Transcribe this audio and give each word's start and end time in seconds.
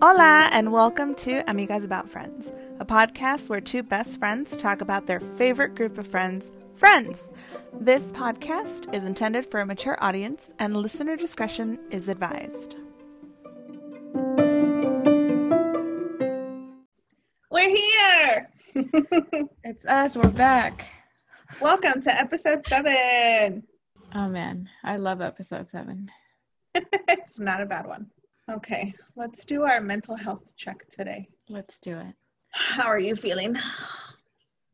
Hola, 0.00 0.48
and 0.50 0.72
welcome 0.72 1.14
to 1.16 1.42
Amigas 1.42 1.84
About 1.84 2.08
Friends, 2.08 2.50
a 2.80 2.86
podcast 2.86 3.50
where 3.50 3.60
two 3.60 3.82
best 3.82 4.18
friends 4.18 4.56
talk 4.56 4.80
about 4.80 5.06
their 5.06 5.20
favorite 5.20 5.74
group 5.74 5.98
of 5.98 6.06
friends, 6.06 6.50
friends. 6.74 7.30
This 7.78 8.12
podcast 8.12 8.94
is 8.94 9.04
intended 9.04 9.44
for 9.44 9.60
a 9.60 9.66
mature 9.66 10.02
audience, 10.02 10.54
and 10.58 10.74
listener 10.74 11.16
discretion 11.16 11.78
is 11.90 12.08
advised. 12.08 12.76
We're 17.50 17.68
here! 17.68 18.48
It's 19.64 19.84
us. 19.84 20.16
We're 20.16 20.30
back. 20.30 20.86
Welcome 21.60 22.00
to 22.00 22.10
episode 22.10 22.66
seven. 22.66 23.64
Oh 24.20 24.28
man, 24.28 24.68
I 24.82 24.96
love 24.96 25.20
episode 25.20 25.68
seven. 25.68 26.10
it's 26.74 27.38
not 27.38 27.60
a 27.60 27.66
bad 27.66 27.86
one. 27.86 28.10
Okay, 28.50 28.92
let's 29.14 29.44
do 29.44 29.62
our 29.62 29.80
mental 29.80 30.16
health 30.16 30.56
check 30.56 30.88
today. 30.88 31.28
Let's 31.48 31.78
do 31.78 31.96
it. 31.96 32.16
How 32.50 32.86
are 32.86 32.98
you 32.98 33.14
feeling? 33.14 33.54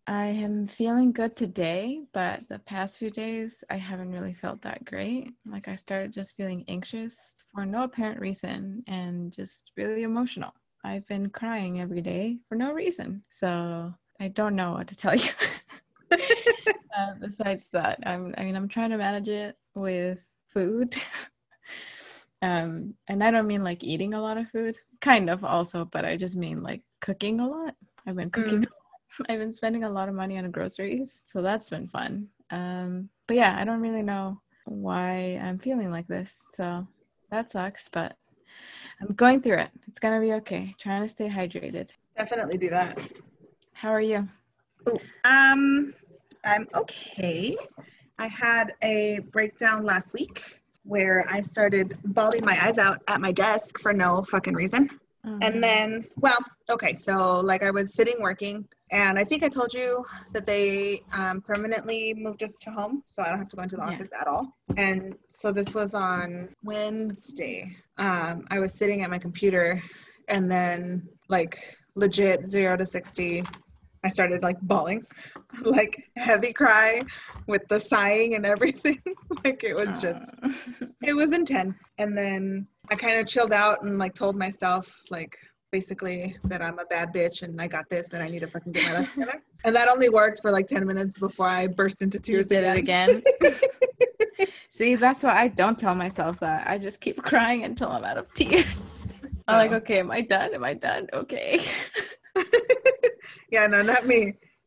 I 0.06 0.28
am 0.28 0.66
feeling 0.66 1.12
good 1.12 1.36
today, 1.36 2.00
but 2.14 2.40
the 2.48 2.58
past 2.60 2.96
few 2.96 3.10
days 3.10 3.62
I 3.68 3.76
haven't 3.76 4.12
really 4.12 4.32
felt 4.32 4.62
that 4.62 4.86
great. 4.86 5.28
Like 5.44 5.68
I 5.68 5.76
started 5.76 6.14
just 6.14 6.38
feeling 6.38 6.64
anxious 6.66 7.44
for 7.54 7.66
no 7.66 7.82
apparent 7.82 8.20
reason 8.20 8.82
and 8.86 9.30
just 9.30 9.72
really 9.76 10.04
emotional. 10.04 10.54
I've 10.84 11.06
been 11.06 11.28
crying 11.28 11.82
every 11.82 12.00
day 12.00 12.38
for 12.48 12.54
no 12.54 12.72
reason. 12.72 13.22
So 13.40 13.92
I 14.18 14.28
don't 14.28 14.56
know 14.56 14.72
what 14.72 14.88
to 14.88 14.96
tell 14.96 15.14
you. 15.14 15.28
Uh, 16.96 17.14
besides 17.20 17.68
that, 17.72 17.98
I'm 18.06 18.34
I 18.38 18.44
mean 18.44 18.56
I'm 18.56 18.68
trying 18.68 18.90
to 18.90 18.98
manage 18.98 19.28
it 19.28 19.56
with 19.74 20.20
food. 20.48 20.96
um 22.42 22.94
and 23.08 23.22
I 23.24 23.30
don't 23.30 23.46
mean 23.46 23.64
like 23.64 23.82
eating 23.82 24.14
a 24.14 24.22
lot 24.22 24.36
of 24.36 24.48
food. 24.50 24.76
Kind 25.00 25.30
of 25.30 25.44
also, 25.44 25.84
but 25.84 26.04
I 26.04 26.16
just 26.16 26.36
mean 26.36 26.62
like 26.62 26.82
cooking 27.00 27.40
a 27.40 27.48
lot. 27.48 27.74
I've 28.06 28.16
been 28.16 28.30
cooking 28.30 28.66
I've 29.28 29.38
been 29.38 29.52
spending 29.52 29.84
a 29.84 29.90
lot 29.90 30.08
of 30.08 30.14
money 30.14 30.38
on 30.38 30.50
groceries, 30.50 31.22
so 31.26 31.42
that's 31.42 31.68
been 31.68 31.88
fun. 31.88 32.28
Um, 32.50 33.08
but 33.26 33.36
yeah, 33.36 33.56
I 33.58 33.64
don't 33.64 33.80
really 33.80 34.02
know 34.02 34.40
why 34.64 35.40
I'm 35.42 35.58
feeling 35.58 35.90
like 35.90 36.06
this, 36.08 36.36
so 36.54 36.86
that 37.30 37.50
sucks. 37.50 37.88
But 37.88 38.16
I'm 39.00 39.14
going 39.14 39.40
through 39.40 39.58
it. 39.58 39.70
It's 39.86 39.98
gonna 39.98 40.20
be 40.20 40.32
okay. 40.34 40.74
Trying 40.78 41.02
to 41.02 41.08
stay 41.08 41.28
hydrated. 41.28 41.90
Definitely 42.16 42.58
do 42.58 42.70
that. 42.70 42.98
How 43.72 43.90
are 43.90 44.00
you? 44.00 44.28
Ooh, 44.88 44.98
um, 45.24 45.94
I'm 46.44 46.68
okay. 46.74 47.56
I 48.18 48.26
had 48.26 48.74
a 48.82 49.20
breakdown 49.32 49.84
last 49.84 50.14
week 50.14 50.42
where 50.84 51.26
I 51.28 51.40
started 51.40 51.96
bawling 52.04 52.44
my 52.44 52.58
eyes 52.62 52.78
out 52.78 53.00
at 53.08 53.20
my 53.20 53.32
desk 53.32 53.78
for 53.78 53.92
no 53.92 54.22
fucking 54.24 54.54
reason. 54.54 54.90
Um, 55.24 55.38
And 55.40 55.64
then, 55.64 56.06
well, 56.18 56.38
okay, 56.68 56.92
so 56.92 57.40
like 57.40 57.62
I 57.62 57.70
was 57.70 57.94
sitting 57.94 58.16
working, 58.20 58.68
and 58.90 59.18
I 59.18 59.24
think 59.24 59.42
I 59.42 59.48
told 59.48 59.72
you 59.72 60.04
that 60.32 60.44
they 60.44 61.00
um, 61.12 61.40
permanently 61.40 62.12
moved 62.14 62.42
us 62.42 62.56
to 62.60 62.70
home, 62.70 63.02
so 63.06 63.22
I 63.22 63.30
don't 63.30 63.38
have 63.38 63.48
to 63.48 63.56
go 63.56 63.62
into 63.62 63.76
the 63.76 63.82
Yeah. 63.82 63.92
office 63.94 64.10
at 64.20 64.26
all. 64.26 64.54
And 64.76 65.16
so 65.28 65.50
this 65.50 65.74
was 65.74 65.94
on 65.94 66.50
Wednesday. 66.62 67.74
Um, 67.96 68.46
I 68.50 68.58
was 68.58 68.74
sitting 68.74 69.02
at 69.02 69.08
my 69.08 69.18
computer, 69.18 69.82
and 70.28 70.50
then 70.50 71.08
like 71.28 71.58
legit 71.94 72.46
zero 72.46 72.76
to 72.76 72.84
sixty, 72.84 73.42
I 74.04 74.08
started 74.08 74.42
like 74.42 74.60
bawling, 74.60 75.02
like 75.64 76.04
heavy 76.16 76.52
cry 76.52 77.00
with 77.46 77.66
the 77.68 77.80
sighing 77.80 78.34
and 78.34 78.44
everything. 78.46 78.98
like 79.44 79.64
it 79.64 79.74
was 79.74 80.00
just 80.00 80.34
it 81.02 81.14
was 81.14 81.32
intense 81.32 81.76
and 81.98 82.16
then 82.16 82.66
i 82.90 82.94
kind 82.94 83.18
of 83.18 83.26
chilled 83.26 83.52
out 83.52 83.82
and 83.82 83.98
like 83.98 84.14
told 84.14 84.36
myself 84.36 85.02
like 85.10 85.36
basically 85.72 86.36
that 86.44 86.62
i'm 86.62 86.78
a 86.78 86.84
bad 86.86 87.12
bitch 87.12 87.42
and 87.42 87.60
i 87.60 87.66
got 87.66 87.88
this 87.90 88.12
and 88.12 88.22
i 88.22 88.26
need 88.26 88.40
to 88.40 88.46
fucking 88.46 88.72
get 88.72 88.84
my 88.84 88.92
life 88.92 89.12
together 89.12 89.42
and 89.64 89.74
that 89.74 89.88
only 89.88 90.08
worked 90.08 90.40
for 90.40 90.50
like 90.50 90.66
10 90.66 90.86
minutes 90.86 91.18
before 91.18 91.48
i 91.48 91.66
burst 91.66 92.00
into 92.02 92.18
you 92.18 92.22
tears 92.22 92.46
did 92.46 92.64
again, 92.64 93.22
it 93.26 93.34
again. 93.40 93.60
See, 94.68 94.96
that's 94.96 95.22
why 95.22 95.36
I 95.40 95.48
don't 95.48 95.78
tell 95.78 95.94
myself 95.94 96.40
that. 96.40 96.66
I 96.68 96.78
just 96.78 97.00
keep 97.00 97.22
crying 97.22 97.62
until 97.62 97.90
I'm 97.90 98.02
out 98.02 98.18
of 98.18 98.32
tears. 98.34 99.12
I'm 99.46 99.56
like, 99.58 99.70
Oh. 99.70 99.76
okay, 99.76 100.00
am 100.00 100.10
I 100.10 100.20
done? 100.20 100.52
Am 100.52 100.64
I 100.64 100.74
done? 100.74 101.06
Okay. 101.12 101.60
Yeah 103.54 103.66
no 103.66 103.80
not 103.82 104.04
me. 104.06 104.20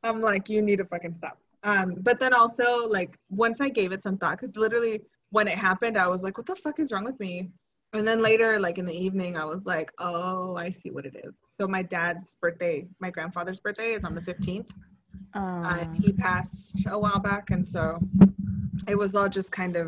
I'm 0.04 0.22
like 0.22 0.48
you 0.54 0.62
need 0.62 0.80
to 0.84 0.86
fucking 0.86 1.16
stop. 1.16 1.38
Um 1.64 1.96
but 2.08 2.20
then 2.22 2.34
also 2.42 2.68
like 2.98 3.12
once 3.30 3.60
i 3.68 3.70
gave 3.80 3.92
it 3.96 4.02
some 4.08 4.18
thought 4.18 4.36
because 4.40 4.56
literally 4.56 5.02
when 5.38 5.48
it 5.54 5.58
happened 5.70 5.98
i 5.98 6.08
was 6.08 6.24
like 6.24 6.38
what 6.38 6.48
the 6.52 6.56
fuck 6.56 6.80
is 6.80 6.92
wrong 6.94 7.04
with 7.12 7.20
me? 7.20 7.50
And 7.94 8.08
then 8.08 8.22
later 8.22 8.50
like 8.60 8.78
in 8.82 8.86
the 8.92 8.98
evening 9.06 9.32
i 9.44 9.46
was 9.54 9.66
like 9.74 9.90
oh 10.00 10.56
i 10.66 10.70
see 10.80 10.92
what 10.96 11.06
it 11.06 11.16
is. 11.26 11.34
So 11.60 11.68
my 11.78 11.84
dad's 11.96 12.38
birthday 12.44 12.88
my 13.06 13.10
grandfather's 13.10 13.60
birthday 13.60 13.92
is 13.98 14.04
on 14.10 14.16
the 14.20 14.22
15th 14.22 14.72
Um, 15.34 15.66
and 15.74 15.90
he 16.04 16.10
passed 16.14 16.86
a 16.96 16.98
while 17.04 17.22
back 17.32 17.46
and 17.56 17.68
so 17.76 17.84
it 18.88 18.98
was 19.04 19.16
all 19.18 19.30
just 19.40 19.52
kind 19.62 19.76
of 19.76 19.88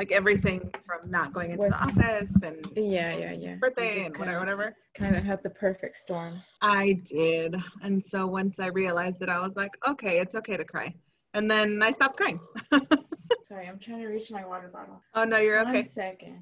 like 0.00 0.12
everything 0.12 0.60
from 0.86 1.00
not 1.10 1.28
going 1.34 1.50
into 1.50 1.68
the 1.68 1.74
office 1.88 2.42
and 2.42 2.56
yeah, 2.74 3.14
yeah, 3.22 3.32
yeah. 3.32 3.54
birthday 3.56 4.06
and 4.06 4.16
whatever 4.16 4.38
whatever 4.40 4.66
Kind 4.96 5.14
of 5.14 5.24
had 5.24 5.42
the 5.42 5.50
perfect 5.50 5.96
storm. 6.04 6.32
i 6.62 6.84
did 7.04 7.54
and 7.82 8.02
so 8.12 8.26
once 8.26 8.58
i 8.66 8.68
realized 8.68 9.20
it 9.20 9.28
i 9.28 9.38
was 9.46 9.56
like 9.62 9.74
okay 9.86 10.14
it's 10.22 10.34
okay 10.40 10.56
to 10.56 10.64
cry 10.64 10.88
and 11.34 11.50
then 11.50 11.82
i 11.82 11.90
stopped 11.90 12.16
crying 12.16 12.40
Sorry, 13.50 13.66
I'm 13.68 13.80
trying 13.80 14.00
to 14.00 14.06
reach 14.06 14.30
my 14.30 14.44
water 14.52 14.68
bottle. 14.72 14.98
oh 15.16 15.24
no 15.24 15.36
you're 15.38 15.62
One 15.64 15.76
okay 15.76 15.86
second. 16.04 16.38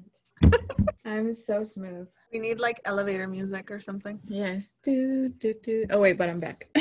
I'm 1.03 1.33
so 1.33 1.63
smooth. 1.65 2.07
we 2.31 2.37
need 2.39 2.59
like 2.61 2.79
elevator 2.85 3.27
music 3.27 3.65
or 3.71 3.79
something 3.81 4.17
Yes. 4.43 4.69
Do 4.87 5.27
do 5.43 5.53
do. 5.67 5.85
Oh 5.93 5.99
wait, 5.99 6.17
but 6.17 6.29
I'm 6.29 6.39
back. 6.47 6.59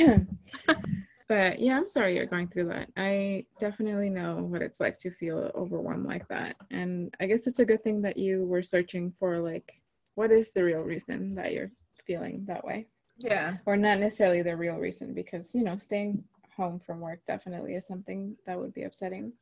but 1.29 1.61
yeah, 1.61 1.77
I'm 1.77 1.89
sorry 1.89 2.17
you're 2.17 2.27
going 2.27 2.49
through 2.49 2.69
that. 2.69 2.89
I 2.97 3.45
definitely 3.59 4.11
know 4.11 4.37
what 4.37 4.63
it's 4.63 4.81
like 4.81 4.97
to 4.99 5.11
feel 5.11 5.51
overwhelmed 5.55 6.07
like 6.07 6.27
that. 6.29 6.57
And 6.71 7.15
I 7.21 7.27
guess 7.27 7.47
it's 7.47 7.59
a 7.59 7.65
good 7.65 7.85
thing 7.85 8.01
that 8.03 8.17
you 8.17 8.47
were 8.47 8.63
searching 8.63 9.13
for 9.19 9.39
like 9.39 9.83
what 10.15 10.33
is 10.33 10.51
the 10.51 10.65
real 10.65 10.81
reason 10.81 11.35
that 11.37 11.53
you're 11.53 11.71
feeling 12.07 12.45
that 12.49 12.65
way? 12.65 12.87
yeah 13.19 13.59
Or 13.67 13.77
not 13.77 13.99
necessarily 13.99 14.43
the 14.43 14.57
real 14.57 14.77
reason 14.77 15.15
because, 15.15 15.55
you 15.55 15.63
know, 15.63 15.79
staying 15.79 16.25
home 16.57 16.81
from 16.85 17.01
work 17.01 17.21
definitely 17.27 17.75
is 17.75 17.87
something 17.87 18.37
that 18.47 18.59
would 18.59 18.75
be 18.75 18.83
upsetting 18.83 19.33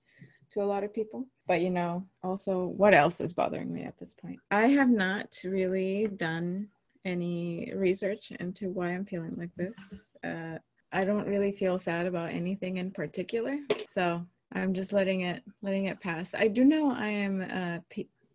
to 0.50 0.62
a 0.62 0.64
lot 0.64 0.84
of 0.84 0.92
people. 0.92 1.24
But 1.46 1.60
you 1.60 1.70
know, 1.70 2.04
also 2.22 2.66
what 2.66 2.94
else 2.94 3.20
is 3.20 3.32
bothering 3.32 3.72
me 3.72 3.84
at 3.84 3.98
this 3.98 4.12
point? 4.12 4.40
I 4.50 4.66
have 4.68 4.90
not 4.90 5.34
really 5.44 6.08
done 6.08 6.68
any 7.04 7.72
research 7.74 8.32
into 8.32 8.70
why 8.70 8.88
I'm 8.88 9.06
feeling 9.06 9.34
like 9.36 9.54
this. 9.56 9.78
Uh, 10.24 10.58
I 10.96 11.04
don't 11.04 11.28
really 11.28 11.52
feel 11.52 11.78
sad 11.78 12.06
about 12.06 12.30
anything 12.30 12.78
in 12.78 12.90
particular, 12.90 13.58
so 13.86 14.24
I'm 14.52 14.72
just 14.72 14.94
letting 14.94 15.20
it 15.20 15.42
letting 15.60 15.84
it 15.84 16.00
pass. 16.00 16.32
I 16.32 16.48
do 16.48 16.64
know 16.64 16.90
I 16.90 17.08
am 17.08 17.42
uh, 17.42 17.80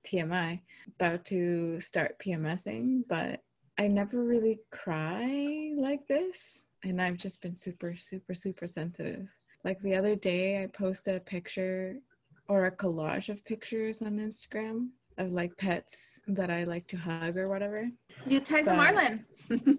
TMI 0.05 0.61
about 0.99 1.25
to 1.25 1.81
start 1.81 2.21
PMSing, 2.23 3.01
but 3.09 3.41
I 3.79 3.87
never 3.87 4.23
really 4.23 4.59
cry 4.69 5.73
like 5.75 6.05
this, 6.07 6.67
and 6.83 7.01
I've 7.01 7.17
just 7.17 7.41
been 7.41 7.57
super 7.57 7.95
super 7.95 8.35
super 8.35 8.67
sensitive. 8.67 9.35
Like 9.63 9.81
the 9.81 9.95
other 9.95 10.15
day, 10.15 10.61
I 10.61 10.67
posted 10.67 11.15
a 11.15 11.19
picture 11.19 11.95
or 12.47 12.65
a 12.65 12.77
collage 12.77 13.29
of 13.29 13.43
pictures 13.43 14.03
on 14.03 14.19
Instagram 14.19 14.89
of 15.17 15.31
like 15.31 15.55
pets 15.57 16.19
that 16.27 16.49
I 16.49 16.63
like 16.63 16.87
to 16.87 16.97
hug 16.97 17.37
or 17.37 17.47
whatever. 17.49 17.89
you 18.25 18.39
tagged 18.39 18.67
But- 18.67 18.77
marlin 18.77 19.25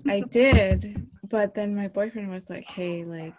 I 0.08 0.20
did, 0.30 1.06
but 1.28 1.54
then 1.54 1.74
my 1.74 1.88
boyfriend 1.88 2.30
was 2.30 2.50
like, 2.50 2.64
"Hey, 2.64 3.04
like 3.04 3.34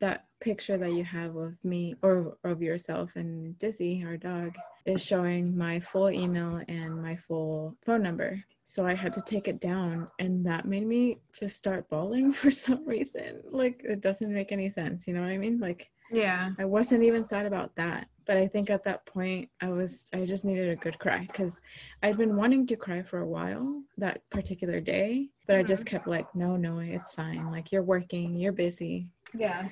that 0.00 0.26
picture 0.40 0.76
that 0.78 0.92
you 0.92 1.04
have 1.04 1.34
of 1.36 1.54
me 1.64 1.94
or 2.02 2.36
of 2.44 2.62
yourself 2.62 3.10
and 3.16 3.58
Dizzy, 3.58 4.04
our 4.06 4.16
dog, 4.16 4.54
is 4.86 5.02
showing 5.02 5.56
my 5.56 5.80
full 5.80 6.10
email 6.10 6.60
and 6.68 7.02
my 7.02 7.16
full 7.16 7.76
phone 7.84 8.02
number." 8.02 8.42
So 8.64 8.84
I 8.84 8.94
had 8.94 9.14
to 9.14 9.22
take 9.22 9.48
it 9.48 9.60
down, 9.60 10.08
and 10.18 10.44
that 10.44 10.66
made 10.66 10.86
me 10.86 11.18
just 11.32 11.56
start 11.56 11.88
bawling 11.88 12.32
for 12.40 12.50
some 12.50 12.84
reason. 12.86 13.40
Like 13.50 13.80
it 13.84 14.00
doesn't 14.00 14.32
make 14.32 14.52
any 14.52 14.68
sense, 14.68 15.06
you 15.06 15.14
know 15.14 15.22
what 15.22 15.30
I 15.30 15.38
mean? 15.38 15.58
Like 15.58 15.90
yeah 16.10 16.50
I 16.58 16.64
wasn't 16.64 17.02
even 17.02 17.24
sad 17.24 17.46
about 17.46 17.74
that. 17.76 18.08
But 18.28 18.36
I 18.36 18.46
think 18.46 18.68
at 18.68 18.84
that 18.84 19.06
point, 19.06 19.48
I 19.62 19.70
was, 19.70 20.04
I 20.12 20.26
just 20.26 20.44
needed 20.44 20.68
a 20.68 20.76
good 20.76 20.98
cry 20.98 21.26
because 21.26 21.62
I'd 22.02 22.18
been 22.18 22.36
wanting 22.36 22.66
to 22.66 22.76
cry 22.76 23.02
for 23.02 23.20
a 23.20 23.26
while 23.26 23.82
that 23.96 24.20
particular 24.30 24.80
day. 24.80 25.30
But 25.46 25.56
I 25.56 25.62
just 25.62 25.86
mm-hmm. 25.86 25.96
kept 25.96 26.06
like, 26.06 26.32
no, 26.34 26.54
no, 26.54 26.78
it's 26.78 27.14
fine. 27.14 27.50
Like, 27.50 27.72
you're 27.72 27.82
working, 27.82 28.36
you're 28.36 28.52
busy. 28.52 29.08
yeah 29.32 29.66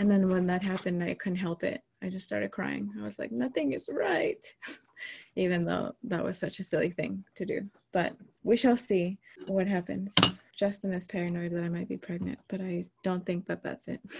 And 0.00 0.10
then 0.10 0.28
when 0.28 0.44
that 0.48 0.60
happened, 0.60 1.04
I 1.04 1.14
couldn't 1.14 1.36
help 1.36 1.62
it. 1.62 1.82
I 2.02 2.08
just 2.08 2.26
started 2.26 2.50
crying. 2.50 2.90
I 3.00 3.04
was 3.04 3.20
like, 3.20 3.30
nothing 3.30 3.74
is 3.74 3.88
right. 3.92 4.44
Even 5.36 5.64
though 5.64 5.94
that 6.02 6.24
was 6.24 6.36
such 6.36 6.58
a 6.58 6.64
silly 6.64 6.90
thing 6.90 7.24
to 7.36 7.46
do. 7.46 7.60
But 7.92 8.16
we 8.42 8.56
shall 8.56 8.76
see 8.76 9.18
what 9.46 9.68
happens. 9.68 10.12
Justin 10.60 10.92
is 10.92 11.06
paranoid 11.06 11.52
that 11.52 11.64
I 11.64 11.70
might 11.70 11.88
be 11.88 11.96
pregnant, 11.96 12.38
but 12.50 12.60
I 12.60 12.84
don't 13.02 13.24
think 13.24 13.46
that 13.46 13.62
that's 13.62 13.88
it. 13.88 14.00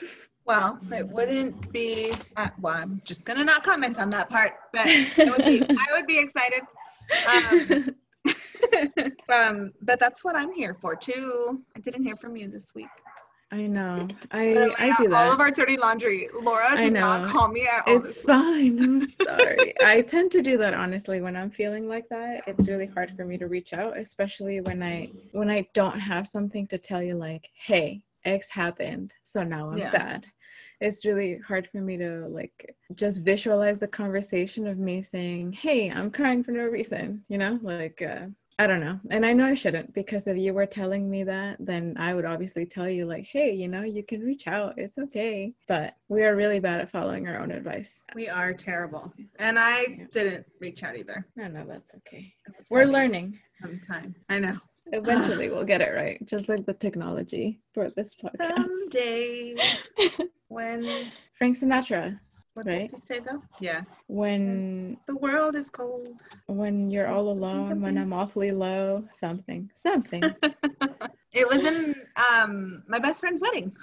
Well, 0.46 0.80
it 0.90 1.06
wouldn't 1.06 1.70
be. 1.70 2.12
Uh, 2.36 2.48
well, 2.60 2.74
I'm 2.74 3.00
just 3.04 3.24
gonna 3.24 3.44
not 3.44 3.62
comment 3.62 4.00
on 4.00 4.10
that 4.10 4.28
part, 4.30 4.54
but 4.72 4.88
it 4.88 5.30
would 5.30 5.44
be. 5.44 5.62
I 5.68 5.86
would 5.92 6.06
be 6.08 6.18
excited. 6.18 6.62
Um, 7.26 7.94
um, 9.32 9.72
but 9.82 10.00
that's 10.00 10.24
what 10.24 10.34
I'm 10.36 10.52
here 10.52 10.74
for 10.74 10.96
too. 10.96 11.60
I 11.76 11.80
didn't 11.80 12.02
hear 12.04 12.16
from 12.16 12.36
you 12.36 12.48
this 12.48 12.72
week. 12.74 12.88
I 13.52 13.66
know. 13.66 14.08
I 14.30 14.74
I 14.78 14.92
do 14.92 15.04
All 15.04 15.10
that. 15.10 15.34
of 15.34 15.40
our 15.40 15.50
dirty 15.50 15.76
laundry. 15.76 16.28
Laura 16.32 16.80
did 16.80 16.92
not 16.92 17.24
call 17.24 17.48
me 17.48 17.66
at 17.66 17.84
all. 17.86 17.96
It's 17.96 18.22
fine. 18.22 18.78
I'm 18.78 19.00
sorry. 19.06 19.74
I 19.82 20.02
tend 20.02 20.30
to 20.32 20.42
do 20.42 20.56
that 20.58 20.74
honestly 20.74 21.20
when 21.20 21.36
I'm 21.36 21.50
feeling 21.50 21.88
like 21.88 22.08
that. 22.10 22.44
It's 22.46 22.68
really 22.68 22.86
hard 22.86 23.10
for 23.16 23.24
me 23.24 23.38
to 23.38 23.48
reach 23.48 23.72
out, 23.72 23.98
especially 23.98 24.60
when 24.60 24.82
I 24.82 25.10
when 25.32 25.50
I 25.50 25.66
don't 25.74 25.98
have 25.98 26.28
something 26.28 26.66
to 26.68 26.78
tell 26.78 27.02
you 27.02 27.14
like, 27.14 27.48
"Hey, 27.54 28.02
X 28.24 28.50
happened, 28.50 29.14
so 29.24 29.42
now 29.42 29.70
I'm 29.70 29.78
Yeah. 29.78 29.90
sad." 29.90 30.26
It's 30.80 31.04
really 31.04 31.38
hard 31.38 31.68
for 31.68 31.78
me 31.78 31.96
to 31.98 32.26
like 32.28 32.74
just 32.94 33.24
visualize 33.24 33.80
the 33.80 33.88
conversation 33.88 34.66
of 34.66 34.78
me 34.78 35.02
saying, 35.02 35.52
"Hey, 35.54 35.90
I'm 35.90 36.10
crying 36.10 36.44
for 36.44 36.52
no 36.52 36.66
reason," 36.66 37.24
you 37.28 37.38
know? 37.38 37.58
Like 37.62 38.00
uh 38.02 38.26
I 38.60 38.66
don't 38.66 38.80
know. 38.80 39.00
And 39.08 39.24
I 39.24 39.32
know 39.32 39.46
I 39.46 39.54
shouldn't 39.54 39.94
because 39.94 40.26
if 40.26 40.36
you 40.36 40.52
were 40.52 40.66
telling 40.66 41.08
me 41.08 41.24
that, 41.24 41.56
then 41.60 41.94
I 41.98 42.12
would 42.12 42.26
obviously 42.26 42.66
tell 42.66 42.90
you, 42.90 43.06
like, 43.06 43.24
hey, 43.24 43.52
you 43.54 43.68
know, 43.68 43.80
you 43.80 44.02
can 44.02 44.20
reach 44.20 44.46
out. 44.46 44.74
It's 44.76 44.98
okay. 44.98 45.54
But 45.66 45.94
we 46.08 46.24
are 46.24 46.36
really 46.36 46.60
bad 46.60 46.82
at 46.82 46.90
following 46.90 47.26
our 47.26 47.38
own 47.38 47.52
advice. 47.52 48.04
We 48.14 48.28
are 48.28 48.52
terrible, 48.52 49.14
and 49.38 49.58
I 49.58 49.80
Yeah. 49.80 50.04
didn't 50.12 50.44
reach 50.60 50.82
out 50.82 50.94
either. 50.94 51.26
No, 51.36 51.48
no, 51.48 51.64
that's 51.66 51.94
okay. 51.94 52.34
Was 52.54 52.66
We're 52.68 52.84
learning. 52.84 53.38
some 53.62 53.80
time. 53.80 54.14
I 54.28 54.38
know. 54.38 54.58
Eventually, 54.92 55.48
we'll 55.52 55.64
get 55.64 55.80
it 55.80 55.94
right, 55.94 56.18
just 56.26 56.50
like 56.50 56.66
the 56.66 56.74
technology 56.74 57.62
for 57.72 57.88
this 57.88 58.14
podcast. 58.14 58.66
Someday, 58.68 59.56
when 60.48 60.86
Frank 61.38 61.56
Sinatra. 61.58 62.20
What 62.64 62.74
Right. 62.74 62.80
does 62.82 62.92
he 62.92 62.98
say 62.98 63.20
though? 63.20 63.42
Yeah, 63.60 63.82
When 64.06 64.96
the 65.06 65.16
world 65.16 65.56
is 65.56 65.70
cold. 65.70 66.20
when 66.46 66.90
you're 66.90 67.06
all 67.08 67.28
alone, 67.30 67.80
when. 67.80 67.96
I'm 67.98 68.12
awfully 68.12 68.50
low, 68.52 69.04
something, 69.12 69.70
something. 69.74 70.22
it 71.32 71.48
was 71.48 71.64
in 71.64 71.94
um 72.30 72.82
my 72.86 72.98
best 72.98 73.20
friend's 73.20 73.40
wedding. 73.40 73.74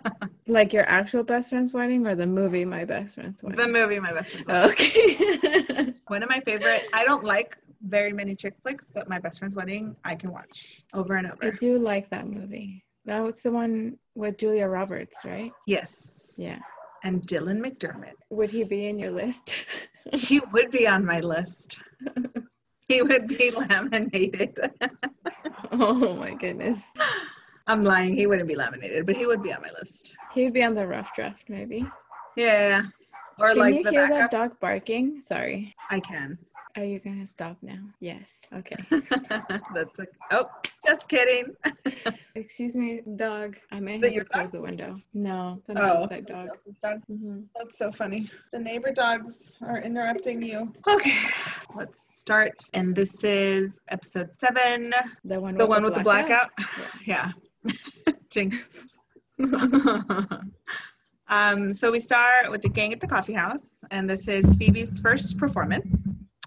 like 0.48 0.72
your 0.72 0.88
actual 0.88 1.22
best 1.22 1.50
friend's 1.50 1.72
wedding 1.72 2.06
or 2.06 2.14
the 2.14 2.26
movie 2.26 2.64
My 2.64 2.84
Best 2.84 3.14
Friend's 3.14 3.42
Wedding? 3.42 3.58
the 3.60 3.68
movie 3.68 3.98
My 4.00 4.12
Best 4.12 4.32
Friend's 4.32 4.48
Wedding. 4.48 4.70
Okay. 4.72 5.94
One 6.08 6.22
of 6.22 6.28
my 6.28 6.40
favorite. 6.40 6.84
I 6.92 7.04
don't 7.04 7.24
like 7.24 7.56
very 7.82 8.12
many 8.12 8.34
chick 8.34 8.54
flicks, 8.62 8.90
but 8.92 9.08
My 9.08 9.18
Best 9.18 9.38
Friend's 9.38 9.54
Wedding 9.56 9.94
I 10.04 10.14
can 10.16 10.32
watch 10.32 10.82
over 10.92 11.16
and 11.16 11.26
over. 11.26 11.44
I 11.44 11.50
do 11.50 11.78
like 11.78 12.10
that 12.10 12.26
movie. 12.26 12.84
That 13.06 13.20
was 13.22 13.42
the 13.42 13.52
one 13.52 13.98
with 14.14 14.38
Julia 14.38 14.66
Roberts, 14.66 15.18
right? 15.24 15.52
Yes. 15.66 16.34
Yeah. 16.38 16.58
And 17.04 17.22
Dylan 17.26 17.60
McDermott. 17.60 18.14
Would 18.30 18.50
he 18.50 18.64
be 18.64 18.86
in 18.88 18.98
your 18.98 19.10
list? 19.12 19.54
He 20.12 20.38
would 20.52 20.70
be 20.70 20.86
on 20.86 21.02
my 21.06 21.20
list. 21.20 21.78
he 22.88 23.00
would 23.00 23.26
be 23.26 23.50
laminated. 23.56 24.58
oh 25.72 26.14
my 26.16 26.34
goodness. 26.34 26.92
I'm 27.66 27.80
lying. 27.82 28.12
He 28.14 28.26
wouldn't 28.26 28.46
be 28.46 28.54
laminated, 28.54 29.06
but 29.06 29.16
he 29.16 29.24
would 29.26 29.42
be 29.42 29.50
on 29.54 29.62
my 29.62 29.70
list. 29.80 30.14
He'd 30.34 30.52
be 30.52 30.62
on 30.62 30.74
the 30.74 30.86
rough 30.86 31.14
draft, 31.14 31.44
maybe. 31.48 31.86
Yeah. 32.36 32.82
Or 33.38 33.48
Can 33.50 33.58
like 33.58 33.74
you 33.76 33.84
the 33.84 33.90
hear 33.92 34.08
backup. 34.08 34.16
that 34.18 34.30
dog 34.30 34.60
barking? 34.60 35.22
Sorry. 35.22 35.74
I 35.88 36.00
can. 36.00 36.36
Are 36.76 36.82
you 36.84 36.98
gonna 36.98 37.26
stop 37.26 37.56
now? 37.62 37.78
Yes. 38.00 38.30
Okay. 38.52 38.74
That's 38.90 39.96
like, 39.98 40.10
oh, 40.32 40.46
just 40.84 41.08
kidding. 41.08 41.54
Excuse 42.34 42.74
me, 42.74 43.00
dog. 43.14 43.56
I 43.70 43.78
may 43.78 43.98
have 44.00 44.12
to 44.14 44.24
close 44.24 44.42
dog? 44.46 44.52
the 44.52 44.60
window. 44.60 45.00
No, 45.14 45.62
the 45.68 45.74
Oh, 45.80 46.02
outside 46.02 46.26
dog. 46.26 46.48
else's 46.48 46.76
dog. 46.80 47.00
hmm 47.06 47.42
That's 47.56 47.78
so 47.78 47.92
funny. 47.92 48.28
The 48.52 48.58
neighbor 48.58 48.90
dogs 48.90 49.56
are 49.62 49.78
interrupting 49.82 50.42
you. 50.42 50.72
Okay, 50.88 51.16
let's 51.76 52.00
start. 52.18 52.54
And 52.72 52.94
this 52.96 53.22
is 53.22 53.84
episode 53.88 54.30
seven, 54.38 54.92
The 55.24 55.38
one. 55.40 55.54
the 55.54 55.66
one 55.66 55.84
with 55.84 55.94
the 55.94 56.00
blackout. 56.00 56.50
Yeah. 57.06 57.32
Yeah. 57.64 57.72
Jinx. 58.32 58.68
um, 61.28 61.72
so 61.72 61.92
we 61.92 62.00
start 62.00 62.50
with 62.50 62.62
the 62.62 62.68
gang 62.68 62.92
at 62.92 63.00
the 63.00 63.06
coffee 63.06 63.32
house, 63.32 63.66
and 63.92 64.10
this 64.10 64.26
is 64.26 64.56
Phoebe's 64.56 64.98
first 64.98 65.38
performance. 65.38 65.86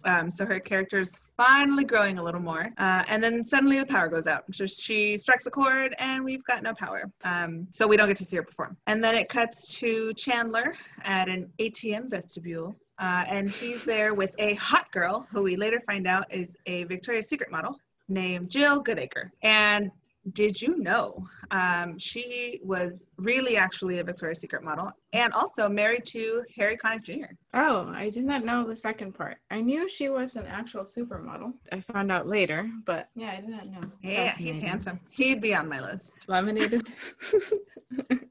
Um, 0.08 0.32
so 0.32 0.46
her 0.46 0.60
character's 0.60 1.20
finally 1.36 1.84
growing 1.84 2.18
a 2.18 2.24
little 2.24 2.42
more, 2.42 2.72
uh, 2.78 3.04
and 3.08 3.24
then 3.24 3.44
suddenly 3.44 3.78
the 3.80 3.86
power 3.86 4.08
goes 4.08 4.26
out. 4.26 4.44
So 4.54 4.66
she 4.66 5.18
strikes 5.18 5.46
a 5.46 5.52
chord, 5.52 5.94
and 6.00 6.24
we've 6.24 6.44
got 6.46 6.64
no 6.64 6.74
power. 6.74 7.12
Um, 7.24 7.68
so 7.72 7.86
we 7.88 7.98
don't 7.98 8.08
get 8.08 8.18
to 8.18 8.26
see 8.26 8.38
her 8.38 8.44
perform. 8.44 8.78
And 8.88 9.04
then 9.04 9.16
it 9.16 9.28
cuts 9.28 9.76
to 9.80 10.14
Chandler 10.14 10.74
at 11.04 11.28
an 11.28 11.52
ATM 11.60 12.10
vestibule, 12.10 12.76
uh, 13.00 13.26
and 13.30 13.50
he's 13.50 13.84
there 13.84 14.14
with 14.14 14.34
a 14.40 14.56
hot 14.56 14.90
girl 14.92 15.28
who 15.30 15.44
we 15.44 15.58
later 15.58 15.80
find 15.82 16.08
out 16.08 16.26
is 16.34 16.58
a 16.66 16.86
Victoria's 16.86 17.28
Secret 17.28 17.52
model 17.52 17.78
named 18.08 18.50
Jill 18.50 18.82
Goodacre. 18.82 19.30
And 19.44 19.92
did 20.34 20.62
you 20.62 20.78
know 20.78 21.26
um, 21.52 21.98
she 21.98 22.60
was 22.64 23.12
really 23.18 23.58
actually 23.58 24.00
a 24.00 24.04
Victoria's 24.04 24.40
Secret 24.40 24.64
model 24.64 24.92
and 25.14 25.32
also 25.34 25.70
married 25.70 26.06
to 26.08 26.44
Harry 26.56 26.78
Connick 26.78 27.04
Jr. 27.04 27.34
Oh, 27.54 27.92
I 27.94 28.10
did 28.10 28.26
not 28.26 28.44
know 28.44 28.68
the 28.68 28.76
second 28.76 29.14
part. 29.14 29.38
I 29.52 29.62
knew 29.62 29.88
she 29.90 30.10
was 30.10 30.36
an 30.36 30.46
actual 30.46 30.84
supermodel. 30.84 31.54
I 31.72 31.82
found 31.82 32.12
out 32.12 32.28
later, 32.28 32.70
but 32.86 33.10
yeah, 33.16 33.36
I 33.38 33.42
did 33.42 33.50
not 33.50 33.68
know. 33.68 33.82
Yeah, 34.02 34.36
he's 34.36 34.60
handsome. 34.60 35.00
He'd 35.10 35.42
be 35.42 35.56
on 35.56 35.70
my 35.70 35.80
list. 35.80 36.28
Laminated. 36.28 36.88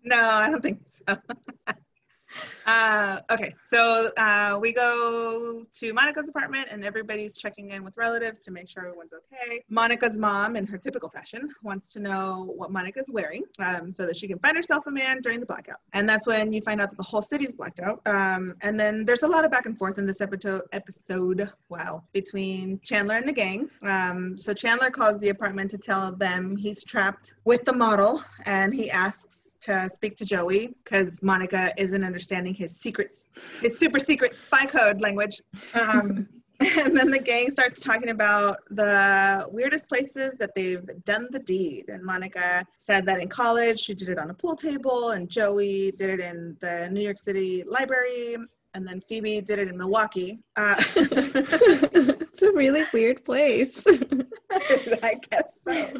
No, 0.05 0.21
I 0.21 0.51
don't 0.51 0.63
think 0.63 0.81
so. 0.85 1.17
uh, 2.67 3.21
okay, 3.31 3.55
so 3.69 4.11
uh, 4.17 4.59
we 4.61 4.73
go 4.73 5.65
to 5.73 5.93
Monica's 5.93 6.29
apartment 6.29 6.69
and 6.71 6.85
everybody's 6.85 7.39
checking 7.39 7.71
in 7.71 7.85
with 7.85 7.97
relatives 7.97 8.41
to 8.41 8.51
make 8.51 8.69
sure 8.69 8.87
everyone's 8.87 9.13
okay. 9.13 9.63
Monica's 9.69 10.19
mom, 10.19 10.57
in 10.57 10.67
her 10.67 10.79
typical 10.79 11.09
fashion, 11.09 11.49
wants 11.63 11.93
to 11.93 12.01
know 12.01 12.53
what 12.57 12.73
Monica's 12.73 13.11
wearing 13.13 13.45
um, 13.59 13.91
so 13.91 14.07
that 14.07 14.17
she 14.17 14.27
can 14.27 14.39
find 14.41 14.57
herself 14.57 14.87
a 14.87 14.91
man 14.91 15.21
during 15.23 15.41
the 15.41 15.47
blackout. 15.47 15.79
And 15.93 16.09
that's 16.09 16.27
when 16.27 16.53
you 16.53 16.61
find 16.61 16.81
out 16.81 16.91
that 16.91 16.97
the 16.97 17.05
whole 17.05 17.23
city's 17.23 17.55
blacked 17.55 17.81
out. 17.81 18.01
Um, 18.07 18.55
and 18.63 18.79
then 18.79 19.05
there's 19.05 19.23
a 19.23 19.29
lot 19.29 19.45
of 19.45 19.51
back 19.51 19.67
and 19.67 19.79
forth 19.79 19.99
in 19.99 20.07
this 20.07 20.21
episode, 20.21 20.63
episode 20.73 21.51
wow, 21.69 22.03
between 22.13 22.81
Chandler 22.83 23.17
and 23.17 23.29
the 23.29 23.33
gang. 23.33 23.71
Um, 23.83 24.37
so 24.37 24.53
Chandler 24.53 24.91
calls 24.91 25.21
the 25.21 25.29
apartment 25.29 25.71
to 25.71 25.79
tell 25.79 26.13
them 26.13 26.57
he's 26.57 26.83
trapped 26.83 27.35
with 27.45 27.65
the 27.65 27.73
model 27.73 28.23
and 28.45 28.75
he 28.75 28.91
asks 28.91 29.57
to 29.63 29.89
speak 29.89 30.17
to 30.17 30.25
Joey 30.25 30.75
because 30.85 31.21
Monica 31.23 31.73
isn't 31.77 32.05
understanding 32.05 32.26
his 32.55 32.77
secrets, 32.77 33.33
his 33.61 33.79
super 33.79 33.99
secret 33.99 34.39
spy 34.39 34.67
code 34.67 35.01
language. 35.01 35.41
Um, 35.75 36.29
and 36.79 36.97
then 36.97 37.11
the 37.11 37.19
gang 37.19 37.51
starts 37.51 37.81
talking 37.81 38.09
about 38.09 38.57
the 38.71 39.47
weirdest 39.53 39.89
places 39.89 40.39
that 40.39 40.55
they've 40.55 40.89
done 41.05 41.29
the 41.31 41.39
deed. 41.41 41.85
And 41.89 42.03
Monica 42.03 42.65
said 42.79 43.05
that 43.07 43.21
in 43.21 43.29
college 43.29 43.79
she 43.79 43.95
did 43.95 44.09
it 44.09 44.19
on 44.19 44.31
a 44.31 44.35
pool 44.35 44.57
table, 44.57 45.11
and 45.11 45.29
Joey 45.29 45.93
did 45.93 46.09
it 46.09 46.21
in 46.21 46.57
the 46.61 46.89
New 46.91 47.03
York 47.03 47.19
City 47.19 47.63
library, 47.65 48.37
and 48.73 48.87
then 48.87 49.01
Phoebe 49.03 49.43
did 49.43 49.59
it 49.59 49.69
in 49.69 49.77
Milwaukee. 49.77 50.43
Uh, 50.57 50.77
it's 50.97 52.43
a 52.43 52.53
really 52.53 52.85
weird 52.93 53.23
place. 53.25 53.85
I 54.51 55.15
guess 55.31 55.61
so. 55.63 55.93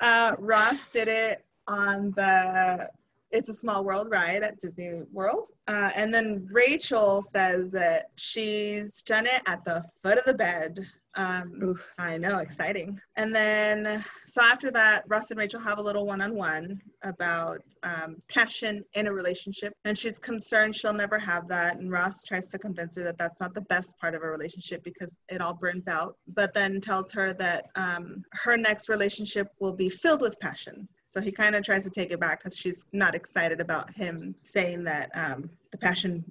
Uh, 0.00 0.36
Ross 0.38 0.90
did 0.92 1.08
it 1.08 1.44
on 1.68 2.12
the 2.12 2.88
It's 3.30 3.48
a 3.48 3.54
Small 3.54 3.84
World 3.84 4.08
ride 4.10 4.42
at 4.42 4.58
Disney 4.58 5.02
World. 5.12 5.50
Uh, 5.66 5.90
and 5.94 6.12
then 6.14 6.48
Rachel 6.50 7.22
says 7.22 7.72
that 7.72 8.06
she's 8.16 9.02
done 9.02 9.26
it 9.26 9.42
at 9.46 9.64
the 9.64 9.84
foot 10.02 10.18
of 10.18 10.24
the 10.24 10.34
bed. 10.34 10.86
Um, 11.16 11.58
Oof. 11.62 11.92
I 11.98 12.18
know, 12.18 12.38
exciting. 12.38 13.00
And 13.16 13.34
then, 13.34 14.04
so 14.26 14.42
after 14.42 14.70
that, 14.72 15.04
Ross 15.08 15.30
and 15.30 15.38
Rachel 15.38 15.60
have 15.60 15.78
a 15.78 15.82
little 15.82 16.04
one 16.04 16.20
on 16.20 16.34
one 16.34 16.80
about 17.02 17.60
um, 17.82 18.18
passion 18.28 18.84
in 18.92 19.06
a 19.06 19.12
relationship. 19.12 19.72
And 19.86 19.98
she's 19.98 20.18
concerned 20.18 20.74
she'll 20.74 20.92
never 20.92 21.18
have 21.18 21.48
that. 21.48 21.78
And 21.78 21.90
Ross 21.90 22.22
tries 22.22 22.50
to 22.50 22.58
convince 22.58 22.96
her 22.96 23.04
that 23.04 23.16
that's 23.16 23.40
not 23.40 23.54
the 23.54 23.62
best 23.62 23.96
part 23.98 24.14
of 24.14 24.22
a 24.22 24.28
relationship 24.28 24.84
because 24.84 25.18
it 25.30 25.40
all 25.40 25.54
burns 25.54 25.88
out, 25.88 26.16
but 26.28 26.52
then 26.52 26.82
tells 26.82 27.10
her 27.12 27.32
that 27.34 27.66
um, 27.76 28.22
her 28.32 28.58
next 28.58 28.90
relationship 28.90 29.48
will 29.58 29.74
be 29.74 29.88
filled 29.88 30.20
with 30.20 30.38
passion. 30.40 30.86
So 31.08 31.20
he 31.20 31.32
kind 31.32 31.54
of 31.54 31.62
tries 31.62 31.84
to 31.84 31.90
take 31.90 32.10
it 32.10 32.20
back 32.20 32.40
because 32.40 32.58
she's 32.58 32.84
not 32.92 33.14
excited 33.14 33.60
about 33.60 33.94
him 33.94 34.34
saying 34.42 34.84
that 34.84 35.10
um, 35.14 35.48
the 35.70 35.78
passion 35.78 36.24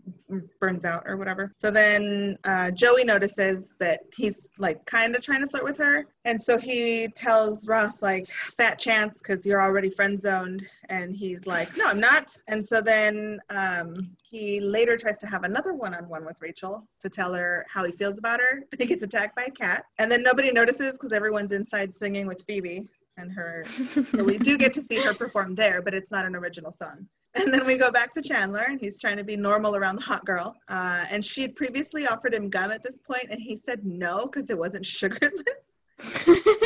burns 0.60 0.86
out 0.86 1.04
or 1.06 1.18
whatever. 1.18 1.52
So 1.56 1.72
then 1.72 2.38
uh, 2.44 2.72
Joey 2.72 3.04
notices 3.04 3.76
that 3.80 4.02
he's 4.16 4.52
like 4.58 4.86
kind 4.86 5.16
of 5.16 5.24
trying 5.24 5.42
to 5.42 5.48
flirt 5.48 5.64
with 5.64 5.78
her. 5.78 6.06
And 6.26 6.42
so 6.42 6.58
he 6.58 7.08
tells 7.16 7.68
Ross, 7.68 8.02
like, 8.02 8.28
fat 8.28 8.78
chance 8.80 9.22
because 9.22 9.46
you're 9.46 9.62
already 9.62 9.90
friend 9.90 10.20
zoned. 10.20 10.66
And 10.90 11.16
he's 11.16 11.48
like, 11.48 11.76
no, 11.78 11.86
I'm 11.86 12.00
not. 12.00 12.36
And 12.48 12.64
so 12.64 12.82
then 12.82 13.40
um, 13.50 14.10
he 14.24 14.60
later 14.60 14.98
tries 14.98 15.20
to 15.20 15.28
have 15.28 15.44
another 15.44 15.74
one 15.74 15.96
on 15.96 16.10
one 16.10 16.26
with 16.26 16.42
Rachel 16.42 16.88
to 17.00 17.10
tell 17.10 17.34
her 17.34 17.66
how 17.70 17.86
he 17.86 17.92
feels 17.92 18.20
about 18.20 18.40
her. 18.40 18.64
He 18.78 18.86
gets 18.86 19.04
attacked 19.04 19.36
by 19.36 19.44
a 19.44 19.52
cat. 19.52 19.86
And 20.00 20.12
then 20.12 20.22
nobody 20.22 20.52
notices 20.52 20.94
because 20.94 21.14
everyone's 21.14 21.52
inside 21.52 21.96
singing 21.96 22.28
with 22.28 22.44
Phoebe. 22.48 22.88
And 23.18 23.32
her. 23.32 23.66
we 24.24 24.38
do 24.38 24.58
get 24.58 24.74
to 24.74 24.82
see 24.82 24.98
her 24.98 25.14
perform 25.14 25.56
there, 25.56 25.82
but 25.82 25.94
it's 25.94 26.12
not 26.12 26.26
an 26.26 26.36
original 26.36 26.72
song. 26.72 27.08
And 27.36 27.54
then 27.54 27.66
we 27.66 27.78
go 27.78 27.92
back 27.92 28.14
to 28.14 28.22
Chandler, 28.22 28.66
and 28.68 28.80
he's 28.80 29.00
trying 29.00 29.18
to 29.18 29.24
be 29.24 29.36
normal 29.36 29.76
around 29.76 29.98
the 29.98 30.04
hot 30.04 30.26
girl. 30.26 30.56
Uh, 30.70 31.06
and 31.10 31.24
she 31.24 31.42
had 31.42 31.56
previously 31.56 32.08
offered 32.08 32.34
him 32.34 32.50
gum 32.50 32.72
at 32.72 32.82
this 32.82 33.00
point, 33.00 33.28
and 33.30 33.42
he 33.42 33.58
said 33.58 33.84
no 33.84 34.26
because 34.26 34.50
it 34.50 34.58
wasn't 34.58 34.86
sugarless. 35.00 35.80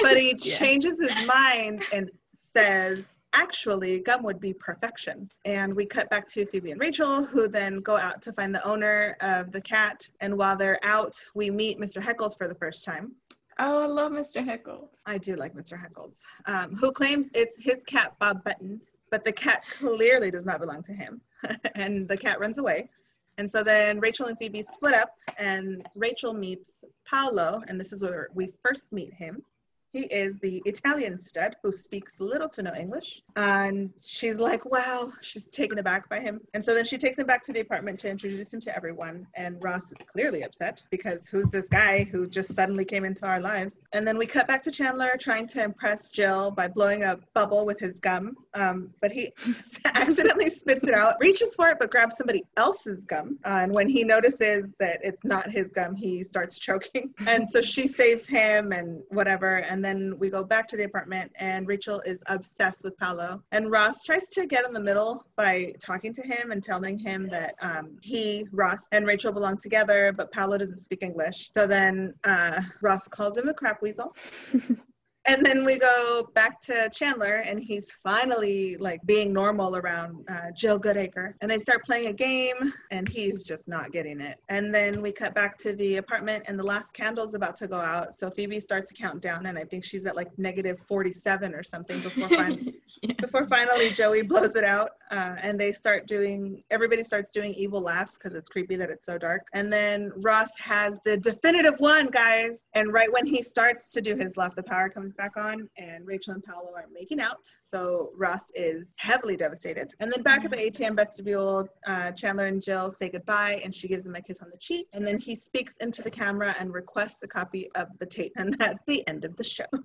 but 0.02 0.18
he 0.18 0.36
yeah. 0.44 0.58
changes 0.58 1.02
his 1.02 1.28
mind 1.28 1.84
and 1.92 2.12
says, 2.34 3.18
actually, 3.34 4.00
gum 4.02 4.24
would 4.24 4.40
be 4.40 4.54
perfection. 4.54 5.30
And 5.46 5.76
we 5.76 5.86
cut 5.86 6.10
back 6.10 6.28
to 6.30 6.46
Phoebe 6.46 6.72
and 6.72 6.80
Rachel, 6.80 7.26
who 7.26 7.48
then 7.48 7.80
go 7.80 7.98
out 7.98 8.22
to 8.24 8.34
find 8.34 8.54
the 8.54 8.66
owner 8.68 9.18
of 9.22 9.52
the 9.52 9.62
cat. 9.62 10.08
And 10.20 10.38
while 10.38 10.56
they're 10.56 10.80
out, 10.84 11.20
we 11.36 11.50
meet 11.50 11.80
Mr. 11.80 12.02
Heckles 12.02 12.38
for 12.38 12.48
the 12.48 12.56
first 12.56 12.86
time. 12.86 13.14
Oh, 13.62 13.82
I 13.84 13.88
love 13.88 14.14
Mr. 14.14 14.46
Heckles. 14.46 14.88
I 15.06 15.18
do 15.18 15.36
like 15.36 15.54
Mr. 15.54 15.78
Heckles, 15.78 16.22
um, 16.46 16.74
who 16.76 16.94
claims 16.94 17.30
it's 17.34 17.62
his 17.62 17.84
cat, 17.84 18.16
Bob 18.18 18.42
Buttons, 18.46 18.98
but 19.12 19.26
the 19.26 19.34
cat 19.34 19.64
clearly 19.78 20.32
does 20.32 20.46
not 20.46 20.62
belong 20.62 20.82
to 20.84 20.94
him. 20.94 21.20
and 21.76 22.08
the 22.08 22.16
cat 22.16 22.40
runs 22.40 22.58
away. 22.58 22.90
And 23.38 23.52
so 23.52 23.62
then 23.62 24.00
Rachel 24.00 24.28
and 24.28 24.38
Phoebe 24.38 24.62
split 24.62 24.94
up, 24.94 25.14
and 25.38 25.86
Rachel 25.94 26.34
meets 26.34 26.86
Paolo, 27.06 27.62
and 27.68 27.78
this 27.78 27.92
is 27.92 28.02
where 28.02 28.30
we 28.34 28.50
first 28.64 28.94
meet 28.94 29.14
him. 29.14 29.44
He 29.92 30.02
is 30.02 30.40
the 30.40 30.62
Italian 30.66 31.20
stud 31.20 31.56
who 31.64 31.72
speaks 31.72 32.20
little 32.20 32.50
to 32.50 32.64
no 32.64 32.74
English. 32.76 33.24
And 33.36 33.92
she's 34.02 34.40
like, 34.40 34.66
wow, 34.66 35.12
she's 35.22 35.46
taken 35.48 35.80
aback 35.80 36.10
by 36.10 36.20
him. 36.20 36.42
And 36.54 36.64
so 36.64 36.74
then 36.74 36.86
she 36.86 36.98
takes 36.98 37.18
him 37.18 37.26
back 37.26 37.44
to 37.44 37.54
the 37.54 37.62
apartment 37.62 38.00
to 38.00 38.10
introduce 38.10 38.54
him 38.54 38.60
to 38.62 38.76
everyone. 38.76 39.26
And 39.36 39.62
Ross 39.62 39.92
is 39.92 39.98
clearly 40.12 40.44
upset 40.44 40.84
because 40.92 41.26
who's 41.26 41.50
this 41.50 41.70
guy 41.70 42.04
who 42.12 42.28
just 42.28 42.54
suddenly 42.54 42.86
came 42.86 43.06
into 43.06 43.26
our 43.26 43.40
lives? 43.40 43.82
And 43.94 44.08
then 44.08 44.18
we 44.18 44.26
cut 44.26 44.48
back 44.48 44.62
to 44.64 44.72
Chandler 44.72 45.16
trying 45.20 45.48
to 45.48 45.64
impress 45.64 46.12
Jill 46.12 46.52
by 46.52 46.68
blowing 46.68 47.04
a 47.04 47.18
bubble 47.34 47.66
with 47.66 47.80
his 47.80 48.00
gum. 48.00 48.36
Um, 48.54 48.94
but 49.02 49.12
he 49.12 49.32
accidentally 49.86 50.50
spits 50.50 50.88
it 50.88 50.94
out, 50.94 51.16
reaches 51.20 51.56
for 51.56 51.70
it, 51.70 51.78
but 51.80 51.90
grabs 51.90 52.18
somebody 52.18 52.44
else's 52.58 53.06
gum. 53.06 53.40
Uh, 53.46 53.62
and 53.64 53.74
when 53.74 53.90
he 53.90 54.04
notices 54.04 54.76
that 54.80 55.00
it's 55.04 55.26
not 55.26 55.50
his 55.50 55.70
gum, 55.70 55.96
he 55.96 56.24
starts 56.24 56.60
choking. 56.70 57.14
And 57.26 57.48
so 57.48 57.62
she 57.62 57.88
saves 57.88 58.28
him 58.28 58.72
and 58.72 59.02
whatever. 59.10 59.58
And 59.58 59.79
and 59.80 59.86
then 59.86 60.20
we 60.20 60.30
go 60.30 60.44
back 60.44 60.68
to 60.68 60.76
the 60.76 60.84
apartment, 60.84 61.32
and 61.36 61.66
Rachel 61.66 62.02
is 62.06 62.22
obsessed 62.28 62.84
with 62.84 62.98
Paolo. 62.98 63.42
And 63.54 63.72
Ross 63.72 64.04
tries 64.04 64.28
to 64.32 64.46
get 64.46 64.66
in 64.66 64.74
the 64.74 64.80
middle 64.82 65.24
by 65.38 65.74
talking 65.80 66.12
to 66.16 66.22
him 66.22 66.52
and 66.52 66.62
telling 66.62 66.98
him 66.98 67.30
that 67.30 67.56
um, 67.62 67.98
he, 68.02 68.46
Ross, 68.52 68.90
and 68.92 69.08
Rachel 69.08 69.32
belong 69.32 69.58
together, 69.58 70.12
but 70.12 70.34
Paolo 70.34 70.58
doesn't 70.58 70.76
speak 70.76 71.02
English. 71.02 71.52
So 71.56 71.66
then 71.66 72.14
uh, 72.26 72.60
Ross 72.82 73.08
calls 73.08 73.38
him 73.38 73.48
a 73.48 73.54
crap 73.54 73.82
weasel. 73.82 74.14
and 75.30 75.46
then 75.46 75.64
we 75.64 75.78
go 75.78 76.28
back 76.34 76.60
to 76.62 76.90
Chandler, 76.92 77.36
and 77.36 77.62
he's 77.62 77.92
finally 77.92 78.78
like 78.78 79.00
being 79.06 79.32
normal 79.32 79.78
around 79.78 80.28
uh, 80.28 80.50
Jill 80.58 80.80
Goodacre. 80.80 81.34
And 81.42 81.52
they 81.52 81.60
start 81.60 81.84
playing 81.86 82.08
a 82.08 82.14
game, 82.14 82.56
and 82.90 83.08
he's 83.08 83.44
just 83.44 83.68
not 83.68 83.92
getting 83.92 84.22
it. 84.22 84.40
And 84.50 84.74
then 84.74 85.04
we 85.04 85.12
cut 85.12 85.36
back 85.36 85.56
to 85.58 85.74
the 85.74 85.98
apartment, 85.98 86.46
and 86.48 86.58
the 86.58 86.64
last 86.64 86.94
candle's 86.94 87.36
about 87.36 87.56
to 87.58 87.68
go 87.68 87.80
out. 87.80 88.16
So 88.16 88.32
Phoebe 88.32 88.60
starts 88.60 88.90
to 88.90 88.96
count 88.96 89.22
down, 89.22 89.46
and 89.46 89.56
I 89.56 89.66
think 89.66 89.84
she's 89.84 90.08
at 90.08 90.16
like 90.16 90.36
negative 90.40 90.80
47 90.88 91.54
or 91.54 91.62
something 91.62 92.00
before 92.02 92.28
fin- 92.30 92.74
yeah. 93.04 93.14
before 93.22 93.46
finally 93.46 93.92
Joey 93.92 94.24
blows 94.24 94.56
it 94.56 94.64
out. 94.64 94.90
Uh, 95.12 95.36
and 95.42 95.60
they 95.60 95.72
start 95.72 96.06
doing 96.06 96.64
everybody 96.70 97.02
starts 97.02 97.32
doing 97.32 97.52
evil 97.56 97.82
laughs 97.82 98.16
because 98.16 98.36
it's 98.36 98.48
creepy 98.48 98.76
that 98.76 98.92
it's 98.92 99.06
so 99.06 99.18
dark. 99.18 99.48
And 99.54 99.74
then 99.74 100.12
Ross 100.18 100.56
has 100.60 101.00
the 101.04 101.18
definitive 101.18 101.80
one, 101.80 102.08
guys. 102.08 102.66
And 102.74 102.94
right 102.94 103.12
when 103.12 103.26
he 103.26 103.42
starts 103.42 103.90
to 103.90 104.02
do 104.02 104.16
his 104.16 104.38
laugh, 104.38 104.56
the 104.56 104.64
power 104.64 104.88
comes 104.88 105.14
back 105.20 105.36
on, 105.36 105.70
and 105.78 106.08
Rachel 106.08 106.34
and 106.34 106.44
Paolo 106.44 106.72
are 106.76 106.86
making 106.94 107.20
out. 107.20 107.46
So 107.60 108.12
Ross 108.16 108.52
is 108.56 108.96
heavily 108.98 109.36
devastated. 109.36 109.92
And 110.00 110.10
then 110.12 110.24
back 110.24 110.46
at 110.46 110.52
the 110.52 110.58
ATM 110.58 110.96
vestibule, 110.96 111.68
uh, 111.86 112.12
Chandler 112.12 112.46
and 112.46 112.64
Jill 112.64 112.90
say 112.90 113.10
goodbye, 113.10 113.60
and 113.64 113.76
she 113.76 113.90
gives 113.90 114.06
him 114.06 114.16
a 114.16 114.22
kiss 114.22 114.42
on 114.42 114.50
the 114.50 114.58
cheek. 114.58 114.88
And 114.94 115.06
then 115.06 115.20
he 115.20 115.36
speaks 115.36 115.76
into 115.82 116.02
the 116.02 116.10
camera 116.10 116.56
and 116.58 116.74
requests 116.74 117.22
a 117.24 117.28
copy 117.28 117.70
of 117.76 117.88
the 118.00 118.06
tape. 118.06 118.32
And 118.38 118.58
that's 118.58 118.80
the 118.88 119.06
end 119.08 119.26
of 119.26 119.36
the 119.36 119.44
show. 119.44 119.66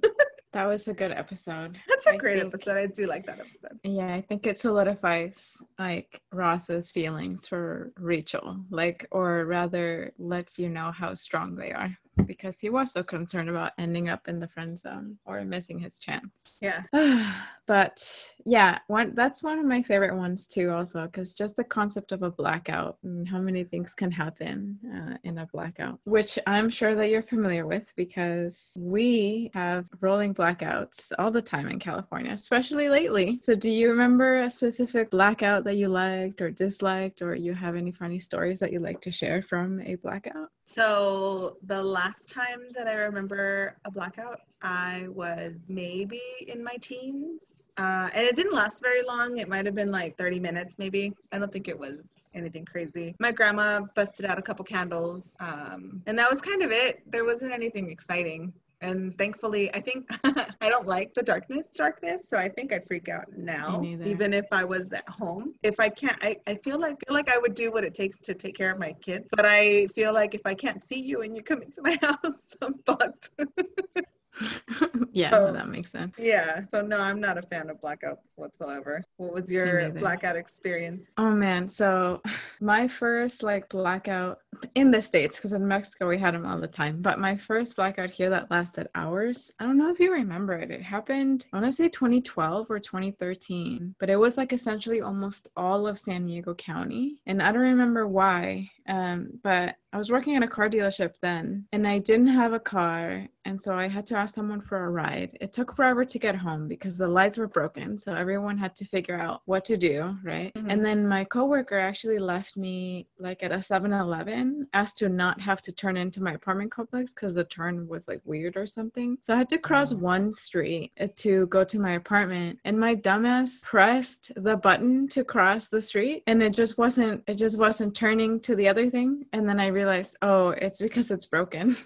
That 0.52 0.66
was 0.66 0.86
a 0.86 0.94
good 0.94 1.10
episode. 1.10 1.80
That's 1.88 2.06
a 2.06 2.14
I 2.14 2.16
great 2.16 2.38
think, 2.38 2.54
episode. 2.54 2.76
I 2.76 2.86
do 2.86 3.08
like 3.08 3.26
that 3.26 3.40
episode. 3.40 3.76
Yeah, 3.82 4.14
I 4.14 4.20
think 4.20 4.46
it 4.46 4.56
solidifies 4.60 5.50
like 5.80 6.22
Ross's 6.30 6.92
feelings 6.92 7.48
for 7.48 7.92
Rachel, 7.96 8.64
like, 8.70 9.04
or 9.10 9.46
rather 9.46 10.12
lets 10.16 10.56
you 10.56 10.68
know 10.68 10.92
how 10.92 11.16
strong 11.16 11.56
they 11.56 11.72
are 11.72 11.98
because 12.26 12.58
he 12.58 12.70
was 12.70 12.92
so 12.92 13.02
concerned 13.02 13.48
about 13.48 13.72
ending 13.78 14.08
up 14.08 14.28
in 14.28 14.38
the 14.38 14.48
friend 14.48 14.78
zone 14.78 15.18
or 15.24 15.44
missing 15.44 15.78
his 15.78 15.98
chance. 15.98 16.58
Yeah. 16.60 16.82
but 17.66 18.02
yeah, 18.44 18.78
one 18.86 19.14
that's 19.14 19.42
one 19.42 19.58
of 19.58 19.64
my 19.64 19.82
favorite 19.82 20.16
ones 20.16 20.46
too, 20.46 20.70
also 20.70 21.06
because 21.06 21.34
just 21.34 21.56
the 21.56 21.64
concept 21.64 22.12
of 22.12 22.22
a 22.22 22.30
blackout 22.30 22.98
and 23.02 23.28
how 23.28 23.38
many 23.38 23.64
things 23.64 23.94
can 23.94 24.10
happen 24.10 24.78
uh, 24.94 25.16
in 25.24 25.38
a 25.38 25.46
blackout, 25.46 25.98
which 26.04 26.38
I'm 26.46 26.70
sure 26.70 26.94
that 26.94 27.08
you're 27.08 27.22
familiar 27.22 27.66
with 27.66 27.92
because 27.96 28.72
we 28.78 29.50
have 29.54 29.88
rolling 30.00 30.34
blackouts 30.34 31.12
all 31.18 31.30
the 31.30 31.42
time 31.42 31.68
in 31.68 31.78
California, 31.78 32.32
especially 32.32 32.88
lately. 32.88 33.40
So, 33.42 33.54
do 33.54 33.70
you 33.70 33.88
remember 33.88 34.40
a 34.40 34.50
specific 34.50 35.10
blackout 35.10 35.64
that 35.64 35.76
you 35.76 35.88
liked 35.88 36.40
or 36.42 36.50
disliked, 36.50 37.22
or 37.22 37.34
you 37.34 37.54
have 37.54 37.76
any 37.76 37.92
funny 37.92 38.20
stories 38.20 38.60
that 38.60 38.72
you 38.72 38.80
like 38.80 39.00
to 39.02 39.10
share 39.10 39.42
from 39.42 39.80
a 39.80 39.96
blackout? 39.96 40.50
So 40.64 41.58
the 41.62 41.82
last 41.82 42.28
time 42.28 42.60
that 42.74 42.88
I 42.88 42.94
remember 42.94 43.76
a 43.84 43.90
blackout, 43.90 44.40
I 44.62 45.06
was 45.10 45.60
maybe 45.68 46.20
in 46.48 46.64
my 46.64 46.76
teens. 46.80 47.62
Uh, 47.76 48.08
and 48.14 48.24
it 48.24 48.36
didn't 48.36 48.54
last 48.54 48.80
very 48.82 49.02
long. 49.02 49.38
It 49.38 49.48
might 49.48 49.66
have 49.66 49.74
been 49.74 49.90
like 49.90 50.16
30 50.16 50.40
minutes, 50.40 50.78
maybe. 50.78 51.12
I 51.32 51.38
don't 51.38 51.52
think 51.52 51.68
it 51.68 51.78
was 51.78 52.30
anything 52.34 52.64
crazy. 52.64 53.14
My 53.18 53.30
grandma 53.30 53.80
busted 53.94 54.26
out 54.26 54.38
a 54.38 54.42
couple 54.42 54.64
candles, 54.64 55.36
um, 55.40 56.02
and 56.06 56.18
that 56.18 56.30
was 56.30 56.40
kind 56.40 56.62
of 56.62 56.70
it. 56.70 57.02
There 57.10 57.24
wasn't 57.24 57.52
anything 57.52 57.90
exciting 57.90 58.52
and 58.84 59.16
thankfully 59.16 59.74
i 59.74 59.80
think 59.80 60.06
i 60.60 60.68
don't 60.68 60.86
like 60.86 61.12
the 61.14 61.22
darkness 61.22 61.68
darkness 61.68 62.28
so 62.28 62.36
i 62.36 62.48
think 62.48 62.72
i'd 62.72 62.84
freak 62.86 63.08
out 63.08 63.26
now 63.36 63.82
even 64.04 64.32
if 64.32 64.46
i 64.52 64.64
was 64.64 64.92
at 64.92 65.08
home. 65.08 65.54
If 65.62 65.80
i 65.80 65.88
can't 65.88 66.18
I, 66.22 66.36
I 66.46 66.54
feel 66.54 66.78
like 66.80 66.96
feel 67.06 67.14
like 67.14 67.30
i 67.30 67.38
would 67.38 67.54
do 67.54 67.72
what 67.72 67.84
it 67.84 67.94
takes 67.94 68.18
to 68.18 68.34
take 68.34 68.56
care 68.56 68.70
of 68.70 68.78
my 68.78 68.92
kids 68.92 69.26
but 69.30 69.46
i 69.46 69.86
feel 69.88 70.12
like 70.12 70.34
if 70.34 70.42
i 70.44 70.54
can't 70.54 70.82
see 70.84 71.00
you 71.00 71.22
and 71.22 71.34
you 71.36 71.42
come 71.42 71.62
into 71.62 71.80
my 71.82 71.96
house 72.02 72.54
i'm 72.62 72.74
fucked 72.86 73.30
yeah, 75.12 75.30
so, 75.30 75.52
that 75.52 75.68
makes 75.68 75.90
sense. 75.90 76.14
Yeah. 76.18 76.60
So 76.68 76.82
no, 76.82 77.00
I'm 77.00 77.20
not 77.20 77.38
a 77.38 77.42
fan 77.42 77.70
of 77.70 77.80
blackouts 77.80 78.36
whatsoever. 78.36 79.02
What 79.16 79.32
was 79.32 79.50
your 79.50 79.90
blackout 79.90 80.36
experience? 80.36 81.12
Oh 81.18 81.30
man, 81.30 81.68
so 81.68 82.22
my 82.60 82.88
first 82.88 83.42
like 83.42 83.68
blackout 83.68 84.38
in 84.74 84.90
the 84.90 85.02
states 85.02 85.36
because 85.36 85.52
in 85.52 85.66
Mexico 85.66 86.08
we 86.08 86.18
had 86.18 86.34
them 86.34 86.46
all 86.46 86.60
the 86.60 86.66
time, 86.66 87.00
but 87.00 87.18
my 87.18 87.36
first 87.36 87.76
blackout 87.76 88.10
here 88.10 88.30
that 88.30 88.50
lasted 88.50 88.88
hours. 88.94 89.50
I 89.58 89.64
don't 89.64 89.78
know 89.78 89.90
if 89.90 90.00
you 90.00 90.12
remember 90.12 90.54
it. 90.54 90.70
It 90.70 90.82
happened 90.82 91.46
I 91.52 91.60
want 91.60 91.70
to 91.70 91.76
say 91.76 91.88
2012 91.88 92.70
or 92.70 92.78
2013, 92.78 93.94
but 93.98 94.10
it 94.10 94.16
was 94.16 94.36
like 94.36 94.52
essentially 94.52 95.00
almost 95.00 95.48
all 95.56 95.86
of 95.86 95.98
San 95.98 96.26
Diego 96.26 96.54
County, 96.54 97.20
and 97.26 97.42
I 97.42 97.52
don't 97.52 97.62
remember 97.62 98.06
why. 98.06 98.70
Um, 98.88 99.38
but 99.42 99.76
I 99.94 99.96
was 99.96 100.10
working 100.10 100.34
at 100.34 100.42
a 100.42 100.48
car 100.48 100.68
dealership 100.68 101.14
then, 101.22 101.66
and 101.72 101.86
I 101.86 102.00
didn't 102.00 102.26
have 102.26 102.52
a 102.52 102.58
car, 102.58 103.28
and 103.44 103.62
so 103.62 103.76
I 103.76 103.86
had 103.86 104.04
to 104.06 104.16
ask 104.16 104.34
someone 104.34 104.60
for 104.60 104.86
a 104.86 104.90
ride. 104.90 105.38
It 105.40 105.52
took 105.52 105.72
forever 105.72 106.04
to 106.04 106.18
get 106.18 106.34
home 106.34 106.66
because 106.66 106.98
the 106.98 107.06
lights 107.06 107.38
were 107.38 107.46
broken, 107.46 107.96
so 107.96 108.12
everyone 108.12 108.58
had 108.58 108.74
to 108.74 108.84
figure 108.84 109.16
out 109.16 109.42
what 109.44 109.64
to 109.66 109.76
do, 109.76 110.16
right? 110.24 110.52
Mm-hmm. 110.54 110.68
And 110.68 110.84
then 110.84 111.06
my 111.06 111.22
coworker 111.22 111.78
actually 111.78 112.18
left 112.18 112.56
me 112.56 113.06
like 113.20 113.44
at 113.44 113.52
a 113.52 113.58
7-Eleven, 113.58 114.66
asked 114.72 114.98
to 114.98 115.08
not 115.08 115.40
have 115.40 115.62
to 115.62 115.70
turn 115.70 115.96
into 115.96 116.20
my 116.20 116.32
apartment 116.32 116.72
complex 116.72 117.14
because 117.14 117.36
the 117.36 117.44
turn 117.44 117.86
was 117.86 118.08
like 118.08 118.20
weird 118.24 118.56
or 118.56 118.66
something. 118.66 119.16
So 119.20 119.32
I 119.32 119.36
had 119.36 119.48
to 119.50 119.58
cross 119.58 119.92
mm-hmm. 119.92 120.02
one 120.02 120.32
street 120.32 120.90
uh, 120.98 121.06
to 121.18 121.46
go 121.46 121.62
to 121.62 121.78
my 121.78 121.92
apartment, 121.92 122.58
and 122.64 122.80
my 122.80 122.96
dumbass 122.96 123.62
pressed 123.62 124.32
the 124.34 124.56
button 124.56 125.06
to 125.10 125.22
cross 125.22 125.68
the 125.68 125.80
street, 125.80 126.24
and 126.26 126.42
it 126.42 126.52
just 126.52 126.78
wasn't. 126.78 127.22
It 127.28 127.34
just 127.34 127.58
wasn't 127.58 127.94
turning 127.94 128.40
to 128.40 128.56
the 128.56 128.66
other 128.66 128.73
thing, 128.90 129.26
and 129.32 129.48
then 129.48 129.60
I 129.60 129.68
realized, 129.68 130.16
oh, 130.22 130.50
it's 130.50 130.78
because 130.78 131.10
it's 131.10 131.26
broken. 131.26 131.76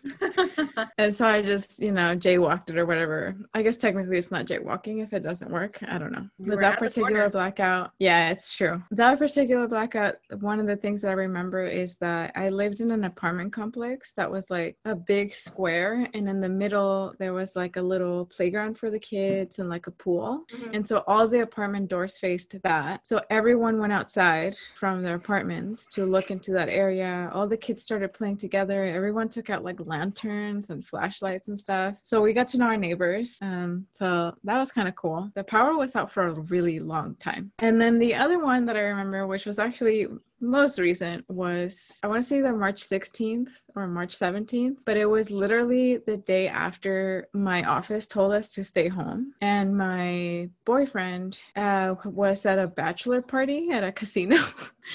and 0.99 1.14
so 1.14 1.26
I 1.26 1.42
just, 1.42 1.78
you 1.80 1.92
know, 1.92 2.16
jaywalked 2.16 2.71
it 2.71 2.78
or 2.78 2.87
whatever. 2.87 3.37
I 3.54 3.62
guess 3.62 3.76
technically 3.76 4.18
it's 4.18 4.30
not 4.30 4.47
jaywalking 4.47 5.02
if 5.02 5.12
it 5.12 5.23
doesn't 5.23 5.50
work. 5.50 5.78
I 5.88 5.99
don't 5.99 6.12
know. 6.12 6.26
You 6.38 6.50
but 6.52 6.61
that 6.61 6.78
particular 6.78 7.28
blackout, 7.30 7.92
yeah, 7.99 8.30
it's 8.30 8.52
true. 8.52 8.83
That 8.90 9.18
particular 9.18 9.66
blackout, 9.66 10.16
one 10.40 10.61
of 10.61 10.66
the 10.66 10.76
things 10.76 11.02
that 11.02 11.09
I 11.09 11.14
remember 11.14 11.66
is 11.66 11.97
that 11.99 12.33
I 12.35 12.49
lived 12.49 12.80
in 12.80 12.90
an 12.90 13.04
apartment 13.04 13.52
complex 13.52 14.12
that 14.16 14.30
was 14.30 14.50
like 14.50 14.76
a 14.85 14.95
big 14.95 15.35
square, 15.35 16.09
and 16.14 16.28
in 16.28 16.40
the 16.40 16.49
middle 16.49 17.14
there 17.18 17.33
was 17.33 17.57
like 17.57 17.76
a 17.76 17.83
little 17.83 18.26
playground 18.26 18.78
for 18.78 18.90
the 18.90 18.99
kids 18.99 19.59
and 19.59 19.68
like 19.68 19.87
a 19.87 19.92
pool. 19.92 20.45
Mm-hmm. 20.52 20.75
And 20.75 20.87
so 20.87 21.04
all 21.07 21.28
the 21.28 21.42
apartment 21.42 21.88
doors 21.88 22.18
faced 22.18 22.57
that. 22.62 23.07
So 23.07 23.21
everyone 23.30 23.78
went 23.78 23.92
outside 23.92 24.57
from 24.76 25.02
their 25.02 25.16
apartments 25.16 25.88
to 25.88 26.07
look 26.07 26.30
into 26.30 26.52
that 26.52 26.68
area. 26.78 27.30
All 27.35 27.49
the 27.49 27.56
kids 27.56 27.82
started 27.82 28.14
playing 28.14 28.38
together. 28.38 28.85
Everyone 28.85 29.28
took 29.28 29.50
out 29.50 29.64
like 29.64 29.78
lanterns 29.80 30.70
and 30.70 30.87
flashlights 30.87 31.49
and 31.49 31.58
stuff. 31.58 31.99
So 32.02 32.23
we 32.23 32.32
got 32.32 32.49
to 32.49 32.58
know 32.58 32.66
our 32.66 32.76
neighbors. 32.76 33.37
Um, 33.42 33.87
so 33.92 34.32
that 34.44 34.58
was 34.58 34.70
kind 34.73 34.88
of 34.88 34.94
cool. 34.94 35.30
The 35.35 35.44
power 35.44 35.76
was 35.76 35.97
out 35.97 36.12
for 36.12 36.28
a 36.28 36.40
really 36.54 36.78
long 36.78 37.16
time. 37.16 37.52
And 37.58 37.80
then 37.80 37.99
the 37.99 38.14
other 38.14 38.38
one 38.42 38.64
that 38.66 38.76
I 38.76 38.80
remember, 38.80 39.26
which 39.26 39.47
was 39.47 39.58
actually 39.58 40.06
most 40.40 40.78
recent 40.78 41.25
was 41.28 41.78
I 42.02 42.07
want 42.07 42.23
to 42.23 42.28
say 42.28 42.40
the 42.40 42.52
March 42.52 42.88
16th 42.88 43.50
or 43.75 43.87
March 43.87 44.18
17th, 44.18 44.76
but 44.85 44.97
it 44.97 45.07
was 45.07 45.30
literally 45.30 45.99
the 45.99 46.16
day 46.16 46.49
after 46.49 47.28
my 47.33 47.62
office 47.64 48.07
told 48.07 48.33
us 48.33 48.52
to 48.52 48.64
stay 48.64 48.88
home. 48.88 49.35
And 49.40 49.76
my 49.76 50.50
boyfriend 50.64 51.38
uh, 51.57 51.95
was 52.04 52.47
at 52.47 52.59
a 52.59 52.66
bachelor 52.66 53.23
party 53.23 53.71
at 53.71 53.85
a 53.85 53.92
casino. 53.92 54.38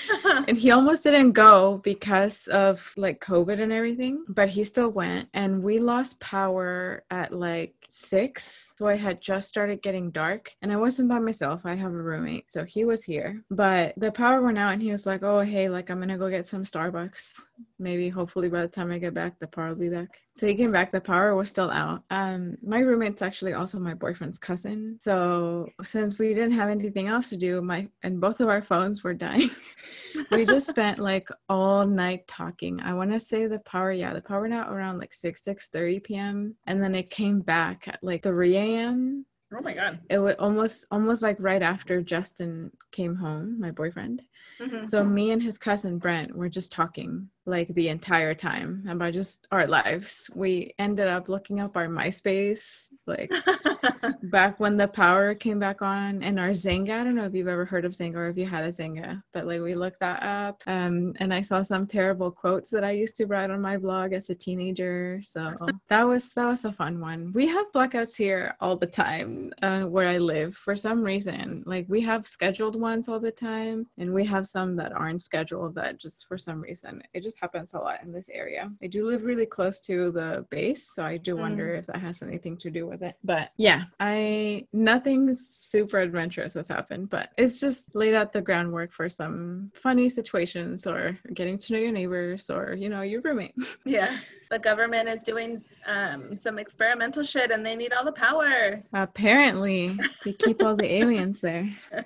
and 0.47 0.57
he 0.57 0.71
almost 0.71 1.03
didn't 1.03 1.33
go 1.33 1.81
because 1.83 2.47
of 2.47 2.91
like 2.97 3.21
COVID 3.21 3.61
and 3.61 3.71
everything, 3.71 4.25
but 4.27 4.49
he 4.49 4.63
still 4.63 4.89
went. 4.89 5.29
And 5.33 5.63
we 5.63 5.79
lost 5.79 6.19
power 6.19 7.03
at 7.11 7.33
like 7.33 7.82
six. 7.93 8.73
So 8.77 8.87
I 8.87 8.95
had 8.95 9.21
just 9.21 9.47
started 9.47 9.81
getting 9.81 10.11
dark 10.11 10.51
and 10.61 10.71
I 10.71 10.77
wasn't 10.77 11.09
by 11.09 11.19
myself. 11.19 11.61
I 11.63 11.75
have 11.75 11.91
a 11.91 11.95
roommate. 11.95 12.51
So 12.51 12.63
he 12.63 12.85
was 12.85 13.03
here. 13.03 13.43
But 13.51 13.93
the 13.97 14.11
power 14.11 14.41
went 14.41 14.57
out 14.57 14.73
and 14.73 14.81
he 14.81 14.91
was 14.91 15.05
like, 15.05 15.23
Oh, 15.23 15.41
hey, 15.41 15.69
like 15.69 15.89
I'm 15.89 15.99
gonna 15.99 16.17
go 16.17 16.29
get 16.29 16.47
some 16.47 16.63
Starbucks. 16.63 17.33
Maybe 17.79 18.09
hopefully 18.09 18.49
by 18.49 18.61
the 18.61 18.67
time 18.67 18.91
I 18.91 18.97
get 18.97 19.13
back, 19.13 19.39
the 19.39 19.47
power 19.47 19.69
will 19.69 19.75
be 19.75 19.89
back. 19.89 20.19
So 20.35 20.47
he 20.47 20.55
came 20.55 20.71
back, 20.71 20.91
the 20.91 21.01
power 21.01 21.35
was 21.35 21.49
still 21.49 21.69
out. 21.69 22.03
Um, 22.09 22.57
my 22.63 22.79
roommate's 22.79 23.21
actually 23.21 23.53
also 23.53 23.79
my 23.79 23.93
boyfriend's 23.93 24.37
cousin. 24.37 24.97
So 24.99 25.67
since 25.83 26.17
we 26.17 26.33
didn't 26.33 26.53
have 26.53 26.69
anything 26.69 27.07
else 27.07 27.29
to 27.29 27.37
do, 27.37 27.61
my 27.61 27.87
and 28.03 28.19
both 28.19 28.39
of 28.39 28.49
our 28.49 28.61
phones 28.61 29.03
were 29.03 29.13
dying. 29.13 29.49
we 30.31 30.45
just 30.45 30.67
spent 30.67 30.99
like 30.99 31.27
all 31.49 31.85
night 31.85 32.27
talking. 32.27 32.79
I 32.81 32.93
want 32.93 33.11
to 33.11 33.19
say 33.19 33.47
the 33.47 33.59
power, 33.59 33.91
yeah, 33.91 34.13
the 34.13 34.21
power 34.21 34.41
went 34.41 34.53
out 34.53 34.71
around 34.71 34.99
like 34.99 35.13
6, 35.13 35.43
6 35.43 35.69
30 35.69 35.99
p.m. 35.99 36.55
And 36.67 36.81
then 36.81 36.95
it 36.95 37.09
came 37.09 37.41
back 37.41 37.87
at 37.87 37.99
like 38.01 38.23
3 38.23 38.55
a.m. 38.55 39.25
Oh 39.55 39.61
my 39.61 39.73
god. 39.73 39.99
It 40.09 40.17
was 40.17 40.35
almost 40.39 40.85
almost 40.89 41.21
like 41.21 41.37
right 41.39 41.61
after 41.61 42.01
Justin 42.01 42.71
came 42.91 43.15
home, 43.15 43.59
my 43.59 43.71
boyfriend. 43.71 44.23
Mm-hmm. 44.59 44.85
So 44.85 45.03
me 45.03 45.31
and 45.31 45.41
his 45.41 45.57
cousin 45.57 45.97
Brent 45.97 46.35
were 46.35 46.49
just 46.49 46.71
talking 46.71 47.29
like 47.45 47.67
the 47.73 47.89
entire 47.89 48.33
time 48.33 48.85
about 48.87 49.13
just 49.13 49.47
our 49.51 49.67
lives. 49.67 50.29
We 50.33 50.73
ended 50.79 51.07
up 51.07 51.27
looking 51.27 51.59
up 51.59 51.75
our 51.75 51.87
MySpace, 51.87 52.87
like 53.05 53.31
back 54.23 54.59
when 54.59 54.77
the 54.77 54.87
power 54.87 55.35
came 55.35 55.59
back 55.59 55.81
on, 55.81 56.23
and 56.23 56.39
our 56.39 56.51
Xanga. 56.51 56.91
I 56.91 57.03
don't 57.03 57.15
know 57.15 57.25
if 57.25 57.33
you've 57.33 57.47
ever 57.47 57.65
heard 57.65 57.85
of 57.85 57.91
Xanga 57.91 58.15
or 58.15 58.29
if 58.29 58.37
you 58.37 58.45
had 58.45 58.63
a 58.63 58.71
Xanga, 58.71 59.21
but 59.33 59.45
like 59.45 59.61
we 59.61 59.75
looked 59.75 59.99
that 59.99 60.23
up. 60.23 60.61
Um, 60.67 61.13
and 61.19 61.33
I 61.33 61.41
saw 61.41 61.63
some 61.63 61.85
terrible 61.85 62.31
quotes 62.31 62.69
that 62.69 62.83
I 62.83 62.91
used 62.91 63.15
to 63.17 63.25
write 63.25 63.49
on 63.49 63.61
my 63.61 63.77
blog 63.77 64.13
as 64.13 64.29
a 64.29 64.35
teenager. 64.35 65.19
So 65.21 65.53
that 65.89 66.03
was 66.03 66.29
that 66.29 66.45
was 66.45 66.63
a 66.65 66.71
fun 66.71 66.99
one. 67.01 67.33
We 67.33 67.47
have 67.47 67.71
blackouts 67.75 68.15
here 68.15 68.55
all 68.61 68.77
the 68.77 68.87
time 68.87 69.51
uh, 69.61 69.83
where 69.83 70.07
I 70.07 70.17
live 70.17 70.55
for 70.55 70.75
some 70.75 71.03
reason. 71.03 71.63
Like 71.65 71.85
we 71.89 72.01
have 72.01 72.25
scheduled 72.25 72.79
ones 72.79 73.09
all 73.09 73.19
the 73.19 73.31
time, 73.31 73.87
and 73.97 74.13
we 74.13 74.25
have 74.33 74.47
some 74.47 74.75
that 74.75 74.91
aren't 74.93 75.21
scheduled 75.21 75.75
that 75.75 75.99
just 75.99 76.27
for 76.27 76.37
some 76.37 76.59
reason 76.59 77.01
it 77.13 77.21
just 77.21 77.39
happens 77.39 77.73
a 77.73 77.77
lot 77.77 78.01
in 78.03 78.11
this 78.11 78.29
area. 78.31 78.71
I 78.81 78.87
do 78.87 79.05
live 79.05 79.23
really 79.23 79.45
close 79.45 79.79
to 79.81 80.11
the 80.11 80.45
base, 80.49 80.89
so 80.95 81.03
I 81.03 81.17
do 81.17 81.35
wonder 81.35 81.67
mm. 81.75 81.79
if 81.79 81.85
that 81.87 82.01
has 82.07 82.21
anything 82.21 82.57
to 82.57 82.71
do 82.71 82.87
with 82.87 83.03
it. 83.03 83.15
But 83.23 83.51
yeah, 83.57 83.83
I 83.99 84.65
nothing 84.73 85.33
super 85.35 85.99
adventurous 85.99 86.53
has 86.53 86.67
happened, 86.67 87.09
but 87.09 87.29
it's 87.37 87.59
just 87.59 87.95
laid 87.95 88.15
out 88.15 88.33
the 88.33 88.41
groundwork 88.41 88.91
for 88.91 89.07
some 89.07 89.71
funny 89.75 90.09
situations 90.09 90.87
or 90.87 91.17
getting 91.33 91.57
to 91.59 91.73
know 91.73 91.79
your 91.79 91.91
neighbors 91.91 92.49
or 92.49 92.73
you 92.73 92.89
know 92.89 93.01
your 93.01 93.21
roommate. 93.21 93.55
Yeah, 93.85 94.15
the 94.49 94.59
government 94.59 95.09
is 95.09 95.23
doing 95.23 95.61
um, 95.85 96.35
some 96.35 96.57
experimental 96.57 97.23
shit, 97.23 97.51
and 97.51 97.65
they 97.65 97.75
need 97.75 97.93
all 97.93 98.05
the 98.05 98.13
power. 98.13 98.81
Apparently, 98.93 99.97
they 100.23 100.33
keep 100.33 100.63
all 100.63 100.75
the 100.75 100.91
aliens 100.99 101.41
there. 101.41 101.69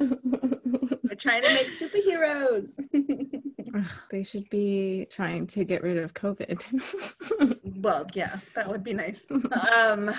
They're 1.12 1.16
trying 1.18 1.42
to 1.42 1.52
make 1.52 1.66
superheroes. 1.78 2.70
they 4.10 4.22
should 4.22 4.48
be 4.48 5.06
trying 5.10 5.46
to 5.48 5.62
get 5.62 5.82
rid 5.82 5.98
of 5.98 6.14
COVID. 6.14 7.58
well, 7.82 8.06
yeah, 8.14 8.38
that 8.54 8.66
would 8.66 8.82
be 8.82 8.94
nice. 8.94 9.28
Um, 9.76 10.10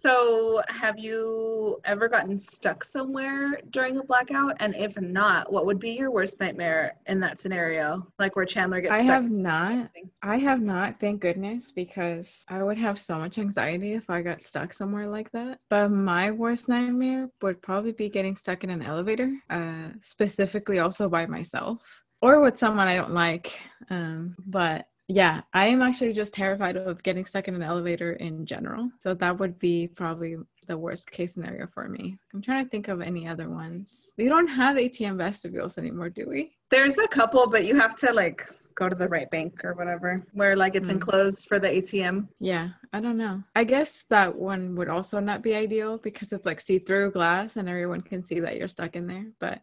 so, 0.00 0.62
have 0.68 0.96
you 0.98 1.80
ever 1.84 2.08
gotten 2.08 2.38
stuck 2.38 2.84
somewhere 2.84 3.58
during 3.70 3.98
a 3.98 4.04
blackout? 4.04 4.54
And 4.60 4.76
if 4.76 5.00
not, 5.00 5.52
what 5.52 5.66
would 5.66 5.80
be 5.80 5.90
your 5.90 6.12
worst 6.12 6.38
nightmare 6.38 6.94
in 7.06 7.18
that 7.20 7.40
scenario? 7.40 8.06
Like 8.18 8.36
where 8.36 8.44
Chandler 8.44 8.80
gets 8.80 8.92
I 8.92 9.04
stuck? 9.04 9.22
have 9.22 9.30
not. 9.30 9.90
I 10.22 10.36
have 10.36 10.60
not, 10.60 11.00
thank 11.00 11.20
goodness, 11.20 11.72
because 11.72 12.44
I 12.48 12.62
would 12.62 12.78
have 12.78 12.98
so 12.98 13.18
much 13.18 13.38
anxiety 13.38 13.94
if 13.94 14.08
I 14.08 14.22
got 14.22 14.46
stuck 14.46 14.72
somewhere 14.72 15.08
like 15.08 15.32
that. 15.32 15.58
But 15.68 15.90
my 15.90 16.30
worst 16.30 16.68
nightmare 16.68 17.28
would 17.42 17.60
probably 17.60 17.92
be 17.92 18.08
getting 18.08 18.36
stuck 18.36 18.62
in 18.62 18.70
an 18.70 18.82
elevator, 18.82 19.36
uh, 19.50 19.88
specifically 20.02 20.78
also 20.78 21.08
by 21.08 21.26
myself 21.26 21.82
or 22.22 22.40
with 22.40 22.58
someone 22.58 22.88
I 22.88 22.96
don't 22.96 23.12
like. 23.12 23.60
Um, 23.90 24.36
but 24.46 24.86
yeah, 25.08 25.40
I 25.54 25.68
am 25.68 25.80
actually 25.80 26.12
just 26.12 26.34
terrified 26.34 26.76
of 26.76 27.02
getting 27.02 27.24
stuck 27.24 27.48
in 27.48 27.54
an 27.54 27.62
elevator 27.62 28.12
in 28.12 28.44
general. 28.44 28.90
So 29.00 29.14
that 29.14 29.38
would 29.38 29.58
be 29.58 29.88
probably 29.88 30.36
the 30.66 30.76
worst 30.76 31.10
case 31.10 31.32
scenario 31.32 31.66
for 31.66 31.88
me. 31.88 32.18
I'm 32.34 32.42
trying 32.42 32.62
to 32.62 32.70
think 32.70 32.88
of 32.88 33.00
any 33.00 33.26
other 33.26 33.48
ones. 33.48 34.12
We 34.18 34.28
don't 34.28 34.48
have 34.48 34.76
ATM 34.76 35.16
vestibules 35.16 35.78
anymore, 35.78 36.10
do 36.10 36.26
we? 36.28 36.52
There's 36.70 36.98
a 36.98 37.08
couple, 37.08 37.48
but 37.48 37.64
you 37.64 37.74
have 37.74 37.96
to 37.96 38.12
like 38.12 38.42
go 38.78 38.88
to 38.88 38.94
the 38.94 39.08
right 39.08 39.30
bank 39.30 39.64
or 39.64 39.74
whatever, 39.74 40.24
where 40.32 40.54
like 40.54 40.76
it's 40.76 40.88
mm. 40.88 40.94
enclosed 40.94 41.48
for 41.48 41.58
the 41.58 41.68
ATM. 41.68 42.28
Yeah, 42.38 42.68
I 42.92 43.00
don't 43.00 43.18
know. 43.18 43.42
I 43.56 43.64
guess 43.64 44.04
that 44.08 44.34
one 44.34 44.76
would 44.76 44.88
also 44.88 45.18
not 45.18 45.42
be 45.42 45.54
ideal 45.54 45.98
because 45.98 46.32
it's 46.32 46.46
like 46.46 46.60
see 46.60 46.78
through 46.78 47.10
glass 47.10 47.56
and 47.56 47.68
everyone 47.68 48.02
can 48.02 48.24
see 48.24 48.40
that 48.40 48.56
you're 48.56 48.68
stuck 48.68 48.94
in 48.94 49.08
there. 49.08 49.26
But 49.40 49.60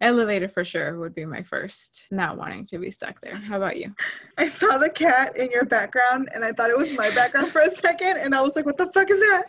elevator 0.00 0.48
for 0.48 0.64
sure 0.64 0.98
would 0.98 1.14
be 1.14 1.24
my 1.24 1.42
first 1.42 2.06
not 2.10 2.36
wanting 2.36 2.66
to 2.66 2.78
be 2.78 2.90
stuck 2.90 3.20
there 3.20 3.36
how 3.36 3.56
about 3.56 3.76
you 3.76 3.94
i 4.36 4.46
saw 4.46 4.76
the 4.78 4.90
cat 4.90 5.36
in 5.36 5.48
your 5.52 5.64
background 5.64 6.28
and 6.34 6.44
i 6.44 6.52
thought 6.52 6.70
it 6.70 6.76
was 6.76 6.94
my 6.94 7.10
background 7.10 7.50
for 7.52 7.60
a 7.60 7.70
second 7.70 8.16
and 8.16 8.34
i 8.34 8.40
was 8.40 8.56
like 8.56 8.66
what 8.66 8.76
the 8.76 8.90
fuck 8.92 9.10
is 9.10 9.18
that 9.20 9.44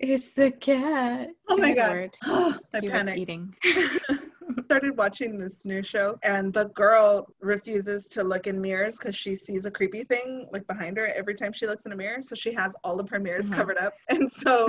it's 0.00 0.32
the 0.32 0.50
cat 0.50 1.28
oh 1.48 1.56
my 1.56 1.74
god 1.74 2.10
oh, 2.24 2.56
i 2.74 2.80
he 2.80 2.88
panicked 2.88 3.18
eating 3.18 3.54
started 4.64 4.96
watching 4.96 5.38
this 5.38 5.64
new 5.64 5.82
show 5.82 6.18
and 6.22 6.52
the 6.52 6.66
girl 6.70 7.26
refuses 7.40 8.08
to 8.08 8.24
look 8.24 8.46
in 8.46 8.60
mirrors 8.60 8.98
because 8.98 9.14
she 9.14 9.34
sees 9.34 9.64
a 9.66 9.70
creepy 9.70 10.04
thing 10.04 10.46
like 10.50 10.66
behind 10.66 10.96
her 10.96 11.08
every 11.14 11.34
time 11.34 11.52
she 11.52 11.66
looks 11.66 11.86
in 11.86 11.92
a 11.92 11.96
mirror 11.96 12.22
so 12.22 12.34
she 12.34 12.52
has 12.52 12.74
all 12.84 12.98
of 12.98 13.08
her 13.08 13.20
mirrors 13.20 13.48
mm-hmm. 13.48 13.60
covered 13.60 13.78
up 13.78 13.92
and 14.08 14.30
so 14.30 14.68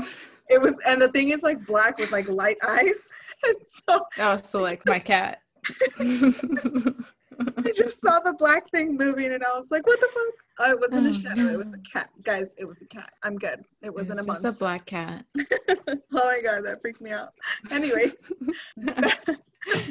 it 0.50 0.62
was 0.62 0.80
and 0.88 1.02
the 1.02 1.08
thing 1.10 1.30
is 1.30 1.44
like 1.44 1.66
black 1.66 1.98
with 1.98 2.12
like 2.12 2.28
light 2.28 2.58
eyes 2.68 3.10
so, 3.66 4.06
oh, 4.20 4.38
so 4.38 4.60
like 4.60 4.82
my 4.86 5.00
cat. 5.00 5.40
I 6.00 7.72
just 7.76 8.00
saw 8.02 8.20
the 8.20 8.36
black 8.38 8.70
thing 8.70 8.96
moving 8.96 9.34
and 9.34 9.44
I 9.44 9.58
was 9.58 9.72
like, 9.72 9.86
what 9.86 10.00
the 10.00 10.08
fuck? 10.08 10.45
Oh, 10.58 10.72
it 10.72 10.80
wasn't 10.80 11.06
oh, 11.06 11.10
a 11.10 11.14
shadow. 11.14 11.42
No. 11.44 11.54
It 11.54 11.58
was 11.58 11.74
a 11.74 11.80
cat. 11.80 12.10
Guys, 12.24 12.56
it 12.58 12.66
was 12.66 12.82
a 12.82 12.86
cat. 12.86 13.12
I'm 13.24 13.38
good. 13.38 13.66
It 13.82 13.94
wasn't 13.94 14.20
a 14.20 14.24
monster. 14.24 14.48
It's 14.48 14.56
a 14.56 14.60
black 14.60 14.86
cat. 14.86 15.26
oh 15.38 15.98
my 16.14 16.42
god, 16.44 16.66
that 16.66 16.80
freaked 16.82 17.02
me 17.02 17.12
out. 17.12 17.34
Anyways, 17.72 18.32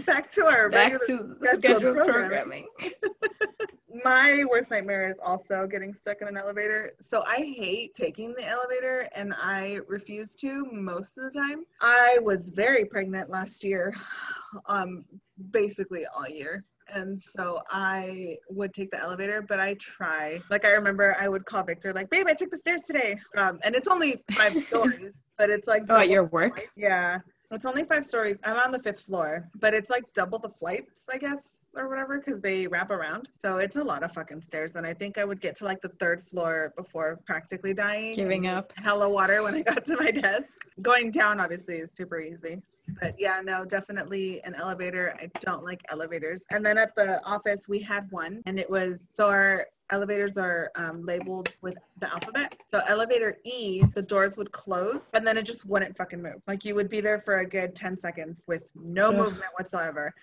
back 0.07 0.31
to 0.33 0.46
our 0.46 0.70
back 0.70 0.92
to 1.07 1.37
scheduled 1.55 1.96
programming. 1.96 2.66
my 4.05 4.44
worst 4.50 4.70
nightmare 4.70 5.07
is 5.07 5.18
also 5.22 5.66
getting 5.66 5.92
stuck 5.92 6.22
in 6.22 6.29
an 6.29 6.38
elevator. 6.38 6.92
So 6.98 7.22
I 7.27 7.37
hate 7.37 7.92
taking 7.92 8.33
the 8.33 8.48
elevator 8.48 9.07
and 9.14 9.35
I 9.37 9.81
refuse 9.87 10.35
to 10.37 10.66
most 10.72 11.18
of 11.18 11.24
the 11.24 11.38
time. 11.38 11.64
I 11.83 12.18
was 12.22 12.50
very 12.50 12.87
pregnant 12.87 13.29
last 13.29 13.62
year, 13.64 13.94
um, 14.66 15.05
basically 15.50 16.07
all 16.16 16.29
year 16.29 16.64
and 16.92 17.20
so 17.20 17.61
I 17.70 18.38
would 18.51 18.73
take 18.75 18.90
the 18.90 18.99
elevator, 18.99 19.42
but 19.42 19.61
I 19.61 19.75
try. 19.75 20.40
Like 20.51 20.64
I 20.64 20.73
remember, 20.73 21.16
I 21.18 21.29
would 21.29 21.44
call 21.44 21.62
Victor, 21.62 21.92
like, 21.92 22.11
"Babe, 22.11 22.27
I 22.29 22.35
took 22.35 22.51
the 22.51 22.59
stairs 22.59 22.83
today," 22.83 23.16
um, 23.37 23.59
and 23.62 23.75
it's 23.75 23.88
only 23.88 24.16
five 24.33 24.57
stories, 24.68 25.29
but 25.38 25.51
it's 25.51 25.68
like 25.68 25.83
oh, 25.88 26.01
at 26.01 26.09
your 26.09 26.25
work? 26.25 26.55
Flight. 26.55 26.68
Yeah, 26.77 27.18
it's 27.51 27.64
only 27.64 27.85
five 27.85 28.05
stories. 28.05 28.40
I'm 28.44 28.57
on 28.57 28.73
the 28.73 28.79
fifth 28.79 29.03
floor, 29.03 29.49
but 29.61 29.75
it's 29.75 29.90
like 29.90 30.05
double 30.14 30.38
the 30.38 30.51
flights, 30.51 31.05
I 31.12 31.18
guess, 31.18 31.66
or 31.77 31.88
whatever, 31.88 32.18
because 32.18 32.40
they 32.40 32.66
wrap 32.66 32.90
around. 32.90 33.29
So 33.37 33.59
it's 33.59 33.77
a 33.77 33.85
lot 33.85 34.03
of 34.03 34.12
fucking 34.12 34.42
stairs, 34.42 34.73
and 34.77 34.87
I 34.87 34.94
think 34.94 35.18
I 35.18 35.25
would 35.25 35.40
get 35.40 35.57
to 35.57 35.64
like 35.64 35.81
the 35.81 35.90
third 36.01 36.23
floor 36.29 36.73
before 36.77 37.18
practically 37.27 37.75
dying, 37.75 38.16
giving 38.16 38.47
up, 38.47 38.73
hella 38.77 39.09
water 39.09 39.42
when 39.42 39.55
I 39.55 39.62
got 39.75 39.85
to 39.87 39.97
my 39.97 40.11
desk. 40.11 40.66
Going 40.83 41.11
down, 41.11 41.40
obviously, 41.40 41.77
is 41.77 41.92
super 41.92 42.20
easy 42.20 42.62
but 43.01 43.14
yeah 43.18 43.40
no 43.42 43.64
definitely 43.64 44.40
an 44.44 44.55
elevator. 44.55 45.16
I 45.20 45.31
don't 45.40 45.64
like 45.64 45.81
elevators. 45.90 46.44
And 46.51 46.64
then 46.64 46.79
at 46.79 46.94
the 46.94 47.25
office 47.25 47.68
we 47.68 47.81
had 47.81 48.11
one 48.11 48.42
and 48.47 48.59
it 48.59 48.68
was 48.68 49.09
so 49.12 49.29
our 49.29 49.66
elevators 49.90 50.38
are 50.38 50.70
um, 50.77 51.05
labeled 51.05 51.51
with 51.61 51.77
the 52.01 52.11
alphabet. 52.12 52.55
So 52.66 52.81
elevator 52.88 53.37
e 53.44 53.83
the 53.94 54.03
doors 54.03 54.37
would 54.37 54.51
close 54.53 55.11
and 55.14 55.27
then 55.27 55.37
it 55.37 55.44
just 55.44 55.66
wouldn't 55.66 55.97
fucking 55.97 56.23
move. 56.23 56.42
Like 56.47 56.64
you 56.64 56.75
would 56.75 56.88
be 56.88 57.01
there 57.01 57.20
for 57.20 57.40
a 57.40 57.47
good 57.47 57.75
10 57.75 57.99
seconds 57.99 58.44
with 58.49 58.70
no 58.75 59.09
Ugh. 59.09 59.16
movement 59.16 59.51
whatsoever 59.57 60.14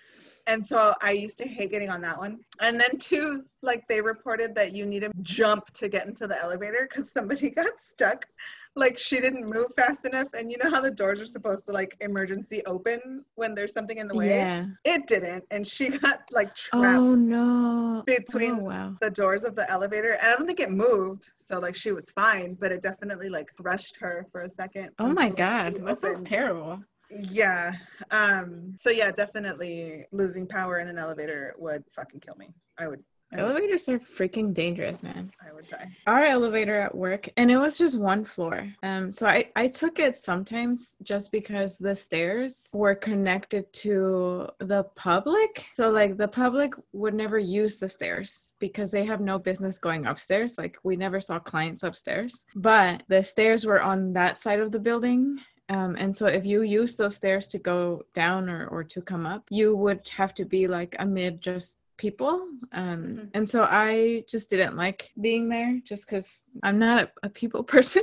And 0.46 0.64
so 0.64 0.92
I 1.00 1.12
used 1.12 1.38
to 1.38 1.46
hate 1.46 1.70
getting 1.70 1.88
on 1.88 2.00
that 2.02 2.18
one. 2.18 2.40
And 2.60 2.78
then 2.78 2.98
two, 2.98 3.44
like 3.62 3.86
they 3.88 4.00
reported 4.00 4.54
that 4.56 4.72
you 4.72 4.86
need 4.86 5.00
to 5.00 5.10
jump 5.22 5.66
to 5.74 5.88
get 5.88 6.06
into 6.06 6.26
the 6.26 6.40
elevator 6.42 6.86
because 6.88 7.12
somebody 7.12 7.50
got 7.62 7.80
stuck. 7.80 8.26
Like 8.74 8.98
she 8.98 9.20
didn't 9.20 9.48
move 9.48 9.66
fast 9.76 10.04
enough. 10.04 10.28
And 10.34 10.50
you 10.50 10.56
know 10.62 10.70
how 10.70 10.80
the 10.80 10.90
doors 10.90 11.20
are 11.20 11.26
supposed 11.26 11.66
to 11.66 11.72
like 11.72 11.96
emergency 12.00 12.62
open 12.66 13.24
when 13.36 13.54
there's 13.54 13.72
something 13.72 13.98
in 13.98 14.08
the 14.08 14.16
way? 14.16 14.30
Yeah. 14.30 14.66
It 14.84 15.06
didn't. 15.06 15.44
And 15.50 15.64
she 15.66 15.88
got 15.98 16.20
like 16.32 16.54
trapped 16.54 16.98
Oh 16.98 17.12
no. 17.14 18.02
between 18.06 18.54
Oh 18.54 18.64
wow. 18.64 18.96
the 19.00 19.10
doors 19.10 19.44
of 19.44 19.54
the 19.54 19.70
elevator. 19.70 20.12
And 20.14 20.22
I 20.22 20.34
don't 20.34 20.46
think 20.46 20.60
it 20.60 20.72
moved. 20.72 21.30
So 21.36 21.60
like 21.60 21.76
she 21.76 21.92
was 21.92 22.10
fine, 22.10 22.54
but 22.58 22.72
it 22.72 22.82
definitely 22.82 23.28
like 23.28 23.50
rushed 23.60 23.98
her 24.00 24.26
for 24.32 24.40
a 24.40 24.48
second. 24.48 24.90
Oh 24.98 25.12
my 25.12 25.28
god. 25.28 25.76
That 25.76 26.00
sounds 26.00 26.28
terrible. 26.28 26.82
Yeah. 27.12 27.72
Um, 28.10 28.74
so 28.78 28.90
yeah, 28.90 29.10
definitely 29.10 30.06
losing 30.12 30.46
power 30.46 30.78
in 30.80 30.88
an 30.88 30.98
elevator 30.98 31.54
would 31.58 31.84
fucking 31.94 32.20
kill 32.20 32.36
me. 32.36 32.48
I 32.78 32.88
would 32.88 33.02
Elevators 33.34 33.88
are 33.88 33.98
freaking 33.98 34.52
dangerous, 34.52 35.02
man. 35.02 35.32
I 35.40 35.52
would 35.54 35.66
die. 35.66 35.88
Our 36.06 36.24
elevator 36.24 36.78
at 36.78 36.94
work, 36.94 37.28
and 37.38 37.50
it 37.50 37.56
was 37.56 37.78
just 37.78 37.98
one 37.98 38.24
floor. 38.24 38.70
Um, 38.82 39.12
so 39.12 39.26
I, 39.26 39.50
I 39.56 39.68
took 39.68 39.98
it 39.98 40.18
sometimes 40.18 40.96
just 41.02 41.32
because 41.32 41.78
the 41.78 41.96
stairs 41.96 42.68
were 42.74 42.94
connected 42.94 43.72
to 43.74 44.48
the 44.58 44.84
public. 44.96 45.64
So 45.74 45.90
like 45.90 46.18
the 46.18 46.28
public 46.28 46.74
would 46.92 47.14
never 47.14 47.38
use 47.38 47.78
the 47.78 47.88
stairs 47.88 48.52
because 48.58 48.90
they 48.90 49.06
have 49.06 49.20
no 49.20 49.38
business 49.38 49.78
going 49.78 50.06
upstairs. 50.06 50.58
Like 50.58 50.76
we 50.82 50.96
never 50.96 51.20
saw 51.20 51.38
clients 51.38 51.84
upstairs, 51.84 52.44
but 52.54 53.02
the 53.08 53.22
stairs 53.22 53.64
were 53.64 53.80
on 53.80 54.12
that 54.12 54.36
side 54.36 54.60
of 54.60 54.72
the 54.72 54.80
building. 54.80 55.38
Um, 55.72 55.96
and 56.02 56.14
so 56.18 56.26
if 56.26 56.44
you 56.44 56.62
use 56.80 56.92
those 56.96 57.16
stairs 57.16 57.46
to 57.48 57.58
go 57.58 57.78
down 58.14 58.48
or, 58.54 58.66
or 58.68 58.82
to 58.84 59.00
come 59.02 59.24
up, 59.34 59.42
you 59.50 59.76
would 59.82 60.02
have 60.20 60.32
to 60.34 60.44
be 60.44 60.62
like 60.66 60.92
amid 60.98 61.40
just 61.40 61.78
people. 61.96 62.34
Um, 62.72 63.00
Mhm. 63.02 63.28
And 63.36 63.44
so 63.52 63.58
I 63.86 64.24
just 64.32 64.50
didn't 64.50 64.76
like 64.76 65.00
being 65.26 65.44
there 65.48 65.72
just 65.90 66.02
because 66.06 66.28
I'm 66.66 66.78
not 66.86 66.96
a, 67.04 67.06
a 67.22 67.28
people 67.40 67.62
person. 67.74 68.02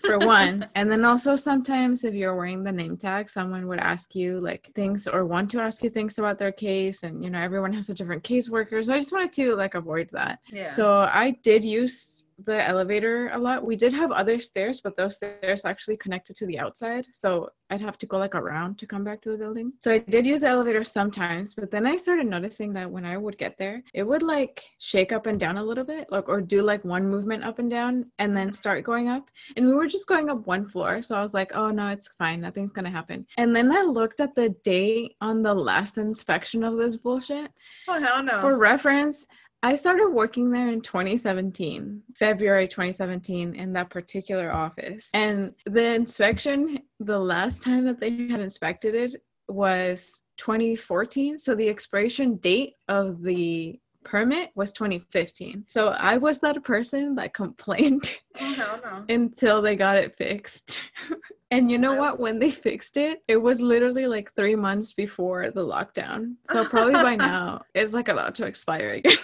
for 0.00 0.18
one 0.18 0.66
and 0.74 0.90
then 0.90 1.04
also 1.04 1.36
sometimes 1.36 2.04
if 2.04 2.14
you're 2.14 2.34
wearing 2.34 2.64
the 2.64 2.72
name 2.72 2.96
tag 2.96 3.28
someone 3.28 3.66
would 3.68 3.78
ask 3.78 4.14
you 4.14 4.40
like 4.40 4.70
things 4.74 5.06
or 5.06 5.26
want 5.26 5.50
to 5.50 5.60
ask 5.60 5.82
you 5.84 5.90
things 5.90 6.18
about 6.18 6.38
their 6.38 6.52
case 6.52 7.02
and 7.02 7.22
you 7.22 7.28
know 7.30 7.38
everyone 7.38 7.72
has 7.72 7.88
a 7.90 7.94
different 7.94 8.22
caseworker 8.24 8.82
so 8.84 8.92
i 8.94 8.98
just 8.98 9.12
wanted 9.12 9.32
to 9.32 9.54
like 9.54 9.74
avoid 9.74 10.08
that 10.12 10.38
Yeah. 10.50 10.70
so 10.70 10.84
I 11.24 11.26
did 11.42 11.62
use 11.64 12.24
the 12.44 12.66
elevator 12.66 13.30
a 13.32 13.38
lot. 13.38 13.64
We 13.64 13.76
did 13.76 13.92
have 13.92 14.10
other 14.12 14.40
stairs, 14.40 14.80
but 14.82 14.96
those 14.96 15.16
stairs 15.16 15.64
actually 15.64 15.96
connected 15.96 16.36
to 16.36 16.46
the 16.46 16.58
outside. 16.58 17.06
So 17.12 17.50
I'd 17.70 17.80
have 17.80 17.98
to 17.98 18.06
go 18.06 18.18
like 18.18 18.34
around 18.34 18.78
to 18.78 18.86
come 18.86 19.04
back 19.04 19.20
to 19.22 19.30
the 19.30 19.36
building. 19.36 19.72
So 19.80 19.92
I 19.92 19.98
did 19.98 20.26
use 20.26 20.40
the 20.40 20.48
elevator 20.48 20.82
sometimes, 20.82 21.54
but 21.54 21.70
then 21.70 21.86
I 21.86 21.96
started 21.96 22.26
noticing 22.26 22.72
that 22.74 22.90
when 22.90 23.04
I 23.04 23.16
would 23.16 23.38
get 23.38 23.56
there, 23.58 23.82
it 23.94 24.02
would 24.02 24.22
like 24.22 24.64
shake 24.78 25.12
up 25.12 25.26
and 25.26 25.38
down 25.38 25.56
a 25.56 25.62
little 25.62 25.84
bit, 25.84 26.10
like 26.10 26.28
or 26.28 26.40
do 26.40 26.62
like 26.62 26.84
one 26.84 27.08
movement 27.08 27.44
up 27.44 27.58
and 27.58 27.70
down 27.70 28.06
and 28.18 28.36
then 28.36 28.52
start 28.52 28.84
going 28.84 29.08
up. 29.08 29.30
And 29.56 29.66
we 29.66 29.74
were 29.74 29.86
just 29.86 30.06
going 30.06 30.30
up 30.30 30.46
one 30.46 30.68
floor. 30.68 31.02
So 31.02 31.14
I 31.14 31.22
was 31.22 31.34
like, 31.34 31.52
oh 31.54 31.70
no, 31.70 31.88
it's 31.88 32.08
fine. 32.18 32.40
Nothing's 32.40 32.72
gonna 32.72 32.90
happen. 32.90 33.26
And 33.38 33.54
then 33.54 33.70
I 33.70 33.82
looked 33.82 34.20
at 34.20 34.34
the 34.34 34.50
date 34.64 35.16
on 35.20 35.42
the 35.42 35.54
last 35.54 35.98
inspection 35.98 36.64
of 36.64 36.76
this 36.76 36.96
bullshit. 36.96 37.50
oh 37.88 38.00
hell 38.00 38.22
no. 38.22 38.40
For 38.40 38.56
reference, 38.56 39.26
I 39.62 39.74
started 39.74 40.08
working 40.08 40.50
there 40.50 40.68
in 40.68 40.80
2017, 40.80 42.02
February 42.14 42.66
2017, 42.66 43.54
in 43.54 43.72
that 43.74 43.90
particular 43.90 44.50
office. 44.50 45.08
And 45.12 45.52
the 45.66 45.94
inspection, 45.94 46.80
the 46.98 47.18
last 47.18 47.62
time 47.62 47.84
that 47.84 48.00
they 48.00 48.10
had 48.28 48.40
inspected 48.40 48.94
it 48.94 49.22
was 49.48 50.22
2014. 50.38 51.38
So 51.38 51.54
the 51.54 51.68
expiration 51.68 52.36
date 52.36 52.74
of 52.88 53.22
the 53.22 53.78
permit 54.04 54.50
was 54.54 54.72
2015. 54.72 55.64
So 55.66 55.88
I 55.88 56.16
was 56.16 56.40
that 56.40 56.62
person 56.64 57.14
that 57.16 57.34
complained 57.34 58.18
oh 58.40 58.54
hell 58.54 58.80
no. 58.82 59.04
until 59.14 59.62
they 59.62 59.76
got 59.76 59.96
it 59.96 60.16
fixed. 60.16 60.80
and 61.50 61.70
you 61.70 61.78
know 61.78 61.96
what? 61.96 62.20
When 62.20 62.38
they 62.38 62.50
fixed 62.50 62.96
it, 62.96 63.22
it 63.28 63.36
was 63.36 63.60
literally 63.60 64.06
like 64.06 64.32
three 64.34 64.56
months 64.56 64.92
before 64.92 65.50
the 65.50 65.64
lockdown. 65.64 66.34
So 66.50 66.64
probably 66.64 66.94
by 66.94 67.16
now 67.16 67.62
it's 67.74 67.92
like 67.92 68.08
about 68.08 68.34
to 68.36 68.46
expire 68.46 68.92
again. 68.92 69.16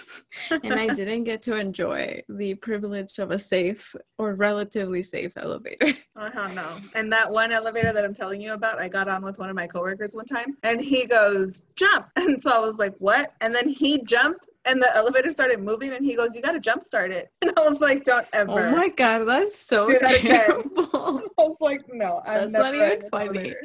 and 0.51 0.73
I 0.73 0.87
didn't 0.87 1.23
get 1.23 1.41
to 1.43 1.55
enjoy 1.55 2.21
the 2.29 2.55
privilege 2.55 3.19
of 3.19 3.31
a 3.31 3.39
safe 3.39 3.95
or 4.17 4.35
relatively 4.35 5.03
safe 5.03 5.33
elevator. 5.37 5.93
Oh 6.17 6.51
no. 6.53 6.67
And 6.95 7.11
that 7.13 7.31
one 7.31 7.51
elevator 7.51 7.93
that 7.93 8.03
I'm 8.03 8.13
telling 8.13 8.41
you 8.41 8.53
about, 8.53 8.79
I 8.79 8.89
got 8.89 9.07
on 9.07 9.23
with 9.23 9.39
one 9.39 9.49
of 9.49 9.55
my 9.55 9.67
coworkers 9.67 10.15
one 10.15 10.25
time 10.25 10.57
and 10.63 10.81
he 10.81 11.05
goes, 11.05 11.63
jump. 11.75 12.07
And 12.15 12.41
so 12.41 12.51
I 12.51 12.59
was 12.59 12.77
like, 12.77 12.93
what? 12.99 13.33
And 13.41 13.55
then 13.55 13.69
he 13.69 14.03
jumped 14.03 14.49
and 14.67 14.81
the 14.81 14.89
elevator 14.95 15.31
started 15.31 15.59
moving 15.59 15.93
and 15.93 16.05
he 16.05 16.15
goes, 16.15 16.35
You 16.35 16.41
gotta 16.41 16.59
jump 16.59 16.83
start 16.83 17.11
it. 17.11 17.31
And 17.41 17.51
I 17.57 17.61
was 17.61 17.79
like, 17.81 18.03
Don't 18.03 18.25
oh 18.33 18.39
ever. 18.39 18.67
Oh 18.67 18.75
my 18.77 18.89
god, 18.89 19.23
that's 19.25 19.57
so 19.57 19.87
Do 19.87 19.97
that 19.99 20.19
terrible. 20.21 20.89
I 21.39 21.41
was 21.43 21.57
like, 21.61 21.81
no, 21.89 22.21
I'm 22.25 22.51
That's 22.51 22.51
never 22.51 22.77
not 22.77 22.93
even 22.93 23.09
funny. 23.09 23.27
elevator." 23.27 23.61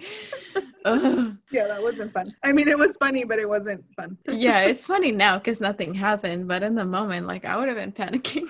Ugh. 0.84 1.36
Yeah, 1.52 1.66
that 1.68 1.82
wasn't 1.82 2.12
fun. 2.12 2.34
I 2.42 2.52
mean, 2.52 2.68
it 2.68 2.78
was 2.78 2.96
funny, 2.96 3.24
but 3.24 3.38
it 3.38 3.48
wasn't 3.48 3.84
fun. 3.96 4.16
yeah, 4.28 4.60
it's 4.60 4.86
funny 4.86 5.12
now 5.12 5.38
because 5.38 5.60
nothing 5.60 5.94
happened, 5.94 6.48
but 6.48 6.62
in 6.62 6.74
the 6.74 6.84
moment, 6.84 7.26
like 7.26 7.44
I 7.44 7.56
would 7.56 7.68
have 7.68 7.76
been 7.76 7.92
panicking. 7.92 8.48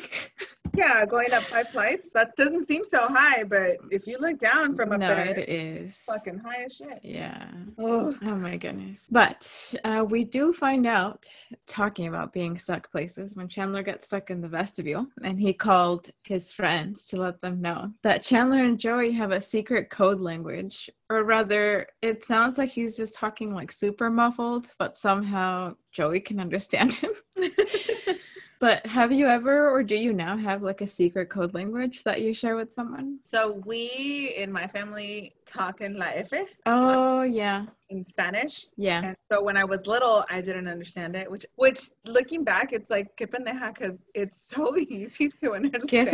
Yeah, 0.75 1.05
going 1.05 1.33
up 1.33 1.43
five 1.43 1.69
flights, 1.69 2.13
that 2.13 2.35
doesn't 2.37 2.67
seem 2.67 2.83
so 2.85 3.07
high, 3.09 3.45
but 3.45 3.77
if 3.91 4.07
you 4.07 4.17
look 4.19 4.39
down 4.39 4.75
from 4.75 4.93
up 4.93 5.01
no, 5.01 5.09
there, 5.09 5.39
it 5.39 5.49
is. 5.49 5.97
fucking 6.07 6.39
high 6.39 6.65
as 6.65 6.75
shit. 6.75 7.01
Yeah. 7.03 7.47
Ugh. 7.79 8.15
Oh 8.23 8.37
my 8.37 8.57
goodness. 8.57 9.07
But 9.11 9.75
uh, 9.85 10.05
we 10.09 10.25
do 10.25 10.53
find 10.53 10.87
out, 10.87 11.27
talking 11.67 12.07
about 12.07 12.33
being 12.33 12.59
stuck 12.59 12.91
places, 12.91 13.37
when 13.37 13.49
Chandler 13.49 13.83
gets 13.83 14.07
stuck 14.07 14.31
in 14.31 14.41
the 14.41 14.49
vestibule 14.49 15.07
and 15.23 15.39
he 15.39 15.53
called 15.53 16.11
his 16.25 16.51
friends 16.51 17.05
to 17.07 17.17
let 17.17 17.41
them 17.41 17.61
know 17.61 17.93
that 18.03 18.23
Chandler 18.23 18.65
and 18.65 18.79
Joey 18.79 19.13
have 19.13 19.31
a 19.31 19.41
secret 19.41 19.91
code 19.91 20.21
language. 20.21 20.89
Or 21.11 21.25
rather, 21.25 21.87
it 22.01 22.25
sounds 22.25 22.57
like 22.57 22.71
he's 22.71 22.97
just 22.97 23.15
talking 23.15 23.55
like 23.55 23.71
super 23.71 24.09
muffled, 24.09 24.71
but 24.79 24.97
somehow 24.97 25.77
Joey 25.93 26.21
can 26.21 26.41
understand 26.41 26.95
him. 26.95 27.11
But 28.62 28.87
have 28.87 29.11
you 29.11 29.27
ever, 29.27 29.68
or 29.68 29.83
do 29.83 29.96
you 29.96 30.12
now 30.12 30.37
have 30.37 30.62
like 30.62 30.83
a 30.83 30.87
secret 30.87 31.29
code 31.29 31.53
language 31.53 32.05
that 32.05 32.20
you 32.22 32.33
share 32.33 32.55
with 32.55 32.72
someone? 32.72 33.18
so 33.25 33.61
we 33.66 34.33
in 34.37 34.53
my 34.53 34.68
family 34.68 35.35
talk 35.46 35.81
in 35.81 35.96
La 35.96 36.11
F 36.14 36.31
Oh, 36.64 37.22
yeah. 37.22 37.66
in 37.90 38.07
Spanish. 38.07 38.66
Yeah. 38.77 39.03
And 39.05 39.16
so 39.33 39.42
when 39.42 39.57
I 39.57 39.64
was 39.64 39.88
little, 39.88 40.25
I 40.31 40.40
didn't 40.40 40.68
understand 40.68 41.16
it, 41.16 41.29
which, 41.29 41.44
which 41.57 41.81
looking 42.05 42.44
back, 42.44 42.72
it's 42.72 42.88
like 42.88 43.16
que 43.16 43.27
pendeja 43.27 43.75
because 43.75 44.07
it's 44.14 44.40
so 44.55 44.77
easy 44.77 45.29
to 45.40 45.55
understand. 45.55 46.09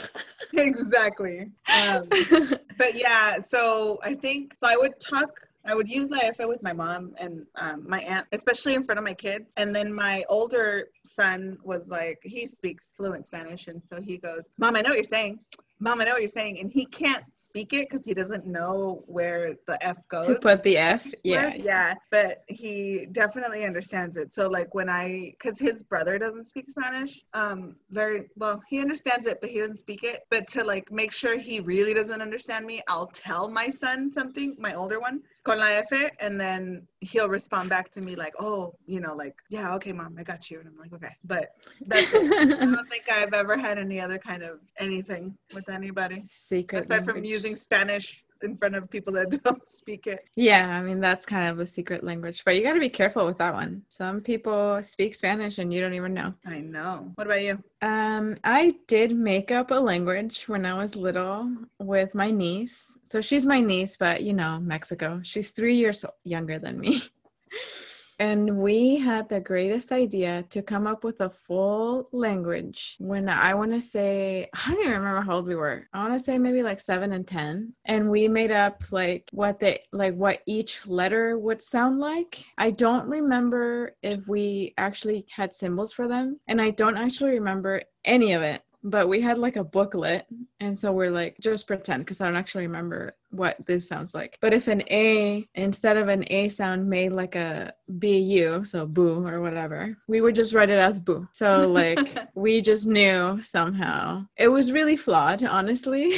exactly. 0.54 1.50
Um, 1.68 2.08
but 2.78 2.94
yeah, 2.94 3.40
so 3.40 3.98
I 4.02 4.14
think 4.14 4.54
so. 4.58 4.70
I 4.70 4.76
would 4.76 4.98
talk. 4.98 5.28
I 5.64 5.74
would 5.74 5.88
use 5.88 6.10
Laifa 6.10 6.48
with 6.48 6.62
my 6.62 6.72
mom 6.72 7.14
and 7.18 7.46
um, 7.56 7.84
my 7.88 8.00
aunt, 8.00 8.26
especially 8.32 8.74
in 8.74 8.82
front 8.82 8.98
of 8.98 9.04
my 9.04 9.14
kids. 9.14 9.52
And 9.56 9.74
then 9.74 9.92
my 9.92 10.24
older 10.28 10.88
son 11.04 11.58
was 11.62 11.88
like, 11.88 12.18
he 12.22 12.46
speaks 12.46 12.92
fluent 12.96 13.26
Spanish, 13.26 13.68
and 13.68 13.80
so 13.90 14.00
he 14.00 14.18
goes, 14.18 14.50
"Mom, 14.58 14.76
I 14.76 14.80
know 14.80 14.90
what 14.90 14.96
you're 14.96 15.04
saying. 15.04 15.38
Mom, 15.78 16.00
I 16.00 16.04
know 16.04 16.12
what 16.12 16.20
you're 16.20 16.28
saying." 16.28 16.58
And 16.60 16.70
he 16.70 16.84
can't 16.86 17.24
speak 17.34 17.72
it 17.72 17.88
because 17.88 18.04
he 18.04 18.14
doesn't 18.14 18.46
know 18.46 19.04
where 19.06 19.54
the 19.66 19.84
F 19.84 20.06
goes. 20.08 20.26
to 20.26 20.34
put 20.36 20.64
the 20.64 20.78
F. 20.78 21.12
Yeah. 21.22 21.54
yeah, 21.54 21.94
but 22.10 22.42
he 22.48 23.06
definitely 23.12 23.64
understands 23.64 24.16
it. 24.16 24.34
So 24.34 24.48
like 24.48 24.74
when 24.74 24.88
I, 24.88 25.34
because 25.38 25.58
his 25.58 25.82
brother 25.82 26.18
doesn't 26.18 26.46
speak 26.46 26.68
Spanish, 26.68 27.24
um, 27.34 27.76
very 27.90 28.30
well, 28.36 28.60
he 28.68 28.80
understands 28.80 29.26
it, 29.26 29.40
but 29.40 29.50
he 29.50 29.58
doesn't 29.60 29.76
speak 29.76 30.02
it. 30.02 30.20
But 30.30 30.48
to 30.48 30.64
like 30.64 30.90
make 30.90 31.12
sure 31.12 31.38
he 31.38 31.60
really 31.60 31.94
doesn't 31.94 32.20
understand 32.20 32.66
me, 32.66 32.80
I'll 32.88 33.08
tell 33.08 33.48
my 33.48 33.68
son 33.68 34.12
something, 34.12 34.56
my 34.58 34.74
older 34.74 35.00
one, 35.00 35.22
con 35.44 35.58
la 35.58 35.66
F, 35.66 36.10
and 36.20 36.40
then 36.40 36.86
he'll 37.00 37.28
respond 37.28 37.68
back 37.68 37.90
to 37.92 38.00
me 38.00 38.14
like, 38.14 38.32
oh, 38.38 38.74
you 38.86 39.00
know, 39.00 39.14
like, 39.14 39.34
yeah, 39.50 39.74
okay, 39.74 39.92
mom, 39.92 40.14
I 40.18 40.22
got 40.22 40.50
you, 40.50 40.60
and 40.60 40.68
I'm 40.68 40.76
like, 40.76 40.92
okay, 40.92 41.14
but 41.24 41.50
that's 41.86 42.12
it. 42.12 42.32
I 42.32 42.44
don't 42.64 42.90
think 42.90 43.10
I've 43.10 43.34
ever 43.34 43.56
had 43.56 43.78
any 43.78 44.00
other 44.00 44.18
kind 44.18 44.42
of 44.42 44.60
anything 44.78 45.36
with 45.54 45.68
anybody 45.68 46.22
Secret. 46.30 46.84
aside 46.84 47.04
from 47.04 47.24
using 47.24 47.56
Spanish 47.56 48.24
in 48.42 48.56
front 48.56 48.74
of 48.74 48.90
people 48.90 49.12
that 49.14 49.30
don't 49.44 49.68
speak 49.68 50.06
it. 50.06 50.24
Yeah, 50.36 50.68
I 50.68 50.82
mean 50.82 51.00
that's 51.00 51.26
kind 51.26 51.48
of 51.48 51.60
a 51.60 51.66
secret 51.66 52.04
language, 52.04 52.42
but 52.44 52.56
you 52.56 52.62
got 52.62 52.74
to 52.74 52.80
be 52.80 52.88
careful 52.88 53.26
with 53.26 53.38
that 53.38 53.54
one. 53.54 53.82
Some 53.88 54.20
people 54.20 54.82
speak 54.82 55.14
Spanish 55.14 55.58
and 55.58 55.72
you 55.72 55.80
don't 55.80 55.94
even 55.94 56.14
know. 56.14 56.34
I 56.46 56.60
know. 56.60 57.12
What 57.14 57.26
about 57.26 57.42
you? 57.42 57.62
Um, 57.80 58.36
I 58.44 58.74
did 58.86 59.16
make 59.16 59.50
up 59.50 59.70
a 59.70 59.74
language 59.74 60.44
when 60.48 60.64
I 60.64 60.80
was 60.80 60.96
little 60.96 61.50
with 61.78 62.14
my 62.14 62.30
niece. 62.30 62.84
So 63.04 63.20
she's 63.20 63.44
my 63.44 63.60
niece, 63.60 63.96
but 63.96 64.22
you 64.22 64.32
know, 64.32 64.60
Mexico. 64.60 65.20
She's 65.22 65.50
three 65.50 65.76
years 65.76 66.04
younger 66.24 66.58
than 66.58 66.78
me. 66.78 67.02
And 68.18 68.58
we 68.58 68.96
had 68.96 69.28
the 69.28 69.40
greatest 69.40 69.92
idea 69.92 70.44
to 70.50 70.62
come 70.62 70.86
up 70.86 71.04
with 71.04 71.20
a 71.20 71.30
full 71.30 72.08
language 72.12 72.96
when 72.98 73.28
I 73.28 73.54
want 73.54 73.72
to 73.72 73.80
say, 73.80 74.48
I 74.54 74.70
don't 74.70 74.80
even 74.80 74.92
remember 74.92 75.22
how 75.22 75.36
old 75.36 75.46
we 75.46 75.54
were. 75.54 75.88
I 75.92 76.06
want 76.06 76.18
to 76.18 76.24
say 76.24 76.38
maybe 76.38 76.62
like 76.62 76.80
seven 76.80 77.12
and 77.12 77.26
10. 77.26 77.72
And 77.84 78.10
we 78.10 78.28
made 78.28 78.50
up 78.50 78.82
like 78.90 79.28
what 79.32 79.58
they, 79.60 79.82
like 79.92 80.14
what 80.14 80.40
each 80.46 80.86
letter 80.86 81.38
would 81.38 81.62
sound 81.62 81.98
like. 81.98 82.44
I 82.58 82.70
don't 82.70 83.08
remember 83.08 83.96
if 84.02 84.28
we 84.28 84.74
actually 84.78 85.26
had 85.30 85.54
symbols 85.54 85.92
for 85.92 86.08
them. 86.08 86.38
And 86.48 86.60
I 86.60 86.70
don't 86.70 86.96
actually 86.96 87.30
remember 87.30 87.82
any 88.04 88.32
of 88.32 88.42
it 88.42 88.62
but 88.82 89.08
we 89.08 89.20
had 89.20 89.38
like 89.38 89.56
a 89.56 89.64
booklet 89.64 90.26
and 90.60 90.78
so 90.78 90.92
we're 90.92 91.10
like 91.10 91.36
just 91.38 91.66
pretend 91.66 92.04
because 92.04 92.20
i 92.20 92.26
don't 92.26 92.36
actually 92.36 92.66
remember 92.66 93.14
what 93.32 93.56
this 93.66 93.88
sounds 93.88 94.14
like. 94.14 94.38
But 94.40 94.52
if 94.52 94.68
an 94.68 94.82
a 94.90 95.48
instead 95.54 95.96
of 95.96 96.08
an 96.08 96.24
a 96.30 96.48
sound 96.50 96.88
made 96.88 97.12
like 97.12 97.34
a 97.34 97.74
bu 97.88 98.64
so 98.64 98.86
boo 98.86 99.26
or 99.26 99.40
whatever 99.40 99.96
we 100.06 100.20
would 100.20 100.34
just 100.34 100.54
write 100.54 100.70
it 100.70 100.78
as 100.78 101.00
boo. 101.00 101.26
So 101.32 101.68
like 101.68 101.98
we 102.34 102.60
just 102.60 102.86
knew 102.86 103.42
somehow. 103.42 104.26
It 104.36 104.48
was 104.48 104.72
really 104.72 104.96
flawed 104.96 105.42
honestly 105.42 106.14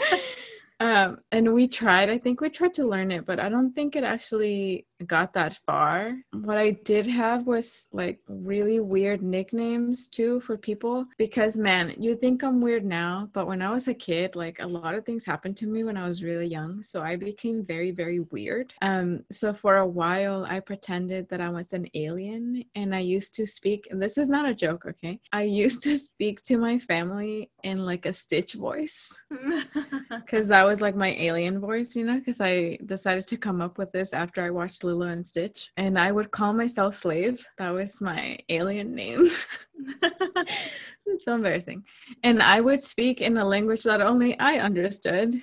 um, 0.82 1.18
and 1.30 1.54
we 1.54 1.68
tried, 1.68 2.10
I 2.10 2.18
think 2.18 2.40
we 2.40 2.50
tried 2.50 2.74
to 2.74 2.84
learn 2.84 3.12
it, 3.12 3.24
but 3.24 3.38
I 3.38 3.48
don't 3.48 3.72
think 3.72 3.94
it 3.94 4.02
actually 4.02 4.84
got 5.06 5.32
that 5.34 5.58
far. 5.66 6.16
What 6.32 6.58
I 6.58 6.72
did 6.84 7.06
have 7.06 7.46
was 7.46 7.86
like 7.92 8.20
really 8.28 8.80
weird 8.80 9.22
nicknames 9.22 10.08
too 10.08 10.40
for 10.40 10.56
people 10.56 11.06
because 11.18 11.56
man, 11.56 11.94
you 11.98 12.16
think 12.16 12.42
I'm 12.42 12.60
weird 12.60 12.84
now, 12.84 13.28
but 13.32 13.46
when 13.46 13.62
I 13.62 13.72
was 13.72 13.88
a 13.88 13.94
kid, 13.94 14.34
like 14.34 14.58
a 14.60 14.66
lot 14.66 14.94
of 14.94 15.04
things 15.04 15.24
happened 15.24 15.56
to 15.58 15.66
me 15.66 15.84
when 15.84 15.96
I 15.96 16.08
was 16.08 16.22
really 16.22 16.46
young. 16.46 16.82
So 16.82 17.00
I 17.00 17.14
became 17.14 17.64
very, 17.64 17.92
very 17.92 18.20
weird. 18.30 18.72
Um, 18.82 19.24
so 19.30 19.54
for 19.54 19.76
a 19.78 19.86
while, 19.86 20.44
I 20.48 20.58
pretended 20.60 21.28
that 21.28 21.40
I 21.40 21.48
was 21.48 21.72
an 21.72 21.88
alien 21.94 22.64
and 22.74 22.94
I 22.94 23.00
used 23.00 23.34
to 23.34 23.46
speak, 23.46 23.86
and 23.90 24.02
this 24.02 24.18
is 24.18 24.28
not 24.28 24.48
a 24.48 24.54
joke, 24.54 24.84
okay? 24.86 25.20
I 25.32 25.42
used 25.62 25.82
to 25.84 25.96
speak 25.96 26.42
to 26.42 26.56
my 26.58 26.78
family 26.78 27.50
in 27.62 27.84
like 27.84 28.06
a 28.06 28.12
Stitch 28.12 28.54
voice 28.54 29.16
because 30.10 30.48
that 30.48 30.64
was 30.64 30.71
like 30.80 30.96
my 30.96 31.14
alien 31.18 31.60
voice, 31.60 31.94
you 31.94 32.04
know, 32.04 32.18
because 32.18 32.40
I 32.40 32.78
decided 32.86 33.26
to 33.28 33.36
come 33.36 33.60
up 33.60 33.78
with 33.78 33.92
this 33.92 34.12
after 34.12 34.42
I 34.42 34.50
watched 34.50 34.84
Lilo 34.84 35.06
and 35.06 35.26
Stitch. 35.26 35.70
And 35.76 35.98
I 35.98 36.12
would 36.12 36.30
call 36.30 36.52
myself 36.52 36.94
Slave. 36.94 37.44
That 37.58 37.70
was 37.70 38.00
my 38.00 38.38
alien 38.48 38.94
name. 38.94 39.30
it's 41.06 41.24
so 41.24 41.34
embarrassing. 41.34 41.84
And 42.22 42.42
I 42.42 42.60
would 42.60 42.82
speak 42.82 43.20
in 43.20 43.36
a 43.36 43.44
language 43.44 43.82
that 43.84 44.00
only 44.00 44.38
I 44.38 44.58
understood 44.58 45.40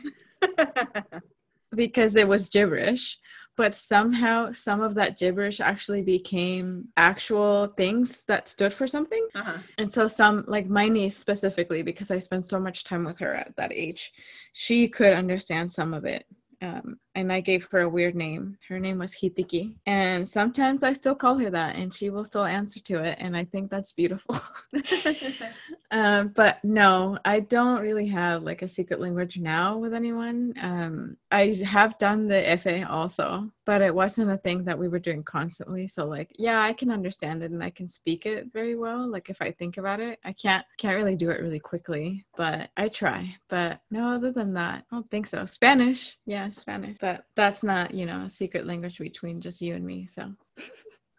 because 1.76 2.16
it 2.16 2.28
was 2.28 2.50
gibberish 2.50 3.18
but 3.60 3.76
somehow 3.76 4.54
some 4.54 4.80
of 4.80 4.96
that 4.96 5.20
gibberish 5.20 5.60
actually 5.60 6.02
became 6.02 6.88
actual 6.96 7.68
things 7.76 8.24
that 8.24 8.48
stood 8.48 8.72
for 8.72 8.88
something. 8.88 9.28
Uh-huh. 9.36 9.58
And 9.78 9.92
so 9.92 10.08
some 10.08 10.46
like 10.48 10.70
my 10.70 10.88
niece 10.88 11.18
specifically 11.18 11.82
because 11.82 12.10
I 12.10 12.20
spent 12.20 12.46
so 12.46 12.58
much 12.58 12.86
time 12.86 13.04
with 13.04 13.20
her 13.20 13.36
at 13.36 13.54
that 13.58 13.74
age, 13.74 14.14
she 14.54 14.88
could 14.88 15.12
understand 15.12 15.74
some 15.74 15.94
of 15.94 16.06
it. 16.06 16.26
Um, 16.62 17.00
and 17.20 17.34
I 17.34 17.42
gave 17.42 17.68
her 17.72 17.82
a 17.82 17.90
weird 17.90 18.16
name. 18.16 18.58
Her 18.68 18.80
name 18.80 18.98
was 18.98 19.14
Hitiki. 19.14 19.74
And 19.86 20.28
sometimes 20.28 20.84
I 20.84 20.94
still 20.94 21.16
call 21.16 21.38
her 21.38 21.50
that 21.50 21.76
and 21.76 21.94
she 21.94 22.10
will 22.10 22.24
still 22.24 22.46
answer 22.46 22.80
to 22.80 23.04
it. 23.04 23.18
And 23.20 23.36
I 23.36 23.44
think 23.44 23.70
that's 23.70 23.92
beautiful. 23.92 24.40
um, 25.92 26.30
but 26.30 26.64
no, 26.64 27.18
I 27.26 27.42
don't 27.42 27.82
really 27.82 28.08
have 28.08 28.44
like 28.44 28.62
a 28.62 28.70
secret 28.70 29.02
language 29.02 29.38
now 29.38 29.78
with 29.78 29.94
anyone. 29.94 30.54
Um, 30.62 31.18
I 31.32 31.62
have 31.66 31.98
done 31.98 32.28
the 32.28 32.36
Efe 32.36 32.90
also, 32.90 33.52
but 33.66 33.82
it 33.82 33.94
wasn't 33.94 34.32
a 34.32 34.38
thing 34.38 34.64
that 34.64 34.80
we 34.80 34.88
were 34.88 35.00
doing 35.00 35.24
constantly. 35.24 35.88
So 35.88 36.06
like, 36.06 36.32
yeah, 36.40 36.62
I 36.62 36.74
can 36.74 36.90
understand 36.90 37.44
it 37.44 37.52
and 37.52 37.64
I 37.64 37.70
can 37.70 37.90
speak 37.90 38.26
it 38.26 38.48
very 38.54 38.76
well. 38.76 39.08
Like 39.08 39.30
if 39.30 39.42
I 39.42 39.52
think 39.52 39.78
about 39.78 40.00
it, 40.00 40.20
I 40.24 40.32
can't 40.34 40.66
can't 40.78 40.96
really 40.96 41.16
do 41.16 41.30
it 41.32 41.42
really 41.42 41.60
quickly, 41.60 42.26
but 42.38 42.70
I 42.78 42.88
try. 42.88 43.36
But 43.50 43.82
no, 43.92 44.08
other 44.08 44.32
than 44.32 44.54
that, 44.54 44.86
I 44.90 44.96
don't 44.96 45.12
think 45.12 45.28
so. 45.28 45.46
Spanish, 45.46 46.18
yeah, 46.26 46.50
Spanish. 46.50 46.98
But 47.02 47.09
but 47.10 47.26
that's 47.36 47.64
not 47.64 47.94
you 47.94 48.06
know 48.06 48.22
a 48.26 48.30
secret 48.30 48.66
language 48.68 49.00
between 49.00 49.42
just 49.42 49.62
you 49.62 49.76
and 49.76 49.86
me 49.86 50.08
so. 50.14 50.34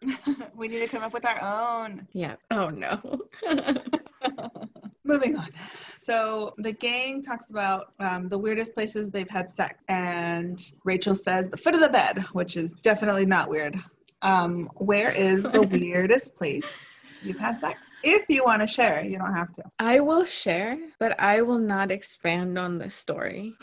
We 0.55 0.67
need 0.67 0.79
to 0.79 0.87
come 0.87 1.03
up 1.03 1.13
with 1.13 1.25
our 1.25 1.39
own. 1.41 2.07
Yeah. 2.11 2.35
Oh 2.49 2.69
no. 2.69 3.21
Moving 5.03 5.35
on. 5.37 5.49
So 5.95 6.55
the 6.57 6.71
gang 6.71 7.21
talks 7.21 7.51
about 7.51 7.93
um, 7.99 8.27
the 8.27 8.37
weirdest 8.37 8.73
places 8.73 9.11
they've 9.11 9.29
had 9.29 9.55
sex 9.55 9.79
and 9.89 10.59
rachel 10.83 11.13
says 11.13 11.49
the 11.49 11.57
foot 11.57 11.75
of 11.75 11.81
the 11.81 11.89
bed 11.89 12.23
which 12.33 12.57
is 12.57 12.73
definitely 12.73 13.25
not 13.25 13.49
weird. 13.49 13.75
Um, 14.23 14.69
where 14.75 15.11
is 15.11 15.43
the 15.43 15.61
weirdest 15.71 16.35
place 16.35 16.65
you've 17.23 17.39
had 17.39 17.59
sex? 17.59 17.79
If 18.03 18.27
you 18.29 18.43
want 18.43 18.61
to 18.61 18.67
share 18.67 19.03
you 19.03 19.19
don't 19.19 19.35
have 19.35 19.53
to. 19.55 19.63
I 19.77 19.99
will 19.99 20.25
share 20.25 20.79
but 20.99 21.19
i 21.19 21.41
will 21.41 21.59
not 21.59 21.91
expand 21.91 22.57
on 22.57 22.79
this 22.79 22.95
story 22.95 23.55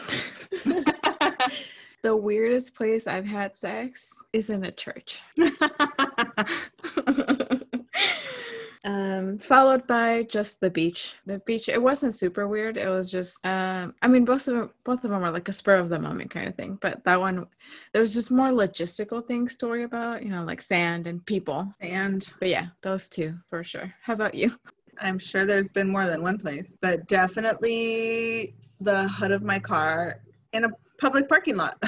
the 2.02 2.16
weirdest 2.16 2.74
place 2.74 3.06
I've 3.06 3.26
had 3.26 3.56
sex 3.56 4.08
is 4.32 4.50
in 4.50 4.64
a 4.64 4.72
church. 4.72 5.20
um, 8.84 9.38
followed 9.38 9.86
by 9.86 10.24
just 10.24 10.60
the 10.60 10.70
beach. 10.70 11.16
The 11.26 11.38
beach. 11.40 11.68
It 11.68 11.82
wasn't 11.82 12.14
super 12.14 12.48
weird. 12.48 12.76
It 12.76 12.88
was 12.88 13.10
just. 13.10 13.44
Um, 13.44 13.94
I 14.02 14.08
mean, 14.08 14.24
both 14.24 14.46
of 14.48 14.54
them. 14.54 14.70
Both 14.84 15.04
of 15.04 15.10
them 15.10 15.20
were 15.20 15.30
like 15.30 15.48
a 15.48 15.52
spur 15.52 15.76
of 15.76 15.88
the 15.88 15.98
moment 15.98 16.30
kind 16.30 16.48
of 16.48 16.54
thing. 16.54 16.78
But 16.80 17.02
that 17.04 17.20
one, 17.20 17.46
there 17.92 18.02
was 18.02 18.14
just 18.14 18.30
more 18.30 18.48
logistical 18.48 19.26
things 19.26 19.56
to 19.56 19.66
worry 19.66 19.84
about. 19.84 20.22
You 20.22 20.30
know, 20.30 20.44
like 20.44 20.62
sand 20.62 21.06
and 21.06 21.24
people. 21.26 21.72
Sand. 21.80 22.32
But 22.38 22.48
yeah, 22.48 22.68
those 22.82 23.08
two 23.08 23.34
for 23.50 23.64
sure. 23.64 23.92
How 24.02 24.14
about 24.14 24.34
you? 24.34 24.52
I'm 25.00 25.18
sure 25.18 25.46
there's 25.46 25.70
been 25.70 25.88
more 25.88 26.06
than 26.06 26.22
one 26.22 26.38
place, 26.38 26.76
but 26.80 27.06
definitely 27.06 28.54
the 28.80 29.08
hood 29.08 29.30
of 29.30 29.42
my 29.42 29.58
car 29.58 30.20
in 30.52 30.64
a 30.64 30.70
public 30.98 31.28
parking 31.28 31.56
lot. 31.56 31.82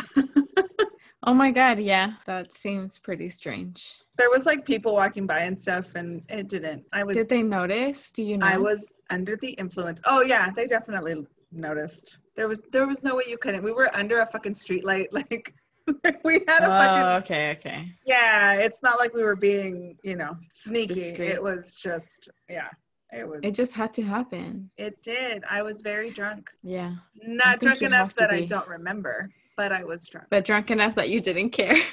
oh 1.24 1.34
my 1.34 1.50
god, 1.50 1.78
yeah, 1.78 2.14
that 2.26 2.54
seems 2.54 2.98
pretty 2.98 3.30
strange. 3.30 3.94
There 4.16 4.30
was 4.30 4.46
like 4.46 4.64
people 4.64 4.94
walking 4.94 5.26
by 5.26 5.40
and 5.40 5.58
stuff, 5.58 5.94
and 5.94 6.22
it 6.28 6.48
didn't. 6.48 6.84
I 6.92 7.04
was. 7.04 7.16
Did 7.16 7.28
they 7.28 7.42
notice? 7.42 8.10
Do 8.10 8.22
you 8.22 8.38
know? 8.38 8.46
I 8.46 8.56
was 8.56 8.96
under 9.10 9.36
the 9.36 9.50
influence. 9.52 10.00
Oh 10.06 10.22
yeah, 10.22 10.50
they 10.54 10.66
definitely 10.66 11.26
noticed. 11.52 12.18
There 12.36 12.48
was 12.48 12.62
there 12.72 12.86
was 12.86 13.02
no 13.02 13.16
way 13.16 13.24
you 13.28 13.38
couldn't. 13.38 13.62
We 13.62 13.72
were 13.72 13.94
under 13.94 14.20
a 14.20 14.26
fucking 14.26 14.54
street 14.54 14.84
light, 14.84 15.08
like. 15.12 15.54
we 16.24 16.34
had 16.46 16.62
a 16.62 16.66
oh, 16.66 16.68
fucking. 16.68 17.24
okay, 17.24 17.50
okay. 17.58 17.92
Yeah, 18.06 18.54
it's 18.54 18.80
not 18.80 19.00
like 19.00 19.12
we 19.12 19.24
were 19.24 19.34
being, 19.34 19.96
you 20.04 20.14
know, 20.14 20.36
sneaky. 20.48 20.94
Discreet. 20.94 21.30
It 21.30 21.42
was 21.42 21.80
just, 21.80 22.28
yeah. 22.48 22.68
It 23.12 23.28
was. 23.28 23.40
It 23.42 23.52
just 23.52 23.72
had 23.72 23.92
to 23.94 24.02
happen. 24.02 24.70
It 24.76 25.02
did. 25.02 25.44
I 25.50 25.62
was 25.62 25.82
very 25.82 26.10
drunk. 26.10 26.50
Yeah. 26.62 26.94
Not 27.22 27.60
drunk 27.60 27.82
enough 27.82 28.14
that 28.14 28.30
I 28.30 28.42
don't 28.44 28.68
remember, 28.68 29.30
but 29.56 29.72
I 29.72 29.84
was 29.84 30.08
drunk. 30.08 30.28
But 30.30 30.44
drunk 30.44 30.70
enough 30.70 30.94
that 30.94 31.10
you 31.10 31.20
didn't 31.20 31.50
care. 31.50 31.76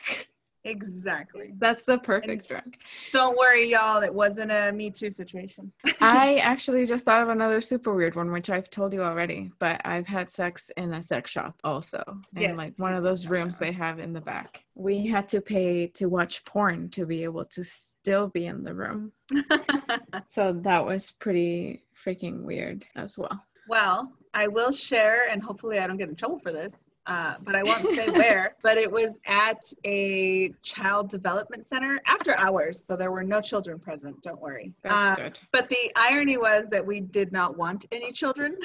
Exactly. 0.67 1.53
That's 1.59 1.83
the 1.83 1.97
perfect 1.97 2.29
and 2.29 2.47
drunk. 2.47 2.77
Don't 3.13 3.37
worry, 3.37 3.71
y'all. 3.71 4.03
It 4.03 4.13
wasn't 4.13 4.51
a 4.51 4.71
Me 4.73 4.91
Too 4.91 5.09
situation. 5.09 5.71
I 6.01 6.35
actually 6.37 6.85
just 6.85 7.05
thought 7.05 7.21
of 7.21 7.29
another 7.29 7.61
super 7.61 7.95
weird 7.95 8.15
one, 8.15 8.31
which 8.31 8.49
I've 8.49 8.69
told 8.69 8.91
you 8.91 9.01
already. 9.01 9.49
But 9.59 9.81
I've 9.85 10.07
had 10.07 10.29
sex 10.29 10.69
in 10.75 10.93
a 10.93 11.01
sex 11.01 11.31
shop 11.31 11.55
also, 11.63 12.03
in 12.35 12.41
yes, 12.41 12.57
like 12.57 12.77
one 12.79 12.93
of 12.93 13.03
those 13.03 13.27
rooms 13.27 13.57
they 13.57 13.71
have 13.71 13.99
in 13.99 14.11
the 14.11 14.21
back. 14.21 14.63
We 14.75 15.07
had 15.07 15.29
to 15.29 15.41
pay 15.41 15.87
to 15.87 16.07
watch 16.07 16.43
porn 16.43 16.89
to 16.91 17.05
be 17.05 17.23
able 17.23 17.45
to 17.45 17.63
still 18.07 18.27
be 18.29 18.45
in 18.45 18.63
the 18.63 18.73
room. 18.73 19.11
so 20.29 20.53
that 20.53 20.85
was 20.85 21.11
pretty 21.11 21.83
freaking 22.05 22.43
weird 22.43 22.85
as 22.95 23.17
well. 23.17 23.43
Well, 23.67 24.13
I 24.33 24.47
will 24.47 24.71
share, 24.71 25.29
and 25.29 25.43
hopefully 25.43 25.79
I 25.79 25.87
don't 25.87 25.97
get 25.97 26.07
in 26.07 26.15
trouble 26.15 26.39
for 26.39 26.53
this 26.53 26.85
uh, 27.07 27.35
but 27.41 27.55
I 27.55 27.63
won't 27.63 27.87
say 27.89 28.09
where. 28.11 28.55
But 28.63 28.77
it 28.77 28.91
was 28.91 29.21
at 29.25 29.71
a 29.85 30.51
child 30.61 31.09
development 31.09 31.67
center 31.67 32.01
after 32.05 32.37
hours, 32.37 32.83
so 32.83 32.97
there 32.97 33.11
were 33.11 33.23
no 33.23 33.39
children 33.39 33.79
present. 33.79 34.21
Don't 34.21 34.41
worry. 34.41 34.73
That's 34.83 34.93
uh, 34.93 35.15
good. 35.15 35.39
But 35.53 35.69
the 35.69 35.91
irony 35.95 36.37
was 36.37 36.67
that 36.69 36.85
we 36.85 36.99
did 36.99 37.31
not 37.31 37.57
want 37.57 37.85
any 37.93 38.11
children. 38.11 38.57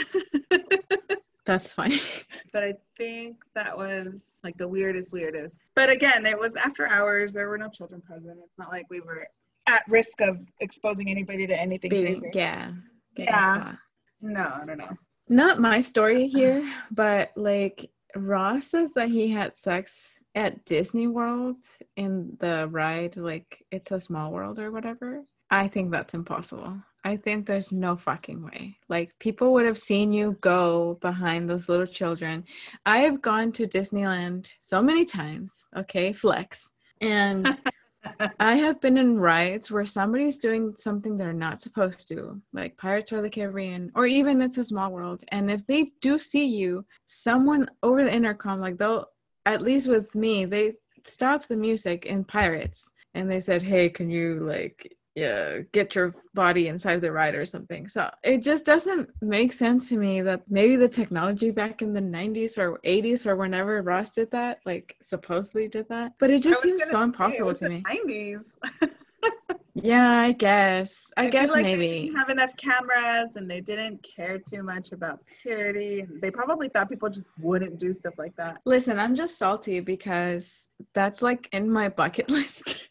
That's 1.44 1.72
funny. 1.72 1.98
but 2.52 2.62
I 2.62 2.74
think 2.96 3.38
that 3.54 3.76
was 3.76 4.40
like 4.44 4.56
the 4.56 4.68
weirdest, 4.68 5.12
weirdest. 5.12 5.62
But 5.74 5.90
again, 5.90 6.24
it 6.26 6.38
was 6.38 6.56
after 6.56 6.86
hours. 6.86 7.32
There 7.32 7.48
were 7.48 7.58
no 7.58 7.68
children 7.68 8.00
present. 8.00 8.38
It's 8.42 8.58
not 8.58 8.70
like 8.70 8.86
we 8.90 9.00
were 9.00 9.26
at 9.68 9.82
risk 9.88 10.20
of 10.20 10.38
exposing 10.60 11.10
anybody 11.10 11.46
to 11.46 11.58
anything. 11.58 11.90
Being, 11.90 12.30
yeah. 12.32 12.72
Yeah. 13.16 13.74
No, 14.20 14.52
I 14.62 14.64
don't 14.64 14.78
know. 14.78 14.96
Not 15.28 15.58
my 15.60 15.80
story 15.80 16.28
here, 16.28 16.70
but 16.90 17.30
like 17.36 17.90
Ross 18.14 18.66
says 18.66 18.94
that 18.94 19.08
he 19.08 19.28
had 19.28 19.56
sex 19.56 20.22
at 20.34 20.64
Disney 20.64 21.06
World 21.06 21.56
in 21.96 22.36
the 22.40 22.68
ride, 22.70 23.16
like 23.16 23.64
It's 23.70 23.90
a 23.90 24.00
Small 24.00 24.32
World 24.32 24.58
or 24.58 24.70
whatever. 24.70 25.22
I 25.52 25.68
think 25.68 25.90
that's 25.90 26.14
impossible. 26.14 26.78
I 27.04 27.18
think 27.18 27.46
there's 27.46 27.72
no 27.72 27.94
fucking 27.94 28.42
way. 28.42 28.78
Like 28.88 29.12
people 29.18 29.52
would 29.52 29.66
have 29.66 29.76
seen 29.76 30.10
you 30.10 30.38
go 30.40 30.98
behind 31.02 31.46
those 31.46 31.68
little 31.68 31.86
children. 31.86 32.46
I 32.86 33.00
have 33.00 33.20
gone 33.20 33.52
to 33.52 33.66
Disneyland 33.66 34.46
so 34.60 34.80
many 34.80 35.04
times, 35.04 35.64
okay, 35.76 36.14
flex. 36.14 36.72
And 37.02 37.54
I 38.40 38.54
have 38.54 38.80
been 38.80 38.96
in 38.96 39.20
rides 39.20 39.70
where 39.70 39.84
somebody's 39.84 40.38
doing 40.38 40.74
something 40.78 41.18
they're 41.18 41.34
not 41.34 41.60
supposed 41.60 42.08
to, 42.08 42.40
like 42.54 42.78
Pirates 42.78 43.12
of 43.12 43.22
the 43.22 43.28
Caribbean, 43.28 43.92
or 43.94 44.06
even 44.06 44.40
It's 44.40 44.56
a 44.56 44.64
Small 44.64 44.90
World. 44.90 45.22
And 45.28 45.50
if 45.50 45.66
they 45.66 45.92
do 46.00 46.18
see 46.18 46.46
you, 46.46 46.82
someone 47.08 47.68
over 47.82 48.02
the 48.02 48.14
intercom, 48.14 48.58
like 48.58 48.78
they'll, 48.78 49.04
at 49.44 49.60
least 49.60 49.86
with 49.86 50.14
me, 50.14 50.46
they 50.46 50.76
stopped 51.04 51.50
the 51.50 51.56
music 51.56 52.06
in 52.06 52.24
Pirates 52.24 52.90
and 53.12 53.30
they 53.30 53.40
said, 53.40 53.60
Hey, 53.60 53.90
can 53.90 54.08
you 54.08 54.40
like 54.40 54.96
yeah, 55.14 55.58
get 55.72 55.94
your 55.94 56.14
body 56.34 56.68
inside 56.68 57.00
the 57.02 57.12
ride 57.12 57.34
or 57.34 57.44
something. 57.44 57.88
So 57.88 58.10
it 58.24 58.42
just 58.42 58.64
doesn't 58.64 59.10
make 59.20 59.52
sense 59.52 59.88
to 59.90 59.96
me 59.96 60.22
that 60.22 60.42
maybe 60.48 60.76
the 60.76 60.88
technology 60.88 61.50
back 61.50 61.82
in 61.82 61.92
the 61.92 62.00
90s 62.00 62.56
or 62.56 62.78
80s 62.84 63.26
or 63.26 63.36
whenever 63.36 63.82
Ross 63.82 64.10
did 64.10 64.30
that, 64.30 64.60
like 64.64 64.96
supposedly 65.02 65.68
did 65.68 65.88
that, 65.90 66.12
but 66.18 66.30
it 66.30 66.42
just 66.42 66.62
seems 66.62 66.88
so 66.88 67.02
impossible 67.02 67.52
to 67.54 67.68
me. 67.68 67.82
90s. 67.82 68.52
yeah, 69.74 70.20
I 70.20 70.32
guess. 70.32 71.10
I, 71.18 71.26
I 71.26 71.30
guess 71.30 71.50
like 71.50 71.64
maybe 71.64 71.86
they 71.86 72.00
didn't 72.04 72.16
have 72.16 72.30
enough 72.30 72.56
cameras 72.56 73.36
and 73.36 73.50
they 73.50 73.60
didn't 73.60 74.02
care 74.02 74.38
too 74.38 74.62
much 74.62 74.92
about 74.92 75.22
security. 75.24 76.06
They 76.22 76.30
probably 76.30 76.70
thought 76.70 76.88
people 76.88 77.10
just 77.10 77.32
wouldn't 77.38 77.78
do 77.78 77.92
stuff 77.92 78.14
like 78.16 78.34
that. 78.36 78.62
Listen, 78.64 78.98
I'm 78.98 79.14
just 79.14 79.36
salty 79.36 79.80
because 79.80 80.68
that's 80.94 81.20
like 81.20 81.50
in 81.52 81.70
my 81.70 81.90
bucket 81.90 82.30
list 82.30 82.82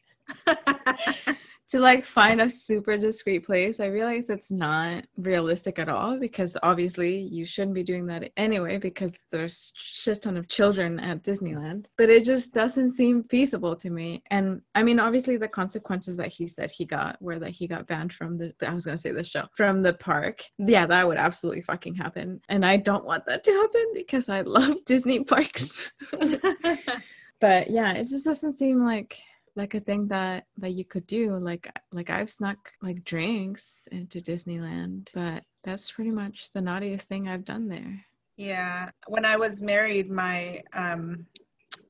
to 1.71 1.79
like 1.79 2.03
find 2.03 2.41
a 2.41 2.49
super 2.49 2.97
discreet 2.97 3.45
place. 3.45 3.79
I 3.79 3.86
realize 3.86 4.29
it's 4.29 4.51
not 4.51 5.05
realistic 5.17 5.79
at 5.79 5.88
all 5.88 6.19
because 6.19 6.57
obviously 6.63 7.17
you 7.17 7.45
shouldn't 7.45 7.75
be 7.75 7.84
doing 7.84 8.05
that 8.07 8.29
anyway 8.36 8.77
because 8.77 9.13
there's 9.31 9.71
shit 9.77 10.21
ton 10.21 10.36
of 10.36 10.49
children 10.49 10.99
at 10.99 11.23
Disneyland. 11.23 11.86
But 11.97 12.10
it 12.10 12.25
just 12.25 12.53
doesn't 12.53 12.91
seem 12.91 13.23
feasible 13.23 13.77
to 13.77 13.89
me. 13.89 14.21
And 14.31 14.62
I 14.75 14.84
mean, 14.84 14.99
obviously 14.99 15.38
the 15.38 15.47
consequences 15.47 16.17
that 16.17 16.27
he 16.27 16.45
said 16.45 16.71
he 16.71 16.86
got 16.86 17.21
were 17.21 17.39
that 17.39 17.51
he 17.51 17.67
got 17.67 17.88
banned 17.88 18.12
from 18.12 18.38
the 18.38 18.53
I 18.62 18.73
was 18.73 18.86
gonna 18.86 18.97
say 18.97 19.12
the 19.12 19.23
show 19.23 19.45
from 19.55 19.81
the 19.81 19.93
park. 19.93 20.43
Yeah, 20.57 20.86
that 20.88 21.07
would 21.07 21.17
absolutely 21.17 21.62
fucking 21.62 21.95
happen. 21.95 22.41
And 22.49 22.65
I 22.65 22.75
don't 22.75 23.05
want 23.05 23.25
that 23.27 23.45
to 23.45 23.51
happen 23.51 23.86
because 23.93 24.27
I 24.27 24.41
love 24.41 24.75
Disney 24.86 25.23
parks. 25.23 25.89
but 27.39 27.69
yeah, 27.69 27.93
it 27.93 28.07
just 28.07 28.25
doesn't 28.25 28.53
seem 28.53 28.84
like 28.84 29.17
like 29.55 29.73
a 29.73 29.79
thing 29.79 30.07
that 30.07 30.45
that 30.57 30.71
you 30.71 30.85
could 30.85 31.05
do 31.07 31.37
like 31.37 31.69
like 31.91 32.09
i've 32.09 32.29
snuck 32.29 32.71
like 32.81 33.03
drinks 33.03 33.87
into 33.91 34.19
disneyland 34.19 35.09
but 35.13 35.43
that's 35.63 35.91
pretty 35.91 36.11
much 36.11 36.49
the 36.53 36.61
naughtiest 36.61 37.07
thing 37.07 37.27
i've 37.27 37.45
done 37.45 37.67
there. 37.67 38.05
Yeah 38.37 38.89
when 39.07 39.25
i 39.25 39.35
was 39.35 39.61
married 39.61 40.09
my 40.09 40.61
um 40.73 41.25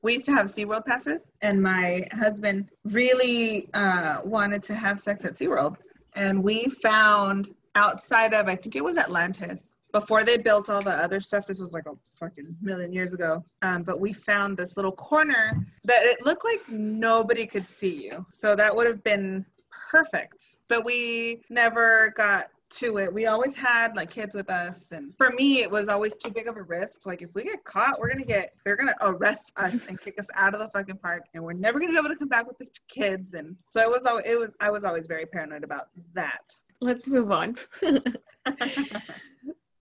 we 0.02 0.14
used 0.14 0.26
to 0.26 0.32
have 0.32 0.46
SeaWorld 0.46 0.84
passes 0.84 1.30
and 1.42 1.62
my 1.62 2.04
husband 2.10 2.70
really 2.84 3.68
uh, 3.72 4.18
wanted 4.24 4.60
to 4.64 4.74
have 4.74 4.98
sex 4.98 5.24
at 5.24 5.34
SeaWorld 5.34 5.76
and 6.14 6.42
we 6.42 6.64
found 6.64 7.54
outside 7.74 8.34
of 8.34 8.48
i 8.48 8.56
think 8.56 8.76
it 8.76 8.84
was 8.84 8.98
atlantis 8.98 9.80
before 9.92 10.24
they 10.24 10.36
built 10.38 10.70
all 10.70 10.82
the 10.82 10.90
other 10.90 11.20
stuff 11.20 11.46
this 11.46 11.60
was 11.60 11.72
like 11.72 11.86
a 11.86 11.92
fucking 12.18 12.56
million 12.60 12.92
years 12.92 13.12
ago 13.12 13.44
um, 13.62 13.82
but 13.82 14.00
we 14.00 14.12
found 14.12 14.56
this 14.56 14.76
little 14.76 14.92
corner 14.92 15.66
that 15.84 16.00
it 16.02 16.24
looked 16.24 16.44
like 16.44 16.60
nobody 16.68 17.46
could 17.46 17.68
see 17.68 18.04
you. 18.04 18.26
So 18.30 18.56
that 18.56 18.74
would 18.74 18.86
have 18.86 19.02
been 19.04 19.44
perfect 19.90 20.58
but 20.68 20.84
we 20.84 21.42
never 21.48 22.12
got 22.16 22.48
to 22.70 22.96
it. 22.96 23.12
We 23.12 23.26
always 23.26 23.54
had 23.54 23.94
like 23.96 24.10
kids 24.10 24.34
with 24.34 24.48
us 24.48 24.92
and 24.92 25.14
for 25.16 25.30
me 25.30 25.60
it 25.60 25.70
was 25.70 25.88
always 25.88 26.16
too 26.16 26.30
big 26.30 26.46
of 26.46 26.56
a 26.56 26.62
risk. 26.62 27.04
Like 27.04 27.20
if 27.20 27.34
we 27.34 27.44
get 27.44 27.62
caught 27.64 28.00
we're 28.00 28.08
gonna 28.08 28.24
get 28.24 28.54
they're 28.64 28.76
gonna 28.76 28.96
arrest 29.02 29.52
us 29.56 29.88
and 29.88 30.00
kick 30.00 30.18
us 30.18 30.28
out 30.34 30.54
of 30.54 30.60
the 30.60 30.68
fucking 30.68 30.98
park 30.98 31.24
and 31.34 31.44
we're 31.44 31.52
never 31.52 31.78
gonna 31.78 31.92
be 31.92 31.98
able 31.98 32.08
to 32.08 32.16
come 32.16 32.28
back 32.28 32.46
with 32.46 32.58
the 32.58 32.66
kids 32.88 33.34
and 33.34 33.56
so 33.68 33.80
it 33.82 33.88
was 33.88 34.22
it 34.24 34.38
was 34.38 34.54
i 34.60 34.70
was 34.70 34.84
always 34.84 35.06
very 35.06 35.26
paranoid 35.26 35.64
about 35.64 35.88
that. 36.14 36.56
Let's 36.80 37.06
move 37.08 37.30
on 37.30 37.56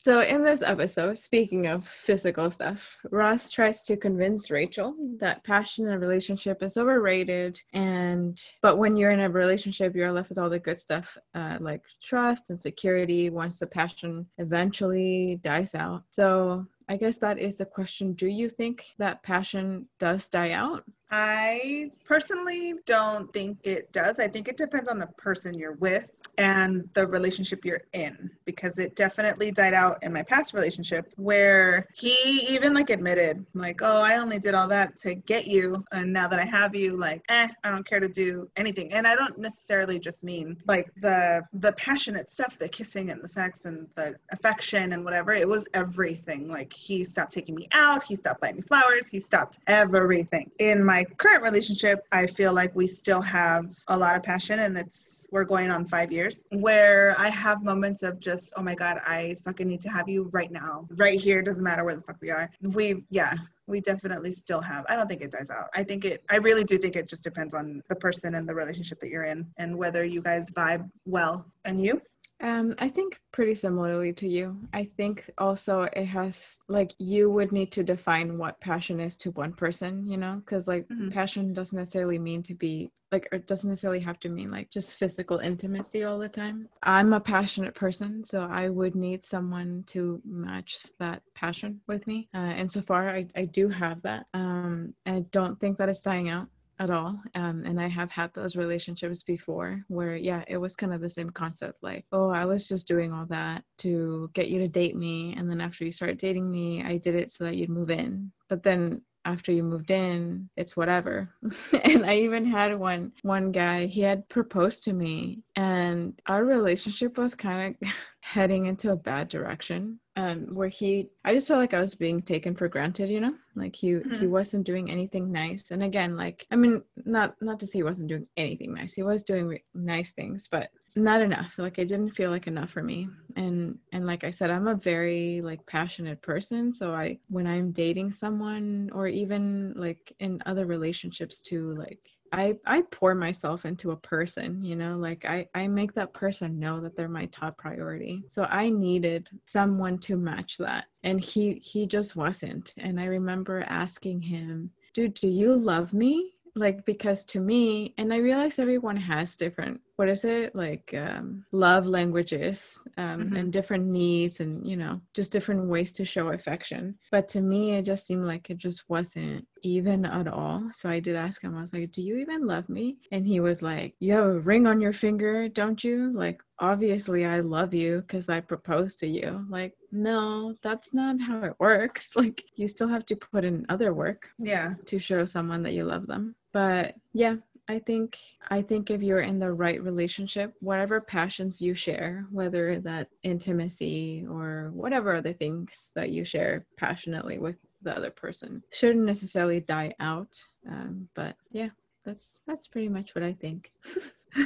So, 0.04 0.22
in 0.22 0.44
this 0.44 0.64
episode, 0.64 1.20
speaking 1.20 1.68
of 1.68 1.88
physical 1.88 2.50
stuff, 2.50 2.98
Ross 3.12 3.52
tries 3.52 3.84
to 3.84 3.96
convince 3.96 4.50
Rachel 4.50 4.96
that 5.20 5.44
passion 5.44 5.88
in 5.88 5.94
a 5.94 6.00
relationship 6.00 6.64
is 6.64 6.76
overrated. 6.76 7.62
And, 7.74 8.42
but 8.64 8.80
when 8.80 8.98
you're 8.98 9.12
in 9.12 9.20
a 9.20 9.30
relationship, 9.30 9.96
you're 9.96 10.12
left 10.12 10.30
with 10.30 10.40
all 10.40 10.50
the 10.50 10.58
good 10.58 10.80
stuff 10.80 11.16
uh, 11.36 11.60
like 11.62 11.84
trust 12.02 12.50
and 12.50 12.60
security 12.60 13.30
once 13.30 13.60
the 13.60 13.68
passion 13.68 14.26
eventually 14.40 15.40
dies 15.44 15.76
out. 15.76 16.02
So, 16.10 16.66
I 16.90 16.98
guess 16.98 17.18
that 17.20 17.38
is 17.38 17.58
the 17.58 17.66
question. 17.66 18.14
Do 18.14 18.26
you 18.28 18.50
think 18.50 18.84
that 18.98 19.22
passion 19.22 19.88
does 20.00 20.28
die 20.30 20.52
out? 20.52 20.84
I 21.12 21.92
personally 22.06 22.74
don't 22.88 23.32
think 23.34 23.60
it 23.64 23.92
does. 23.92 24.20
I 24.20 24.28
think 24.28 24.48
it 24.48 24.58
depends 24.58 24.88
on 24.88 24.98
the 24.98 25.08
person 25.18 25.54
you're 25.54 25.76
with 25.76 26.12
and 26.42 26.90
the 26.94 27.06
relationship 27.06 27.64
you're 27.64 27.84
in 27.94 28.32
because 28.46 28.80
it 28.80 28.96
definitely 28.96 29.52
died 29.52 29.76
out 29.76 30.02
in 30.02 30.12
my 30.12 30.24
past 30.24 30.56
relationship 30.56 31.14
where 31.18 31.88
he 31.94 32.48
even 32.50 32.74
like 32.74 32.90
admitted 32.90 33.46
like 33.54 33.82
oh 33.84 34.02
i 34.02 34.18
only 34.18 34.40
did 34.40 34.56
all 34.56 34.68
that 34.68 34.98
to 34.98 35.14
get 35.14 35.46
you 35.46 35.86
and 35.92 36.12
now 36.12 36.28
that 36.28 36.40
i 36.40 36.44
have 36.44 36.74
you 36.74 36.98
like 36.98 37.24
eh 37.30 37.48
i 37.64 37.70
don't 37.70 37.86
care 37.86 38.00
to 38.00 38.10
do 38.10 38.50
anything. 38.58 38.92
And 38.92 39.06
i 39.06 39.16
don't 39.16 39.38
necessarily 39.38 40.00
just 40.00 40.24
mean 40.24 40.58
like 40.66 40.92
the 40.96 41.44
the 41.54 41.74
passionate 41.74 42.28
stuff 42.28 42.58
the 42.58 42.68
kissing 42.68 43.12
and 43.12 43.24
the 43.24 43.30
sex 43.30 43.66
and 43.66 43.88
the 43.96 44.16
affection 44.32 44.94
and 44.94 45.06
whatever. 45.06 45.34
It 45.34 45.48
was 45.48 45.68
everything. 45.74 46.50
Like 46.50 46.74
he 46.74 47.04
stopped 47.04 47.32
taking 47.32 47.54
me 47.54 47.68
out 47.72 48.04
he 48.04 48.16
stopped 48.16 48.42
buying 48.42 48.56
me 48.56 48.62
flowers 48.64 49.10
he 49.10 49.20
stopped 49.20 49.60
everything. 49.68 50.50
In 50.58 50.84
my 50.84 51.04
current 51.18 51.44
relationship 51.44 52.06
i 52.12 52.26
feel 52.26 52.54
like 52.54 52.76
we 52.76 52.88
still 52.88 53.22
have 53.22 53.66
a 53.88 53.98
lot 53.98 54.16
of 54.16 54.24
passion 54.24 54.60
and 54.60 54.76
it's 54.76 55.28
we're 55.32 55.46
going 55.46 55.70
on 55.70 55.86
five 55.86 56.12
years 56.12 56.31
where 56.52 57.16
I 57.18 57.30
have 57.30 57.64
moments 57.64 58.04
of 58.04 58.20
just, 58.20 58.54
oh 58.58 58.64
my 58.64 58.76
God, 58.76 58.98
I 59.06 59.36
fucking 59.44 59.68
need 59.68 59.82
to 59.82 59.90
have 59.90 60.08
you 60.08 60.30
right 60.32 60.52
now, 60.52 60.88
right 60.92 61.20
here. 61.20 61.42
Doesn't 61.42 61.64
matter 61.64 61.84
where 61.84 61.96
the 61.96 62.02
fuck 62.02 62.18
we 62.22 62.32
are. 62.32 62.50
We, 62.62 63.04
yeah, 63.10 63.34
we 63.68 63.82
definitely 63.82 64.32
still 64.32 64.62
have. 64.62 64.86
I 64.90 64.96
don't 64.96 65.08
think 65.08 65.22
it 65.22 65.32
dies 65.32 65.50
out. 65.50 65.70
I 65.74 65.84
think 65.84 66.06
it, 66.06 66.24
I 66.30 66.38
really 66.38 66.64
do 66.64 66.78
think 66.78 66.96
it 66.96 67.08
just 67.08 67.24
depends 67.24 67.54
on 67.54 67.82
the 67.90 67.96
person 67.96 68.36
and 68.36 68.48
the 68.48 68.56
relationship 68.56 69.00
that 69.00 69.10
you're 69.10 69.24
in 69.24 69.48
and 69.58 69.78
whether 69.78 70.04
you 70.04 70.22
guys 70.22 70.52
vibe 70.52 70.90
well. 71.06 71.46
And 71.66 71.82
you? 71.82 72.02
Um, 72.42 72.74
I 72.80 72.90
think 72.90 73.20
pretty 73.32 73.54
similarly 73.54 74.14
to 74.14 74.28
you. 74.28 74.58
I 74.74 74.86
think 74.98 75.30
also 75.38 75.84
it 75.94 76.06
has 76.06 76.58
like 76.68 76.94
you 76.98 77.30
would 77.30 77.52
need 77.52 77.72
to 77.74 77.84
define 77.84 78.38
what 78.38 78.60
passion 78.60 79.00
is 79.00 79.16
to 79.18 79.32
one 79.32 79.54
person, 79.54 80.08
you 80.08 80.18
know, 80.18 80.42
because 80.44 80.68
like 80.68 80.88
mm-hmm. 80.88 81.10
passion 81.10 81.54
doesn't 81.54 81.78
necessarily 81.78 82.18
mean 82.18 82.42
to 82.44 82.56
be 82.56 82.92
like 83.12 83.28
it 83.32 83.48
doesn't 83.48 83.70
necessarily 83.70 84.00
have 84.00 84.20
to 84.22 84.30
mean 84.30 84.52
like 84.52 84.70
just 84.70 84.96
physical 84.96 85.40
intimacy 85.40 86.04
all 86.04 86.18
the 86.18 86.30
time. 86.30 86.70
I'm 86.84 87.14
a 87.14 87.20
passionate 87.20 87.76
person, 87.76 88.24
so 88.24 88.48
I 88.50 88.70
would 88.70 88.96
need 88.96 89.24
someone 89.24 89.84
to 89.88 90.22
match 90.26 90.80
that 91.00 91.22
passion 91.36 91.82
with 91.88 92.08
me. 92.08 92.30
Uh, 92.34 92.38
and 92.38 92.72
so 92.72 92.82
far, 92.82 93.10
I, 93.10 93.28
I 93.36 93.46
do 93.46 93.70
have 93.70 94.02
that. 94.04 94.26
Um, 94.34 94.94
I 95.06 95.26
don't 95.32 95.60
think 95.60 95.78
that 95.78 95.90
it's 95.90 96.02
dying 96.02 96.30
out 96.30 96.48
at 96.82 96.90
all. 96.90 97.22
Um, 97.36 97.64
and 97.66 97.80
I 97.80 97.88
have 97.88 98.10
had 98.10 98.34
those 98.34 98.56
relationships 98.56 99.22
before 99.22 99.84
where, 99.88 100.16
yeah, 100.16 100.44
it 100.48 100.58
was 100.58 100.76
kind 100.76 100.94
of 100.94 101.00
the 101.00 101.10
same 101.10 101.30
concept 101.30 101.84
like, 101.84 102.06
oh, 102.12 102.30
I 102.30 102.46
was 102.46 102.68
just 102.68 102.88
doing 102.88 103.14
all 103.14 103.28
that 103.28 103.64
to 103.80 104.32
get 104.34 104.48
you 104.50 104.58
to 104.60 104.68
date 104.68 104.96
me. 104.96 105.36
And 105.38 105.48
then 105.50 105.62
after 105.62 105.86
you 105.86 105.92
start 105.92 106.18
dating 106.18 106.50
me, 106.50 106.84
I 106.84 106.98
did 106.98 107.14
it 107.14 107.32
so 107.32 107.44
that 107.44 107.56
you'd 107.56 107.70
move 107.70 107.92
in. 107.92 108.32
But 108.50 108.64
then 108.64 109.04
after 109.26 109.52
you 109.52 109.64
moved 109.64 109.92
in 109.92 110.50
it's 110.58 110.76
whatever. 110.78 111.30
And 111.84 112.06
i 112.06 112.18
even 112.18 112.46
had 112.46 112.78
one 112.78 113.12
one 113.24 113.52
guy 113.52 113.86
he 113.86 114.02
had 114.02 114.28
proposed 114.30 114.84
to 114.86 114.94
me 114.94 115.44
and 115.56 116.20
our 116.28 116.44
relationship 116.46 117.18
was 117.18 117.36
kind 117.36 117.76
of 117.82 117.90
heading 118.22 118.68
into 118.68 118.92
a 118.92 118.96
bad 118.96 119.30
direction 119.30 120.00
um 120.16 120.54
where 120.54 120.70
he 120.70 121.10
i 121.26 121.34
just 121.34 121.48
felt 121.48 121.60
like 121.60 121.74
i 121.74 121.80
was 121.80 121.96
being 121.96 122.22
taken 122.22 122.56
for 122.56 122.68
granted 122.68 123.10
you 123.10 123.20
know? 123.20 123.34
Like 123.56 123.76
he 123.76 123.94
mm-hmm. 123.94 124.16
he 124.16 124.28
wasn't 124.28 124.66
doing 124.66 124.90
anything 124.90 125.32
nice. 125.32 125.72
And 125.72 125.84
again 125.84 126.16
like 126.16 126.46
i 126.52 126.56
mean 126.56 126.84
not 127.06 127.36
not 127.42 127.60
to 127.60 127.68
say 127.68 127.80
he 127.80 127.84
wasn't 127.84 128.10
doing 128.10 128.28
anything 128.38 128.74
nice 128.74 128.94
he 128.94 129.04
was 129.04 129.24
doing 129.24 129.48
re- 129.48 129.64
nice 129.74 130.14
things 130.14 130.48
but 130.50 130.70
not 130.96 131.22
enough. 131.22 131.54
Like 131.58 131.80
it 131.80 131.88
didn't 131.88 132.12
feel 132.12 132.30
like 132.32 132.48
enough 132.48 132.72
for 132.72 132.84
me. 132.84 133.08
And 133.36 133.78
and 133.94 134.06
like 134.06 134.24
i 134.26 134.30
said 134.30 134.52
i'm 134.52 134.68
a 134.68 134.76
very 134.76 135.42
like 135.42 135.66
passionate 135.66 136.22
person. 136.22 136.74
So 136.74 136.94
i 136.94 137.18
when 137.30 137.48
i'm 137.48 137.72
dating 137.72 138.12
someone 138.12 138.90
or 138.94 139.08
even 139.08 139.74
like 139.76 140.14
in 140.20 140.42
other 140.46 140.66
relationships 140.66 141.40
too 141.40 141.74
like 141.78 142.00
i 142.34 142.56
i 142.66 142.82
pour 142.92 143.16
myself 143.16 143.66
into 143.66 143.92
a 143.92 143.98
person 143.98 144.64
you 144.64 144.76
know? 144.76 144.98
Like 144.98 145.24
i 145.26 145.48
i 145.56 145.68
make 145.68 145.94
that 145.94 146.14
person 146.14 146.60
know 146.60 146.82
that 146.82 146.96
they're 146.98 147.08
my 147.08 147.26
top 147.28 147.58
priority. 147.58 148.24
So 148.28 148.44
i 148.50 148.70
needed 148.70 149.30
someone 149.46 149.98
to 150.00 150.18
match 150.18 150.58
that. 150.58 150.86
And 151.04 151.22
he 151.22 151.54
he 151.64 151.88
just 151.88 152.16
wasn't. 152.18 152.74
And 152.78 153.00
i 153.00 153.06
remember 153.06 153.64
asking 153.68 154.22
him 154.22 154.72
dude 154.94 155.14
do 155.14 155.30
you 155.30 155.56
love 155.56 155.94
me? 155.94 156.34
Like 156.54 156.86
because 156.86 157.24
to 157.26 157.40
me 157.40 157.94
and 157.98 158.14
i 158.14 158.18
realize 158.18 158.60
everyone 158.60 158.98
has 158.98 159.38
different 159.38 159.80
what 160.02 160.10
is 160.18 160.26
it? 160.26 160.56
Like 160.66 160.94
um, 161.08 161.46
love 161.68 161.86
languages 161.88 162.88
um, 162.98 163.30
Mhm. 163.30 163.38
and 163.40 163.54
different 163.54 163.86
needs 163.88 164.40
and 164.42 164.66
you 164.72 164.78
know 164.78 165.02
just 165.20 165.32
different 165.32 165.70
ways 165.74 165.92
to 165.94 166.06
show 166.06 166.30
affection. 166.30 166.98
But 167.12 167.30
to 167.34 167.42
me 167.42 167.62
it 167.78 167.86
just 167.86 168.06
seemed 168.08 168.26
like 168.34 168.50
it 168.50 168.58
just 168.68 168.90
wasn't 168.90 169.48
even 169.64 170.06
at 170.06 170.28
all. 170.28 170.70
So 170.74 170.90
i 170.90 171.00
did 171.00 171.16
ask 171.16 171.42
him 171.44 171.56
i 171.58 171.62
was 171.62 171.74
like 171.74 171.92
do 171.92 172.02
you 172.02 172.16
even 172.18 172.46
love 172.54 172.68
me? 172.70 172.98
And 173.14 173.26
he 173.28 173.40
was 173.40 173.62
like 173.62 173.96
you 174.00 174.14
have 174.14 174.26
a 174.26 174.40
ring 174.52 174.66
on 174.68 174.82
your 174.82 174.94
finger 174.94 175.48
don't 175.50 175.84
you? 175.84 176.12
Like 176.24 176.40
obviously 176.60 177.26
i 177.26 177.40
love 177.42 177.74
you 177.74 178.02
because 178.02 178.30
i 178.30 178.40
proposed 178.42 179.00
to 179.00 179.08
you. 179.08 179.46
Like 179.50 179.74
no 179.92 180.56
that's 180.64 180.94
not 180.94 181.20
how 181.28 181.44
it 181.50 181.56
works. 181.60 182.16
Like 182.22 182.44
you 182.56 182.68
still 182.68 182.88
have 182.96 183.06
to 183.08 183.16
put 183.16 183.44
in 183.44 183.66
other 183.70 183.94
work 183.94 184.22
Yeah. 184.40 184.76
to 184.90 185.00
show 185.00 185.26
someone 185.26 185.64
that 185.64 185.74
you 185.74 185.84
love 185.84 186.06
them. 186.08 186.36
But 186.54 186.96
yeah, 187.14 187.36
I 187.72 187.80
think 187.80 188.18
I 188.50 188.62
think 188.62 188.92
if 188.92 189.02
you're 189.02 189.22
in 189.22 189.40
the 189.40 189.54
right 189.54 189.82
relationship, 189.82 190.54
whatever 190.60 191.00
passions 191.00 191.62
you 191.62 191.74
share, 191.74 192.28
whether 192.30 192.80
that 192.80 193.08
intimacy 193.24 194.26
or 194.30 194.72
whatever 194.74 195.16
other 195.16 195.32
things 195.32 195.94
that 195.96 196.10
you 196.10 196.26
share 196.26 196.66
passionately 196.76 197.40
with 197.40 197.56
the 197.82 197.96
other 197.96 198.12
person, 198.12 198.62
shouldn't 198.74 199.06
necessarily 199.06 199.62
die 199.62 199.94
out. 200.02 200.38
Um, 200.70 201.08
but 201.16 201.38
yeah, 201.52 201.70
that's 202.04 202.42
that's 202.46 202.68
pretty 202.68 202.90
much 202.90 203.16
what 203.16 203.24
I 203.24 203.32
think. 203.32 203.72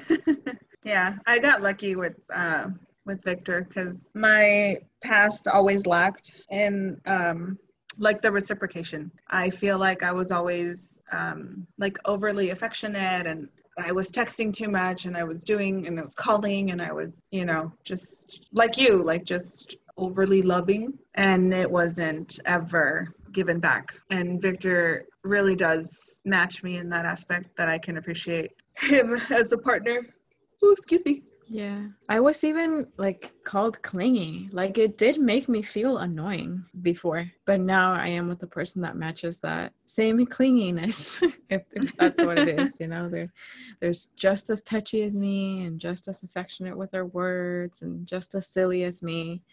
yeah, 0.83 1.15
I 1.25 1.39
got 1.39 1.63
lucky 1.63 1.95
with 1.95 2.17
uh, 2.31 2.67
with 3.07 3.23
Victor 3.23 3.65
because 3.67 4.11
my 4.13 4.77
past 5.01 5.47
always 5.47 5.87
lacked 5.87 6.31
in 6.51 7.01
um, 7.07 7.57
like 7.99 8.21
the 8.21 8.31
reciprocation. 8.31 9.11
I 9.29 9.49
feel 9.49 9.77
like 9.77 10.03
I 10.03 10.11
was 10.11 10.31
always 10.31 11.01
um, 11.11 11.65
like 11.77 11.97
overly 12.05 12.49
affectionate 12.51 13.27
and 13.27 13.49
I 13.77 13.91
was 13.91 14.09
texting 14.09 14.53
too 14.53 14.69
much 14.69 15.05
and 15.05 15.17
I 15.17 15.23
was 15.23 15.43
doing 15.43 15.85
and 15.87 15.99
I 15.99 16.01
was 16.01 16.15
calling 16.15 16.71
and 16.71 16.81
I 16.81 16.91
was, 16.91 17.21
you 17.31 17.45
know, 17.45 17.71
just 17.83 18.47
like 18.53 18.77
you, 18.77 19.03
like 19.03 19.25
just 19.25 19.75
overly 19.97 20.41
loving 20.41 20.97
and 21.15 21.53
it 21.53 21.69
wasn't 21.69 22.39
ever 22.45 23.13
given 23.31 23.59
back. 23.59 23.93
And 24.09 24.41
Victor 24.41 25.05
really 25.23 25.55
does 25.55 26.21
match 26.25 26.63
me 26.63 26.77
in 26.77 26.89
that 26.89 27.05
aspect 27.05 27.49
that 27.57 27.67
I 27.67 27.77
can 27.77 27.97
appreciate 27.97 28.51
him 28.77 29.17
as 29.29 29.51
a 29.51 29.57
partner. 29.57 30.01
Oh, 30.63 30.71
excuse 30.71 31.03
me. 31.05 31.23
Yeah, 31.47 31.83
I 32.09 32.19
was 32.19 32.43
even 32.43 32.87
like 32.97 33.31
called 33.43 33.81
clingy. 33.83 34.49
Like 34.51 34.77
it 34.77 34.97
did 34.97 35.19
make 35.19 35.47
me 35.47 35.61
feel 35.61 35.99
annoying 35.99 36.65
before, 36.81 37.29
but 37.45 37.59
now 37.59 37.93
I 37.93 38.07
am 38.07 38.27
with 38.27 38.39
the 38.39 38.47
person 38.47 38.81
that 38.81 38.95
matches 38.95 39.39
that 39.41 39.73
same 39.85 40.25
clinginess. 40.25 41.21
if, 41.49 41.61
if 41.73 41.95
that's 41.97 42.21
what 42.23 42.39
it 42.39 42.47
is, 42.47 42.79
you 42.79 42.87
know, 42.87 43.09
there, 43.09 43.31
there's 43.79 44.07
just 44.17 44.49
as 44.49 44.63
touchy 44.63 45.03
as 45.03 45.15
me, 45.15 45.65
and 45.65 45.79
just 45.79 46.07
as 46.07 46.23
affectionate 46.23 46.77
with 46.77 46.89
their 46.91 47.05
words, 47.05 47.83
and 47.83 48.07
just 48.07 48.33
as 48.33 48.47
silly 48.47 48.83
as 48.83 49.03
me. 49.03 49.43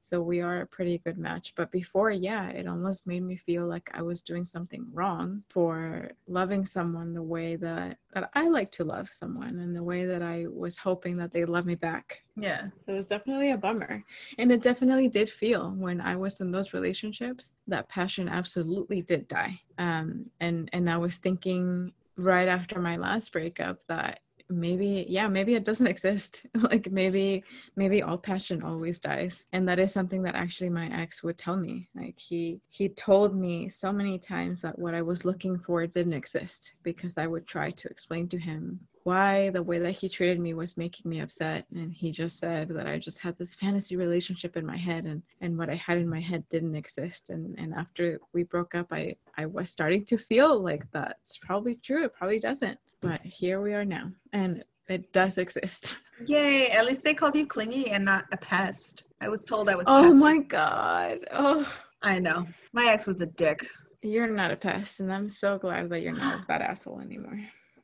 So 0.00 0.20
we 0.20 0.40
are 0.40 0.60
a 0.60 0.66
pretty 0.66 0.98
good 0.98 1.18
match. 1.18 1.52
But 1.56 1.72
before, 1.72 2.10
yeah, 2.10 2.48
it 2.50 2.68
almost 2.68 3.06
made 3.06 3.22
me 3.22 3.36
feel 3.36 3.66
like 3.66 3.90
I 3.92 4.02
was 4.02 4.22
doing 4.22 4.44
something 4.44 4.86
wrong 4.92 5.42
for 5.48 6.10
loving 6.28 6.64
someone 6.64 7.12
the 7.12 7.22
way 7.22 7.56
that 7.56 7.98
that 8.14 8.30
I 8.34 8.48
like 8.48 8.70
to 8.72 8.84
love 8.84 9.10
someone 9.12 9.58
and 9.58 9.74
the 9.74 9.82
way 9.82 10.06
that 10.06 10.22
I 10.22 10.46
was 10.48 10.76
hoping 10.78 11.16
that 11.18 11.32
they 11.32 11.44
love 11.44 11.66
me 11.66 11.74
back. 11.74 12.22
Yeah. 12.36 12.64
So 12.64 12.92
it 12.92 12.92
was 12.92 13.06
definitely 13.06 13.50
a 13.50 13.58
bummer. 13.58 14.04
And 14.38 14.52
it 14.52 14.62
definitely 14.62 15.08
did 15.08 15.28
feel 15.28 15.72
when 15.72 16.00
I 16.00 16.16
was 16.16 16.40
in 16.40 16.50
those 16.50 16.72
relationships 16.72 17.52
that 17.66 17.88
passion 17.88 18.28
absolutely 18.28 19.02
did 19.02 19.28
die. 19.28 19.60
Um 19.78 20.26
and 20.40 20.70
and 20.72 20.88
I 20.88 20.98
was 20.98 21.16
thinking 21.18 21.92
right 22.16 22.48
after 22.48 22.80
my 22.80 22.96
last 22.96 23.32
breakup 23.32 23.78
that 23.88 24.20
maybe 24.48 25.06
yeah 25.08 25.28
maybe 25.28 25.54
it 25.54 25.64
doesn't 25.64 25.86
exist. 25.94 26.46
Like 26.66 26.90
maybe 26.90 27.44
maybe 27.76 28.02
all 28.02 28.18
passion 28.18 28.62
always 28.62 28.98
dies. 28.98 29.46
And 29.52 29.68
that 29.68 29.78
is 29.78 29.92
something 29.92 30.22
that 30.22 30.34
actually 30.34 30.70
my 30.70 30.88
ex 30.92 31.22
would 31.22 31.38
tell 31.38 31.56
me. 31.56 31.88
Like 31.94 32.18
he 32.18 32.60
he 32.68 32.88
told 32.88 33.36
me 33.36 33.68
so 33.68 33.92
many 33.92 34.18
times 34.18 34.62
that 34.62 34.78
what 34.78 34.94
i 34.94 35.02
was 35.02 35.24
looking 35.24 35.58
for 35.58 35.86
didn't 35.86 36.12
exist 36.12 36.74
because 36.82 37.18
i 37.18 37.26
would 37.26 37.46
try 37.46 37.70
to 37.70 37.88
explain 37.88 38.28
to 38.28 38.38
him 38.38 38.80
why 39.04 39.50
the 39.50 39.62
way 39.62 39.78
that 39.78 39.92
he 39.92 40.08
treated 40.08 40.40
me 40.40 40.52
was 40.52 40.76
making 40.76 41.08
me 41.08 41.20
upset. 41.20 41.64
And 41.72 41.92
he 41.92 42.10
just 42.10 42.40
said 42.40 42.68
that 42.70 42.88
i 42.88 42.98
just 42.98 43.20
had 43.20 43.38
this 43.38 43.54
fantasy 43.54 43.96
relationship 43.96 44.56
in 44.56 44.66
my 44.66 44.76
head 44.76 45.06
and 45.06 45.22
and 45.40 45.56
what 45.56 45.70
i 45.70 45.76
had 45.76 45.98
in 45.98 46.08
my 46.08 46.20
head 46.20 46.42
didn't 46.48 46.74
exist. 46.74 47.30
And 47.30 47.56
and 47.58 47.72
after 47.72 48.20
we 48.32 48.42
broke 48.42 48.74
up 48.74 48.88
i 48.90 49.14
i 49.38 49.46
was 49.46 49.70
starting 49.70 50.04
to 50.06 50.18
feel 50.18 50.60
like 50.60 50.84
that's 50.90 51.38
probably 51.38 51.76
true. 51.76 52.04
It 52.04 52.14
probably 52.14 52.40
doesn't 52.40 52.78
but 53.02 53.20
here 53.22 53.60
we 53.60 53.74
are 53.74 53.84
now 53.84 54.10
and 54.32 54.64
it 54.88 55.12
does 55.12 55.36
exist 55.38 56.00
Yay. 56.26 56.68
At 56.70 56.86
least 56.86 57.02
they 57.02 57.12
called 57.12 57.36
you 57.36 57.46
clingy 57.46 57.90
and 57.90 58.02
not 58.02 58.24
a 58.32 58.38
pest. 58.38 59.04
I 59.20 59.28
was 59.28 59.44
told 59.44 59.68
I 59.68 59.74
was 59.76 59.84
oh 59.86 60.04
pest. 60.10 60.14
my 60.24 60.38
god 60.38 61.18
oh 61.32 61.70
I 62.02 62.18
know. 62.18 62.46
My 62.72 62.86
ex 62.86 63.06
was 63.06 63.20
a 63.20 63.26
dick. 63.26 63.66
you're 64.02 64.26
not 64.28 64.50
a 64.50 64.56
pest 64.56 65.00
and 65.00 65.12
i'm 65.12 65.28
so 65.28 65.58
glad 65.58 65.90
that 65.90 66.00
you're 66.02 66.12
not 66.14 66.46
that 66.48 66.62
asshole 66.62 67.00
anymore 67.00 67.38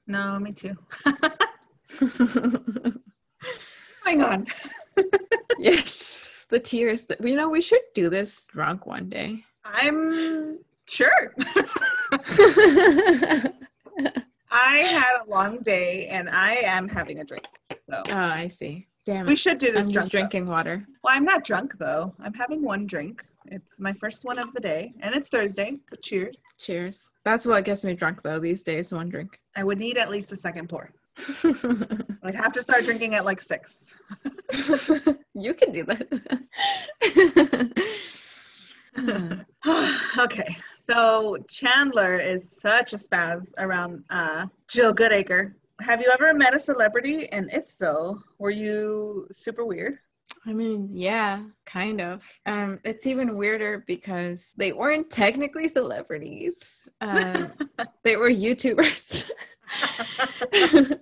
No, 0.07 0.39
me 0.39 0.53
too. 0.53 0.75
Moving 2.01 3.03
on. 4.23 4.47
yes 5.59 6.47
the 6.49 6.59
tears 6.61 7.05
that 7.05 7.21
you 7.27 7.35
know 7.37 7.49
we 7.49 7.61
should 7.63 7.81
do 7.95 8.09
this 8.11 8.47
drunk 8.53 8.87
one 8.87 9.09
day 9.09 9.43
I'm 9.65 10.59
sure. 10.87 11.35
I 14.55 14.77
had 14.79 15.23
a 15.27 15.31
long 15.31 15.61
day 15.63 16.07
and 16.09 16.29
I 16.29 16.53
am 16.57 16.87
having 16.87 17.21
a 17.21 17.25
drink. 17.25 17.47
So 17.91 18.03
Oh, 18.11 18.15
I 18.15 18.49
see. 18.49 18.87
Damn 19.07 19.27
we 19.27 19.35
should 19.35 19.59
do 19.59 19.73
this 19.73 19.89
I'm 19.89 19.93
drunk. 19.93 20.13
though. 20.13 20.19
drinking 20.19 20.47
water. 20.47 20.87
Well, 21.03 21.15
I'm 21.17 21.25
not 21.25 21.43
drunk 21.43 21.79
though. 21.79 22.15
I'm 22.21 22.35
having 22.35 22.63
one 22.63 22.87
drink. 22.87 23.25
It's 23.47 23.81
my 23.81 23.93
first 23.95 24.25
one 24.27 24.39
of 24.39 24.53
the 24.53 24.61
day 24.61 24.93
and 25.01 25.15
it's 25.15 25.31
Thursday. 25.31 25.79
So 25.89 25.97
cheers. 25.97 26.39
Cheers. 26.59 27.11
That's 27.25 27.47
what 27.47 27.65
gets 27.65 27.83
me 27.85 27.95
drunk 27.95 28.23
though 28.23 28.39
these 28.39 28.63
days, 28.63 28.93
one 28.93 29.09
drink. 29.09 29.41
I 29.57 29.65
would 29.65 29.79
need 29.79 29.97
at 29.97 30.11
least 30.11 30.31
a 30.33 30.37
second 30.37 30.69
pour. 30.69 30.91
I'd 32.23 32.35
have 32.35 32.53
to 32.53 32.63
start 32.63 32.85
drinking 32.85 33.15
at 33.15 33.25
like 33.25 33.41
six. 33.41 33.95
you 35.35 35.55
can 35.55 35.73
do 35.73 35.85
that. 35.85 36.07
okay. 40.19 40.57
So 40.93 41.39
Chandler 41.49 42.17
is 42.17 42.61
such 42.61 42.93
a 42.93 42.97
spaz 42.97 43.51
around 43.57 44.05
uh, 44.11 44.47
Jill 44.69 44.93
Goodacre. 44.93 45.55
Have 45.81 46.03
you 46.03 46.11
ever 46.13 46.35
met 46.35 46.55
a 46.55 46.61
celebrity? 46.61 47.33
And 47.33 47.51
if 47.51 47.67
so, 47.67 48.21
were 48.39 48.51
you 48.51 49.27
super 49.31 49.65
weird? 49.65 49.97
I 50.45 50.53
mean, 50.53 50.91
yeah, 50.93 51.45
kind 51.65 52.03
of. 52.03 52.23
Um, 52.45 52.79
it's 52.85 53.07
even 53.07 53.39
weirder 53.39 53.85
because 53.87 54.53
they 54.59 54.73
weren't 54.73 55.09
technically 55.09 55.67
celebrities. 55.69 56.87
Um, 57.01 57.53
they 58.05 58.17
were 58.17 58.31
YouTubers. 58.31 59.25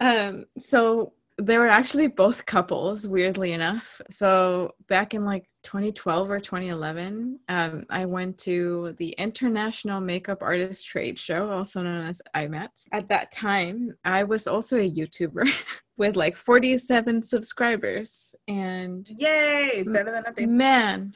um, 0.00 0.44
so 0.60 1.12
they 1.38 1.58
were 1.58 1.68
actually 1.68 2.06
both 2.06 2.46
couples, 2.46 3.08
weirdly 3.08 3.52
enough. 3.52 4.00
So 4.10 4.74
back 4.88 5.12
in 5.12 5.24
like 5.24 5.47
2012 5.68 6.30
or 6.30 6.40
2011, 6.40 7.38
um, 7.50 7.84
I 7.90 8.06
went 8.06 8.38
to 8.38 8.94
the 8.96 9.10
International 9.18 10.00
Makeup 10.00 10.42
Artist 10.42 10.86
Trade 10.86 11.18
Show, 11.18 11.50
also 11.50 11.82
known 11.82 12.06
as 12.06 12.22
IMATS. 12.34 12.88
At 12.90 13.06
that 13.10 13.30
time, 13.32 13.94
I 14.02 14.24
was 14.24 14.46
also 14.46 14.78
a 14.78 14.90
YouTuber 14.90 15.46
with 15.98 16.16
like 16.16 16.36
47 16.36 17.22
subscribers. 17.22 18.34
And 18.48 19.06
Yay! 19.10 19.84
Better 19.86 20.10
than 20.10 20.22
nothing. 20.22 20.56
man, 20.56 21.14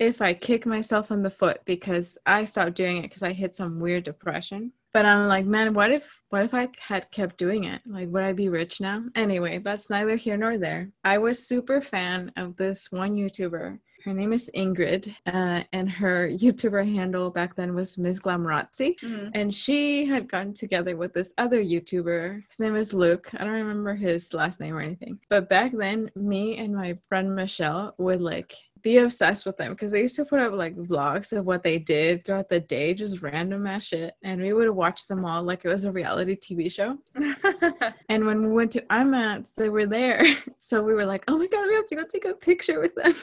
if 0.00 0.20
I 0.20 0.34
kick 0.34 0.66
myself 0.66 1.12
in 1.12 1.22
the 1.22 1.30
foot 1.30 1.60
because 1.64 2.18
I 2.26 2.46
stopped 2.46 2.74
doing 2.74 2.96
it 2.96 3.02
because 3.02 3.22
I 3.22 3.32
hit 3.32 3.54
some 3.54 3.78
weird 3.78 4.02
depression. 4.02 4.72
But 4.94 5.04
I'm 5.06 5.26
like, 5.26 5.44
man, 5.44 5.74
what 5.74 5.90
if 5.90 6.04
what 6.30 6.44
if 6.44 6.54
I 6.54 6.68
had 6.80 7.10
kept 7.10 7.36
doing 7.36 7.64
it? 7.64 7.82
Like, 7.84 8.08
would 8.10 8.22
I 8.22 8.32
be 8.32 8.48
rich 8.48 8.80
now? 8.80 9.02
Anyway, 9.16 9.58
that's 9.58 9.90
neither 9.90 10.14
here 10.16 10.36
nor 10.36 10.56
there. 10.56 10.88
I 11.02 11.18
was 11.18 11.46
super 11.46 11.80
fan 11.82 12.32
of 12.36 12.56
this 12.56 12.90
one 12.92 13.16
YouTuber. 13.16 13.78
Her 14.04 14.12
name 14.12 14.32
is 14.34 14.50
Ingrid, 14.54 15.12
uh, 15.26 15.64
and 15.72 15.90
her 15.90 16.28
YouTuber 16.44 16.84
handle 16.94 17.30
back 17.30 17.56
then 17.56 17.74
was 17.74 17.98
Ms. 17.98 18.20
Glamorazzi. 18.20 18.94
Mhm. 19.00 19.30
And 19.34 19.52
she 19.54 20.04
had 20.04 20.30
gotten 20.30 20.52
together 20.54 20.96
with 20.96 21.12
this 21.12 21.32
other 21.38 21.60
YouTuber. 21.62 22.42
His 22.48 22.60
name 22.60 22.76
is 22.76 22.94
Luke. 22.94 23.30
I 23.34 23.44
don't 23.44 23.52
remember 23.54 23.94
his 23.94 24.32
last 24.32 24.60
name 24.60 24.76
or 24.76 24.80
anything. 24.80 25.18
But 25.28 25.48
back 25.48 25.72
then, 25.72 26.10
me 26.14 26.56
and 26.58 26.72
my 26.74 26.98
friend 27.08 27.34
Michelle 27.34 27.94
would 27.98 28.20
like 28.20 28.54
be 28.84 28.98
obsessed 28.98 29.46
with 29.46 29.56
them 29.56 29.72
because 29.72 29.90
they 29.90 30.02
used 30.02 30.14
to 30.14 30.26
put 30.26 30.38
up 30.38 30.52
like 30.52 30.76
vlogs 30.76 31.32
of 31.32 31.46
what 31.46 31.62
they 31.62 31.78
did 31.78 32.24
throughout 32.24 32.50
the 32.50 32.60
day, 32.60 32.92
just 32.94 33.22
random 33.22 33.66
ass 33.66 33.84
shit. 33.84 34.14
And 34.22 34.40
we 34.40 34.52
would 34.52 34.70
watch 34.70 35.08
them 35.08 35.24
all 35.24 35.42
like 35.42 35.64
it 35.64 35.68
was 35.68 35.86
a 35.86 35.90
reality 35.90 36.36
TV 36.36 36.70
show. 36.70 36.98
And 38.08 38.26
when 38.26 38.42
we 38.42 38.48
went 38.48 38.70
to 38.72 38.82
IMATS, 38.82 39.54
they 39.54 39.70
were 39.70 39.86
there. 39.86 40.24
So 40.58 40.82
we 40.82 40.94
were 40.94 41.04
like, 41.04 41.24
oh 41.28 41.38
my 41.38 41.46
God, 41.46 41.66
we 41.66 41.74
have 41.74 41.86
to 41.88 41.94
go 41.94 42.04
take 42.08 42.24
a 42.24 42.32
picture 42.32 42.80
with 42.80 42.94
them. 42.94 43.14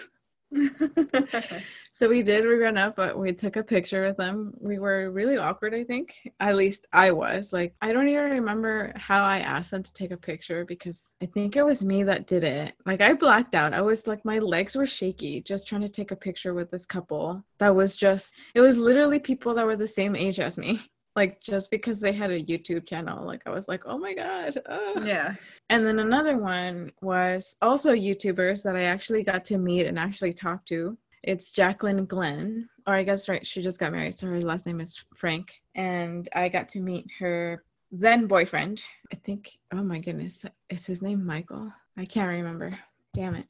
so 1.93 2.10
we 2.10 2.24
did 2.24 2.45
run 2.45 2.78
up, 2.78 2.95
but 2.95 3.18
we 3.18 3.32
took 3.34 3.56
a 3.56 3.64
picture 3.64 4.06
with 4.06 4.18
them. 4.18 4.54
We 4.60 4.80
were 4.80 5.12
really 5.12 5.38
awkward, 5.38 5.74
I 5.74 5.84
think. 5.84 6.30
At 6.39 6.56
least 6.56 6.88
I 6.91 7.12
was. 7.12 7.54
Like, 7.54 7.74
I 7.82 7.93
don't 7.93 8.08
even 8.08 8.32
remember 8.32 8.91
how 8.95 9.24
I 9.24 9.39
asked 9.39 9.72
them 9.72 9.84
to 9.84 9.93
take 9.93 10.12
a 10.12 10.18
picture 10.18 10.66
because 10.66 11.16
I 11.22 11.26
think 11.26 11.56
it 11.56 11.66
was 11.66 11.86
me 11.86 12.04
that 12.04 12.28
did 12.28 12.43
it. 12.43 12.74
Like, 12.86 13.02
I 13.02 13.14
blacked 13.14 13.56
out. 13.56 13.74
I 13.74 13.82
was 13.82 14.08
like, 14.08 14.26
my 14.26 14.39
legs 14.39 14.76
were 14.76 14.86
shaky 14.86 15.41
just 15.41 15.68
trying 15.68 15.82
to 15.82 15.89
take 15.89 16.12
a 16.12 16.16
picture 16.16 16.54
with 16.54 16.70
this 16.72 16.86
couple 16.86 17.43
that 17.60 17.76
was 17.76 17.95
just, 17.95 18.34
it 18.54 18.62
was 18.62 18.78
literally 18.78 19.20
people 19.20 19.54
that 19.54 19.66
were 19.66 19.78
the 19.78 19.88
same 19.88 20.16
age 20.16 20.39
as 20.39 20.58
me 20.58 20.82
like 21.16 21.41
just 21.41 21.72
because 21.72 21.99
they 21.99 22.14
had 22.14 22.32
a 22.32 22.43
YouTube 22.43 22.88
channel, 22.88 23.26
like 23.26 23.41
I 23.45 23.49
was 23.49 23.68
like, 23.68 23.84
oh 23.86 23.97
my 23.97 24.14
god. 24.14 24.62
Yeah. 25.03 25.36
And 25.70 25.86
then 25.86 25.99
another 25.99 26.38
one 26.38 26.91
was 27.01 27.55
also 27.62 27.93
YouTubers 27.93 28.64
that 28.64 28.76
I 28.76 28.84
actually 28.84 29.24
got 29.24 29.43
to 29.45 29.57
meet 29.57 29.86
and 29.86 29.99
actually 29.99 30.34
talk 30.34 30.66
to. 30.68 30.97
It's 31.24 31.51
Jacqueline 31.51 32.05
Glenn, 32.05 32.68
or 32.88 32.95
I 32.95 33.03
guess 33.03 33.30
right, 33.30 33.45
she 33.45 33.62
just 33.62 33.80
got 33.80 33.91
married, 33.91 34.18
so 34.18 34.28
her 34.28 34.41
last 34.41 34.66
name 34.66 34.82
is 34.82 35.03
Frank. 35.16 35.62
And 35.76 36.28
I 36.34 36.49
got 36.49 36.68
to 36.70 36.80
meet 36.80 37.05
her 37.20 37.64
then 37.91 38.26
boyfriend. 38.26 38.82
I 39.14 39.18
think, 39.18 39.51
oh 39.74 39.84
my 39.84 39.99
goodness, 39.99 40.43
is 40.70 40.86
his 40.86 41.01
name 41.01 41.26
Michael? 41.26 41.72
I 41.97 42.05
can't 42.05 42.30
remember. 42.30 42.78
Damn 43.14 43.36
it. 43.36 43.45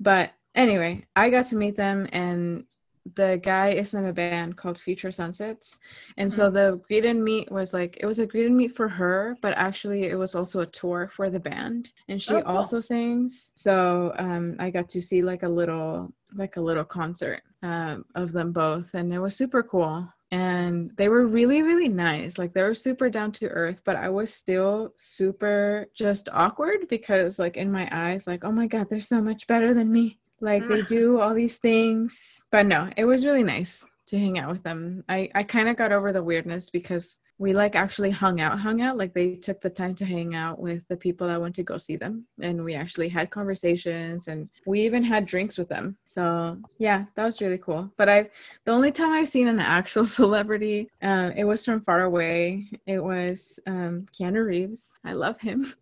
But 0.00 0.32
anyway, 0.54 1.06
I 1.14 1.30
got 1.30 1.46
to 1.46 1.56
meet 1.56 1.76
them 1.76 2.08
and 2.12 2.64
the 3.14 3.40
guy 3.42 3.70
is 3.70 3.94
in 3.94 4.06
a 4.06 4.12
band 4.12 4.56
called 4.56 4.78
Future 4.78 5.10
Sunsets. 5.10 5.78
And 6.16 6.30
mm-hmm. 6.30 6.36
so 6.36 6.50
the 6.50 6.80
greet 6.86 7.04
and 7.04 7.22
meet 7.22 7.50
was 7.50 7.72
like 7.72 7.96
it 8.00 8.06
was 8.06 8.18
a 8.18 8.26
greet 8.26 8.46
and 8.46 8.56
meet 8.56 8.74
for 8.74 8.88
her, 8.88 9.36
but 9.42 9.54
actually 9.56 10.04
it 10.04 10.18
was 10.18 10.34
also 10.34 10.60
a 10.60 10.66
tour 10.66 11.08
for 11.12 11.30
the 11.30 11.40
band. 11.40 11.90
And 12.08 12.20
she 12.20 12.34
oh, 12.34 12.42
cool. 12.42 12.56
also 12.56 12.80
sings. 12.80 13.52
So 13.54 14.12
um, 14.18 14.56
I 14.58 14.70
got 14.70 14.88
to 14.90 15.00
see 15.00 15.22
like 15.22 15.42
a 15.42 15.48
little 15.48 16.12
like 16.34 16.56
a 16.56 16.60
little 16.60 16.84
concert 16.84 17.42
um, 17.62 18.04
of 18.14 18.32
them 18.32 18.52
both 18.52 18.94
and 18.94 19.12
it 19.12 19.18
was 19.18 19.36
super 19.36 19.62
cool 19.62 20.06
and 20.32 20.90
they 20.96 21.08
were 21.08 21.26
really 21.26 21.62
really 21.62 21.88
nice 21.88 22.36
like 22.36 22.52
they 22.52 22.62
were 22.62 22.74
super 22.74 23.08
down 23.08 23.30
to 23.30 23.46
earth 23.48 23.82
but 23.84 23.94
i 23.94 24.08
was 24.08 24.32
still 24.32 24.92
super 24.96 25.86
just 25.94 26.28
awkward 26.32 26.88
because 26.88 27.38
like 27.38 27.56
in 27.56 27.70
my 27.70 27.88
eyes 27.92 28.26
like 28.26 28.44
oh 28.44 28.50
my 28.50 28.66
god 28.66 28.88
they're 28.90 29.00
so 29.00 29.20
much 29.20 29.46
better 29.46 29.72
than 29.72 29.90
me 29.90 30.18
like 30.40 30.66
they 30.68 30.82
do 30.88 31.20
all 31.20 31.34
these 31.34 31.58
things. 31.58 32.44
But 32.50 32.66
no, 32.66 32.90
it 32.96 33.04
was 33.04 33.24
really 33.24 33.44
nice 33.44 33.86
to 34.08 34.18
hang 34.18 34.38
out 34.38 34.52
with 34.52 34.62
them. 34.62 35.04
I, 35.08 35.30
I 35.34 35.42
kind 35.42 35.68
of 35.68 35.76
got 35.76 35.92
over 35.92 36.12
the 36.12 36.22
weirdness 36.22 36.70
because 36.70 37.18
we 37.38 37.52
like 37.52 37.76
actually 37.76 38.10
hung 38.10 38.40
out, 38.40 38.58
hung 38.58 38.80
out. 38.80 38.96
Like 38.96 39.12
they 39.12 39.34
took 39.34 39.60
the 39.60 39.68
time 39.68 39.94
to 39.96 40.06
hang 40.06 40.34
out 40.34 40.58
with 40.58 40.82
the 40.88 40.96
people 40.96 41.26
that 41.26 41.40
went 41.40 41.54
to 41.56 41.62
go 41.62 41.76
see 41.76 41.96
them. 41.96 42.24
And 42.40 42.64
we 42.64 42.74
actually 42.74 43.08
had 43.08 43.30
conversations 43.30 44.28
and 44.28 44.48
we 44.66 44.80
even 44.80 45.02
had 45.02 45.26
drinks 45.26 45.58
with 45.58 45.68
them. 45.68 45.96
So 46.06 46.56
yeah, 46.78 47.04
that 47.14 47.24
was 47.24 47.42
really 47.42 47.58
cool. 47.58 47.92
But 47.98 48.08
I've, 48.08 48.30
the 48.64 48.72
only 48.72 48.90
time 48.90 49.12
I've 49.12 49.28
seen 49.28 49.48
an 49.48 49.60
actual 49.60 50.06
celebrity, 50.20 50.88
uh, 51.02 51.30
it 51.36 51.44
was 51.44 51.64
from 51.64 51.82
far 51.82 52.04
away. 52.04 52.68
It 52.86 53.02
was 53.02 53.58
um, 53.66 54.06
Keanu 54.18 54.46
Reeves. 54.46 54.94
I 55.04 55.12
love 55.12 55.38
him. 55.38 55.74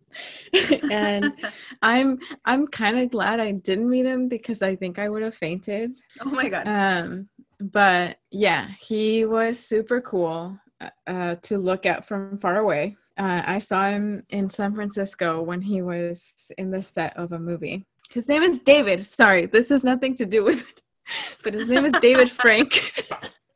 and 0.91 1.33
I'm, 1.81 2.19
I'm 2.43 2.67
kind 2.67 2.99
of 2.99 3.11
glad 3.11 3.39
I 3.39 3.51
didn't 3.51 3.89
meet 3.89 4.05
him 4.05 4.27
because 4.27 4.61
I 4.61 4.75
think 4.75 4.99
I 4.99 5.07
would 5.07 5.21
have 5.21 5.35
fainted. 5.35 5.95
Oh 6.19 6.31
my 6.31 6.49
God. 6.49 6.67
Um, 6.67 7.29
but 7.61 8.17
yeah, 8.31 8.67
he 8.77 9.23
was 9.23 9.57
super 9.57 10.01
cool 10.01 10.59
uh, 11.07 11.35
to 11.35 11.57
look 11.57 11.85
at 11.85 12.05
from 12.05 12.37
far 12.39 12.57
away. 12.57 12.97
Uh, 13.17 13.41
I 13.45 13.59
saw 13.59 13.89
him 13.89 14.23
in 14.29 14.49
San 14.49 14.75
Francisco 14.75 15.41
when 15.41 15.61
he 15.61 15.81
was 15.81 16.33
in 16.57 16.71
the 16.71 16.83
set 16.83 17.15
of 17.17 17.31
a 17.31 17.39
movie. 17.39 17.85
His 18.09 18.27
name 18.27 18.43
is 18.43 18.61
David. 18.61 19.05
Sorry, 19.05 19.45
this 19.45 19.69
has 19.69 19.83
nothing 19.83 20.15
to 20.15 20.25
do 20.25 20.43
with 20.43 20.61
it, 20.61 20.81
but 21.43 21.53
his 21.53 21.69
name 21.69 21.85
is 21.85 21.93
David 22.01 22.29
Frank. 22.29 23.03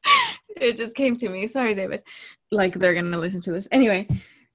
it 0.57 0.78
just 0.78 0.95
came 0.95 1.15
to 1.17 1.30
me. 1.30 1.47
Sorry, 1.47 1.76
David. 1.76 2.03
Like 2.51 2.74
they're 2.74 2.95
gonna 2.95 3.17
listen 3.17 3.41
to 3.41 3.51
this 3.51 3.67
anyway 3.72 4.07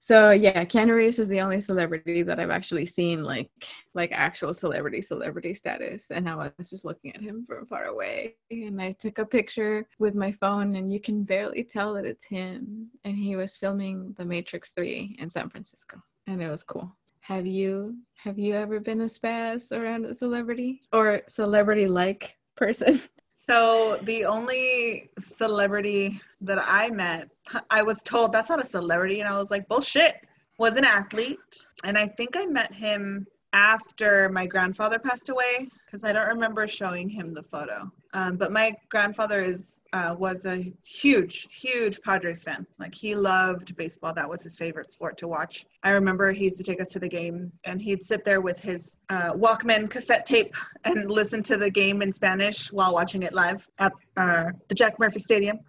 so 0.04 0.30
yeah 0.32 0.66
Keanu 0.66 0.94
Reeves 0.94 1.18
is 1.18 1.28
the 1.28 1.40
only 1.40 1.62
celebrity 1.62 2.22
that 2.22 2.38
I've 2.38 2.50
actually 2.50 2.84
seen 2.84 3.22
like 3.22 3.50
like 3.94 4.10
actual 4.12 4.52
celebrity 4.52 5.00
celebrity 5.00 5.54
status. 5.54 6.10
And 6.10 6.28
I 6.28 6.34
was 6.34 6.68
just 6.68 6.84
looking 6.84 7.14
at 7.14 7.22
him 7.22 7.46
from 7.46 7.66
far 7.66 7.86
away. 7.86 8.34
And 8.50 8.82
I 8.82 8.92
took 8.92 9.18
a 9.18 9.24
picture 9.24 9.86
with 9.98 10.14
my 10.14 10.32
phone 10.32 10.76
and 10.76 10.92
you 10.92 11.00
can 11.00 11.22
barely 11.22 11.64
tell 11.64 11.94
that 11.94 12.04
it's 12.04 12.24
him. 12.24 12.90
And 13.04 13.16
he 13.16 13.36
was 13.36 13.56
filming 13.56 14.14
The 14.18 14.24
Matrix 14.24 14.72
3 14.72 15.16
in 15.18 15.30
San 15.30 15.48
Francisco. 15.48 16.02
And 16.26 16.42
it 16.42 16.50
was 16.50 16.62
cool. 16.62 16.94
Have 17.20 17.46
you 17.46 17.96
have 18.16 18.38
you 18.38 18.54
ever 18.54 18.80
been 18.80 19.02
a 19.02 19.06
spaz 19.06 19.72
around 19.72 20.04
a 20.04 20.14
celebrity 20.14 20.82
or 20.92 21.22
celebrity 21.28 21.86
like 21.86 22.36
person 22.56 23.00
So 23.46 23.98
the 24.02 24.24
only 24.24 25.10
celebrity 25.18 26.18
that 26.40 26.58
I 26.58 26.88
met, 26.90 27.28
I 27.70 27.82
was 27.82 28.02
told 28.02 28.32
that's 28.32 28.48
not 28.48 28.60
a 28.60 28.66
celebrity, 28.66 29.20
and 29.20 29.28
I 29.28 29.36
was 29.36 29.50
like, 29.50 29.68
bullshit. 29.68 30.16
Was 30.56 30.76
an 30.76 30.84
athlete, 30.84 31.66
and 31.82 31.98
I 31.98 32.06
think 32.06 32.36
I 32.36 32.46
met 32.46 32.72
him 32.72 33.26
after 33.54 34.28
my 34.30 34.44
grandfather 34.46 34.98
passed 34.98 35.28
away 35.28 35.68
because 35.86 36.02
I 36.02 36.12
don't 36.12 36.26
remember 36.26 36.66
showing 36.66 37.08
him 37.08 37.32
the 37.32 37.42
photo. 37.42 37.90
Um, 38.12 38.36
but 38.36 38.50
my 38.50 38.74
grandfather 38.88 39.40
is 39.40 39.82
uh, 39.92 40.16
was 40.18 40.44
a 40.44 40.64
huge, 40.84 41.46
huge 41.50 42.02
Padres 42.02 42.42
fan. 42.42 42.66
Like 42.80 42.94
he 42.94 43.14
loved 43.14 43.76
baseball. 43.76 44.12
That 44.12 44.28
was 44.28 44.42
his 44.42 44.58
favorite 44.58 44.90
sport 44.90 45.16
to 45.18 45.28
watch. 45.28 45.64
I 45.84 45.92
remember 45.92 46.32
he 46.32 46.44
used 46.44 46.56
to 46.58 46.64
take 46.64 46.80
us 46.80 46.88
to 46.88 46.98
the 46.98 47.08
games, 47.08 47.60
and 47.64 47.80
he'd 47.80 48.04
sit 48.04 48.24
there 48.24 48.40
with 48.40 48.60
his 48.60 48.96
uh, 49.08 49.32
Walkman 49.34 49.88
cassette 49.88 50.26
tape 50.26 50.54
and 50.84 51.08
listen 51.10 51.42
to 51.44 51.56
the 51.56 51.70
game 51.70 52.02
in 52.02 52.12
Spanish 52.12 52.72
while 52.72 52.92
watching 52.92 53.22
it 53.22 53.32
live 53.32 53.66
at 53.78 53.92
uh, 54.16 54.46
the 54.68 54.74
Jack 54.74 54.98
Murphy 54.98 55.20
Stadium. 55.20 55.60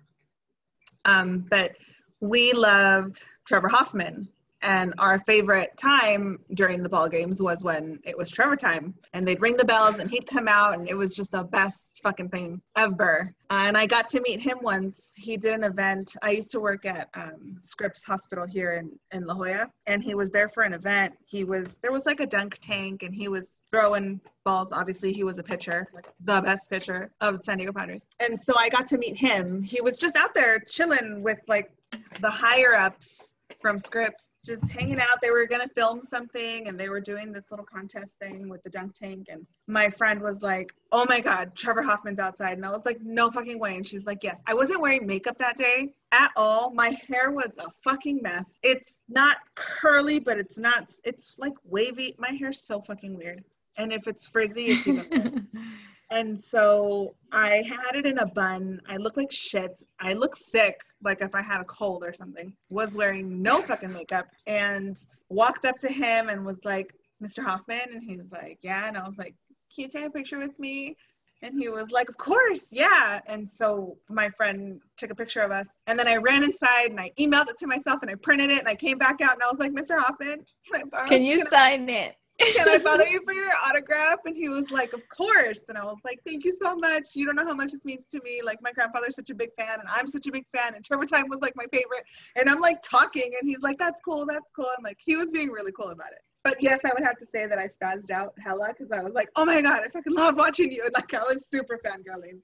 Um, 1.06 1.46
but 1.52 1.74
we 2.20 2.52
loved 2.52 3.22
Trevor 3.46 3.70
Hoffman 3.70 4.28
and 4.66 4.96
our 4.98 5.20
favorite 5.20 5.78
time 5.78 6.40
during 6.56 6.82
the 6.82 6.90
ball 6.90 7.08
games 7.08 7.40
was 7.40 7.64
when 7.64 8.00
it 8.04 8.18
was 8.18 8.32
Trevor 8.32 8.56
time, 8.56 8.96
and 9.14 9.26
they'd 9.26 9.40
ring 9.40 9.56
the 9.56 9.64
bells, 9.64 10.00
and 10.00 10.10
he'd 10.10 10.26
come 10.26 10.48
out, 10.48 10.74
and 10.74 10.90
it 10.90 10.96
was 10.96 11.14
just 11.14 11.32
the 11.32 11.44
best 11.44 12.02
fucking 12.02 12.30
thing 12.30 12.60
ever. 12.76 13.32
Uh, 13.52 13.66
and 13.68 13.78
I 13.78 13.86
got 13.86 14.08
to 14.10 14.22
meet 14.22 14.42
him 14.42 14.58
once. 14.64 15.14
He 15.16 15.38
did 15.38 15.54
an 15.54 15.64
event. 15.64 16.16
I 16.24 16.32
used 16.32 16.52
to 16.54 16.60
work 16.60 16.84
at 16.86 17.10
um, 17.14 17.58
Scripps 17.62 18.04
Hospital 18.04 18.46
here 18.48 18.74
in 18.74 18.92
in 19.12 19.28
La 19.28 19.36
Jolla, 19.36 19.70
and 19.86 20.04
he 20.04 20.16
was 20.16 20.32
there 20.32 20.50
for 20.50 20.64
an 20.64 20.74
event. 20.74 21.14
He 21.28 21.44
was 21.44 21.78
there 21.84 21.92
was 21.92 22.08
like 22.08 22.20
a 22.20 22.26
dunk 22.26 22.58
tank, 22.60 23.04
and 23.04 23.14
he 23.14 23.28
was 23.28 23.64
throwing 23.70 24.20
balls. 24.46 24.72
Obviously, 24.72 25.14
he 25.14 25.24
was 25.24 25.38
a 25.38 25.44
pitcher, 25.44 25.88
like 25.94 26.08
the 26.22 26.42
best 26.42 26.72
pitcher 26.72 27.12
of 27.22 27.38
the 27.38 27.44
San 27.44 27.60
Diego 27.60 27.72
Padres. 27.72 28.08
And 28.20 28.42
so 28.42 28.58
I 28.58 28.70
got 28.70 28.88
to 28.88 28.98
meet 28.98 29.16
him. 29.16 29.62
He 29.62 29.80
was 29.82 30.00
just 30.00 30.16
out 30.16 30.34
there 30.34 30.58
chilling 30.60 31.22
with 31.22 31.40
like 31.48 31.72
the 32.20 32.32
higher 32.32 32.74
ups 32.74 33.35
from 33.66 33.80
Scripps, 33.80 34.38
just 34.46 34.70
hanging 34.70 35.00
out. 35.00 35.20
They 35.24 35.32
were 35.32 35.48
gonna 35.48 35.68
film 35.68 36.04
something 36.04 36.68
and 36.68 36.80
they 36.80 36.88
were 36.88 37.00
doing 37.00 37.32
this 37.32 37.46
little 37.50 37.66
contest 37.66 38.14
thing 38.22 38.48
with 38.48 38.62
the 38.62 38.70
dunk 38.70 38.94
tank. 38.94 39.26
And 39.28 39.44
my 39.66 39.90
friend 39.90 40.22
was 40.22 40.44
like, 40.44 40.72
Oh 40.92 41.04
my 41.10 41.20
god, 41.20 41.56
Trevor 41.56 41.82
Hoffman's 41.82 42.20
outside. 42.20 42.54
And 42.54 42.64
I 42.64 42.70
was 42.70 42.86
like, 42.86 43.00
No 43.02 43.32
fucking 43.32 43.58
way. 43.58 43.76
And 43.76 43.84
she's 43.84 44.06
like, 44.06 44.24
Yes. 44.24 44.44
I 44.46 44.54
wasn't 44.54 44.82
wearing 44.82 45.08
makeup 45.08 45.40
that 45.40 45.58
day 45.58 45.96
at 46.12 46.30
all. 46.38 46.76
My 46.76 46.96
hair 47.08 47.32
was 47.32 47.58
a 47.58 47.68
fucking 47.84 48.20
mess. 48.22 48.60
It's 48.62 49.02
not 49.10 49.38
curly, 49.56 50.20
but 50.20 50.38
it's 50.38 50.60
not 50.60 50.94
it's 51.04 51.34
like 51.40 51.54
wavy. 51.64 52.16
My 52.20 52.34
hair's 52.40 52.62
so 52.62 52.82
fucking 52.82 53.18
weird. 53.18 53.44
And 53.78 53.92
if 53.92 54.08
it's 54.08 54.28
frizzy, 54.28 54.66
it's 54.66 54.86
even 54.86 55.08
worse. 55.10 55.34
And 56.16 56.40
so 56.42 57.14
I 57.34 57.62
had 57.68 57.98
it 57.98 58.06
in 58.06 58.20
a 58.20 58.26
bun. 58.26 58.80
I 58.88 58.96
look 58.96 59.18
like 59.18 59.34
shit. 59.34 59.84
I 60.00 60.14
look 60.14 60.34
sick, 60.34 60.80
like 61.04 61.20
if 61.20 61.36
I 61.36 61.42
had 61.42 61.60
a 61.60 61.66
cold 61.66 62.06
or 62.08 62.14
something. 62.14 62.56
Was 62.70 62.96
wearing 62.96 63.42
no 63.42 63.62
fucking 63.62 63.92
makeup 63.92 64.28
and 64.48 64.96
walked 65.28 65.66
up 65.66 65.78
to 65.80 65.90
him 65.90 66.30
and 66.30 66.46
was 66.46 66.64
like, 66.64 66.94
Mr. 67.22 67.44
Hoffman. 67.44 67.90
And 67.94 68.02
he 68.02 68.16
was 68.16 68.32
like, 68.32 68.60
Yeah. 68.62 68.88
And 68.88 68.98
I 68.98 69.06
was 69.06 69.18
like, 69.18 69.36
Can 69.76 69.84
you 69.84 69.88
take 69.90 70.06
a 70.06 70.10
picture 70.10 70.38
with 70.38 70.58
me? 70.58 70.96
And 71.42 71.54
he 71.54 71.68
was 71.68 71.92
like, 71.92 72.08
Of 72.08 72.16
course, 72.16 72.70
yeah. 72.72 73.20
And 73.28 73.48
so 73.48 73.98
my 74.10 74.30
friend 74.38 74.80
took 74.96 75.10
a 75.12 75.16
picture 75.16 75.42
of 75.42 75.52
us. 75.52 75.68
And 75.88 76.00
then 76.00 76.08
I 76.08 76.16
ran 76.16 76.46
inside 76.46 76.92
and 76.92 77.00
I 77.00 77.12
emailed 77.20 77.50
it 77.50 77.58
to 77.58 77.68
myself 77.68 78.04
and 78.04 78.10
I 78.10 78.16
printed 78.16 78.52
it 78.52 78.60
and 78.60 78.70
I 78.70 78.76
came 78.76 78.98
back 78.98 79.20
out 79.20 79.34
and 79.34 79.44
I 79.44 79.48
was 79.52 79.60
like, 79.60 79.74
Mr. 79.74 80.00
Hoffman, 80.00 80.46
can 80.72 80.82
I 80.82 80.84
borrow? 80.90 81.10
Can 81.10 81.24
you 81.24 81.40
can 81.40 81.48
sign 81.48 81.90
I- 81.90 81.94
it? 81.94 82.16
Can 82.40 82.70
I 82.70 82.78
bother 82.78 83.08
you 83.12 83.22
for 83.24 83.34
your 83.34 83.52
autograph? 83.66 84.20
And 84.26 84.36
he 84.36 84.50
was 84.50 84.72
like, 84.72 84.94
Of 84.94 85.08
course. 85.10 85.64
And 85.70 85.78
I 85.78 85.86
was 85.86 85.98
like, 86.04 86.20
Thank 86.26 86.46
you 86.46 86.54
so 86.54 86.76
much. 86.76 87.10
You 87.16 87.26
don't 87.26 87.36
know 87.36 87.46
how 87.46 87.54
much 87.54 87.72
this 87.72 87.86
means 87.86 88.06
to 88.12 88.22
me. 88.24 88.42
Like, 88.44 88.60
my 88.62 88.72
grandfather's 88.72 89.16
such 89.16 89.30
a 89.30 89.36
big 89.36 89.50
fan, 89.58 89.80
and 89.80 89.88
I'm 89.90 90.08
such 90.08 90.28
a 90.28 90.32
big 90.32 90.46
fan. 90.54 90.76
And 90.76 90.84
Trevor 90.84 91.06
Time 91.06 91.26
was 91.30 91.42
like 91.42 91.56
my 91.56 91.66
favorite. 91.72 92.04
And 92.36 92.50
I'm 92.50 92.60
like 92.60 92.82
talking, 92.82 93.32
and 93.40 93.48
he's 93.48 93.62
like, 93.62 93.78
That's 93.78 94.02
cool. 94.02 94.26
That's 94.26 94.52
cool. 94.52 94.68
I'm 94.78 94.84
like, 94.84 94.98
He 95.00 95.16
was 95.16 95.32
being 95.32 95.50
really 95.50 95.72
cool 95.72 95.90
about 95.90 96.12
it. 96.12 96.20
But 96.44 96.58
yes, 96.62 96.82
I 96.86 96.92
would 96.94 97.04
have 97.04 97.18
to 97.18 97.26
say 97.26 97.48
that 97.48 97.58
I 97.58 97.66
spazzed 97.68 98.12
out 98.12 98.34
hella 98.44 98.68
because 98.70 98.92
I 98.92 99.02
was 99.02 99.16
like, 99.16 99.30
Oh 99.36 99.46
my 99.46 99.62
God, 99.62 99.82
I 99.84 99.90
fucking 99.90 100.14
love 100.14 100.36
watching 100.38 100.72
you. 100.72 100.84
And 100.84 100.94
like, 100.96 101.14
I 101.14 101.24
was 101.24 101.48
super 101.48 101.80
fangirling. 101.86 102.40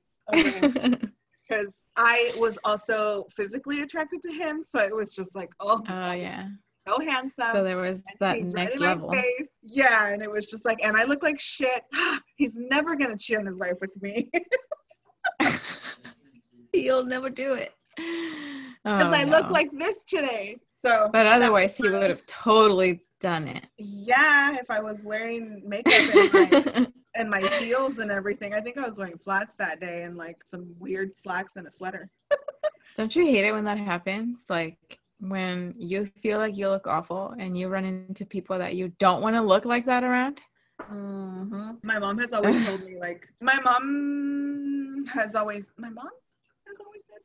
Because 1.48 1.76
I 1.98 2.32
was 2.38 2.58
also 2.64 3.26
physically 3.36 3.82
attracted 3.82 4.22
to 4.24 4.32
him. 4.32 4.64
So 4.64 4.80
it 4.80 4.96
was 4.96 5.14
just 5.14 5.36
like, 5.36 5.52
Oh, 5.60 5.82
oh 5.88 6.12
yeah 6.14 6.48
so 6.88 7.00
handsome. 7.00 7.48
So 7.54 7.64
there 7.64 7.78
was 7.78 8.02
that 8.20 8.40
next 8.42 8.80
right 8.80 8.80
level. 8.80 9.14
Yeah, 9.62 10.08
and 10.08 10.22
it 10.22 10.30
was 10.30 10.46
just 10.46 10.66
like, 10.66 10.84
and 10.84 10.98
I 10.98 11.04
look 11.06 11.24
like 11.24 11.40
shit. 11.40 11.82
He's 12.36 12.56
never 12.56 12.96
gonna 12.96 13.18
cheat 13.18 13.38
on 13.38 13.46
his 13.46 13.58
wife 13.60 13.76
with 13.82 14.00
me 14.02 14.30
He'll 16.74 17.06
never 17.06 17.30
do 17.30 17.54
it. 17.54 17.74
because 17.96 18.80
Oh, 18.86 19.14
I 19.14 19.26
look 19.26 19.52
like 19.52 19.70
this 19.72 20.04
today. 20.06 20.58
So, 20.84 21.10
But 21.14 21.28
otherwise, 21.28 21.78
he 21.78 21.88
would 21.90 22.10
have 22.10 22.26
totally 22.26 23.04
done 23.20 23.48
it. 23.48 23.66
yeah, 23.78 24.58
if 24.60 24.72
I 24.72 24.80
was 24.80 25.04
wearing 25.04 25.62
makeup 25.66 25.94
and 25.94 26.34
my, 26.34 26.88
and 27.16 27.30
my 27.30 27.42
heels 27.60 28.00
and 28.00 28.10
everything, 28.10 28.56
I 28.56 28.62
think 28.62 28.78
I 28.80 28.88
was 28.88 28.98
wearing 28.98 29.18
flats 29.20 29.54
that 29.60 29.80
day 29.80 30.04
and 30.04 30.16
like 30.18 30.38
some 30.44 30.74
weird 30.80 31.16
slacks 31.16 31.56
and 31.58 31.68
a 31.68 31.72
sweater. 31.72 32.10
Don't 32.98 33.16
you 33.16 33.26
hate 33.26 33.46
it 33.46 33.52
when 33.52 33.66
that 33.66 33.78
happens? 33.78 34.46
Like 34.50 34.78
when 35.22 35.76
you 35.78 36.06
feel 36.22 36.40
like 36.40 36.58
you 36.58 36.70
look 36.70 36.88
awful 36.88 37.34
and 37.40 37.58
you 37.58 37.70
run 37.70 37.86
into 37.86 38.26
people 38.26 38.58
that 38.60 38.76
you 38.76 38.92
don't 39.00 39.22
want 39.22 39.36
to 39.36 39.42
look 39.42 39.66
like 39.66 39.86
that 39.86 40.04
around. 40.04 40.42
hmm 40.90 41.72
My 41.84 42.00
mom 42.00 42.18
has 42.20 42.34
always 42.34 42.60
told 42.60 42.84
me, 42.84 42.98
like, 43.00 43.30
my 43.42 43.58
mom 43.64 45.06
has 45.14 45.36
always, 45.36 45.72
my 45.78 45.90
mom 45.90 46.10
has 46.68 46.80
always 46.80 47.02
said, 47.10 47.20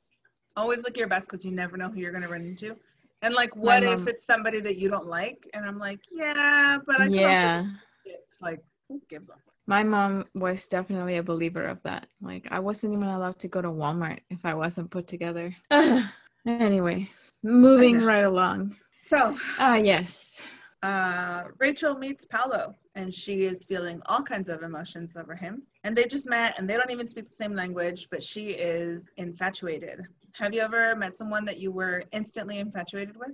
always 0.57 0.84
look 0.84 0.97
your 0.97 1.09
best 1.09 1.28
because 1.28 1.44
you 1.44 1.53
never 1.53 1.76
know 1.76 1.88
who 1.88 2.01
you're 2.01 2.12
going 2.12 2.22
to 2.22 2.28
run 2.28 2.42
into. 2.42 2.76
And 3.22 3.34
like, 3.34 3.57
what 3.57 3.82
if 3.82 4.07
it's 4.07 4.26
somebody 4.26 4.61
that 4.61 4.76
you 4.76 4.88
don't 4.88 5.07
like? 5.07 5.49
And 5.55 5.64
I'm 5.66 5.78
like, 5.78 6.01
yeah, 6.12 6.78
but 6.86 7.01
I 7.01 7.09
can 7.09 7.24
yeah. 7.24 7.59
also, 7.59 7.66
it's 8.05 8.42
like, 8.42 8.62
who 8.88 9.01
gives 9.09 9.28
a? 9.30 9.34
My 9.66 9.82
mom 9.82 10.26
was 10.34 10.66
definitely 10.68 11.16
a 11.16 11.22
believer 11.22 11.64
of 11.64 11.82
that. 11.82 12.07
Like 12.20 12.47
I 12.51 12.61
wasn't 12.61 12.92
even 12.94 13.09
allowed 13.09 13.38
to 13.40 13.49
go 13.49 13.62
to 13.62 13.68
Walmart 13.68 14.20
if 14.30 14.44
I 14.44 14.55
wasn't 14.55 14.90
put 14.90 15.07
together. 15.09 15.55
anyway, 16.47 17.11
moving 17.47 18.03
right 18.03 18.24
along. 18.24 18.76
So, 18.99 19.36
Ah, 19.59 19.76
yes. 19.76 20.40
uh, 20.82 21.44
Rachel 21.59 21.97
meets 21.97 22.24
Paolo, 22.26 22.74
and 22.94 23.12
she 23.12 23.44
is 23.44 23.64
feeling 23.64 24.01
all 24.07 24.22
kinds 24.22 24.49
of 24.49 24.62
emotions 24.62 25.16
over 25.16 25.34
him. 25.34 25.62
And 25.84 25.97
they 25.97 26.05
just 26.07 26.28
met, 26.28 26.59
and 26.59 26.68
they 26.68 26.74
don't 26.74 26.90
even 26.90 27.09
speak 27.09 27.26
the 27.28 27.36
same 27.36 27.55
language, 27.55 28.09
but 28.11 28.22
she 28.22 28.51
is 28.51 29.11
infatuated. 29.16 30.01
Have 30.39 30.55
you 30.55 30.61
ever 30.61 30.95
met 30.95 31.16
someone 31.16 31.47
that 31.47 31.59
you 31.59 31.72
were 31.72 32.03
instantly 32.12 32.59
infatuated 32.59 33.16
with? 33.16 33.32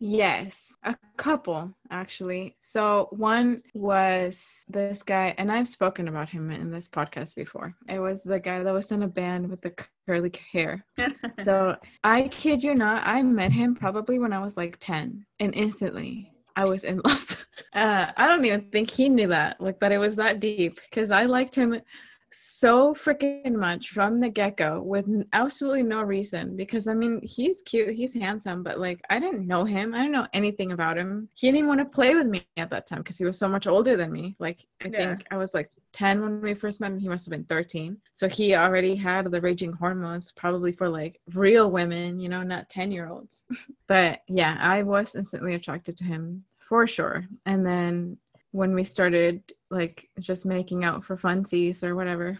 Yes, 0.00 0.76
a 0.82 0.96
couple 1.16 1.72
actually. 1.90 2.56
So 2.60 3.06
one 3.12 3.62
was 3.72 4.64
this 4.68 5.04
guy, 5.04 5.34
and 5.38 5.52
I've 5.52 5.68
spoken 5.68 6.08
about 6.08 6.28
him 6.28 6.50
in 6.50 6.72
this 6.72 6.88
podcast 6.88 7.36
before. 7.36 7.76
It 7.88 8.00
was 8.00 8.22
the 8.22 8.40
guy 8.40 8.64
that 8.64 8.72
was 8.72 8.90
in 8.90 9.04
a 9.04 9.08
band 9.08 9.48
with 9.48 9.60
the 9.60 9.74
curly 10.06 10.32
hair. 10.52 10.84
So 11.44 11.76
I 12.04 12.28
kid 12.28 12.62
you 12.62 12.74
not, 12.74 13.06
I 13.06 13.22
met 13.22 13.52
him 13.52 13.74
probably 13.74 14.18
when 14.18 14.32
I 14.32 14.42
was 14.42 14.56
like 14.58 14.76
10, 14.80 15.24
and 15.38 15.54
instantly 15.54 16.32
I 16.56 16.68
was 16.68 16.84
in 16.84 17.00
love. 17.04 17.46
Uh, 17.72 18.10
I 18.16 18.26
don't 18.26 18.44
even 18.44 18.70
think 18.70 18.90
he 18.90 19.08
knew 19.08 19.28
that, 19.28 19.60
like 19.60 19.80
that 19.80 19.92
it 19.92 19.98
was 19.98 20.16
that 20.16 20.40
deep, 20.40 20.80
because 20.82 21.10
I 21.10 21.24
liked 21.24 21.54
him 21.54 21.80
so 22.32 22.94
freaking 22.94 23.54
much 23.54 23.90
from 23.90 24.20
the 24.20 24.28
get 24.28 24.56
go 24.56 24.80
with 24.82 25.06
absolutely 25.32 25.82
no 25.82 26.02
reason. 26.02 26.56
Because 26.56 26.86
I 26.88 26.94
mean, 26.94 27.20
he's 27.22 27.62
cute, 27.62 27.94
he's 27.94 28.14
handsome, 28.14 28.62
but 28.62 28.78
like 28.78 29.00
I 29.10 29.18
didn't 29.18 29.46
know 29.46 29.64
him, 29.64 29.94
I 29.94 29.98
didn't 29.98 30.12
know 30.12 30.26
anything 30.32 30.72
about 30.72 30.96
him. 30.98 31.28
He 31.34 31.46
didn't 31.48 31.58
even 31.58 31.68
want 31.68 31.80
to 31.80 31.84
play 31.86 32.14
with 32.14 32.26
me 32.26 32.46
at 32.56 32.70
that 32.70 32.86
time 32.86 32.98
because 32.98 33.18
he 33.18 33.24
was 33.24 33.38
so 33.38 33.48
much 33.48 33.66
older 33.66 33.96
than 33.96 34.12
me. 34.12 34.36
Like 34.38 34.66
I 34.84 34.88
Yeah. 34.88 35.16
think 35.16 35.26
I 35.30 35.36
was 35.36 35.54
like 35.54 35.70
10 35.92 36.22
when 36.22 36.40
we 36.40 36.54
first 36.54 36.80
met 36.80 36.92
and 36.92 37.00
he 37.00 37.08
must 37.08 37.26
have 37.26 37.32
been 37.32 37.44
13 37.44 37.96
so 38.12 38.28
he 38.28 38.54
already 38.54 38.94
had 38.94 39.30
the 39.30 39.40
raging 39.40 39.72
hormones 39.72 40.32
probably 40.36 40.70
for 40.70 40.88
like 40.88 41.20
real 41.34 41.70
women 41.70 42.18
you 42.20 42.28
know 42.28 42.42
not 42.42 42.68
10 42.68 42.92
year 42.92 43.08
olds 43.08 43.44
but 43.88 44.20
yeah 44.28 44.56
i 44.60 44.82
was 44.84 45.16
instantly 45.16 45.54
attracted 45.54 45.96
to 45.96 46.04
him 46.04 46.44
for 46.60 46.86
sure 46.86 47.26
and 47.46 47.66
then 47.66 48.16
when 48.52 48.72
we 48.74 48.84
started 48.84 49.42
like 49.70 50.08
just 50.18 50.44
making 50.44 50.84
out 50.84 51.04
for 51.04 51.16
funsies 51.16 51.82
or 51.82 51.94
whatever. 51.94 52.38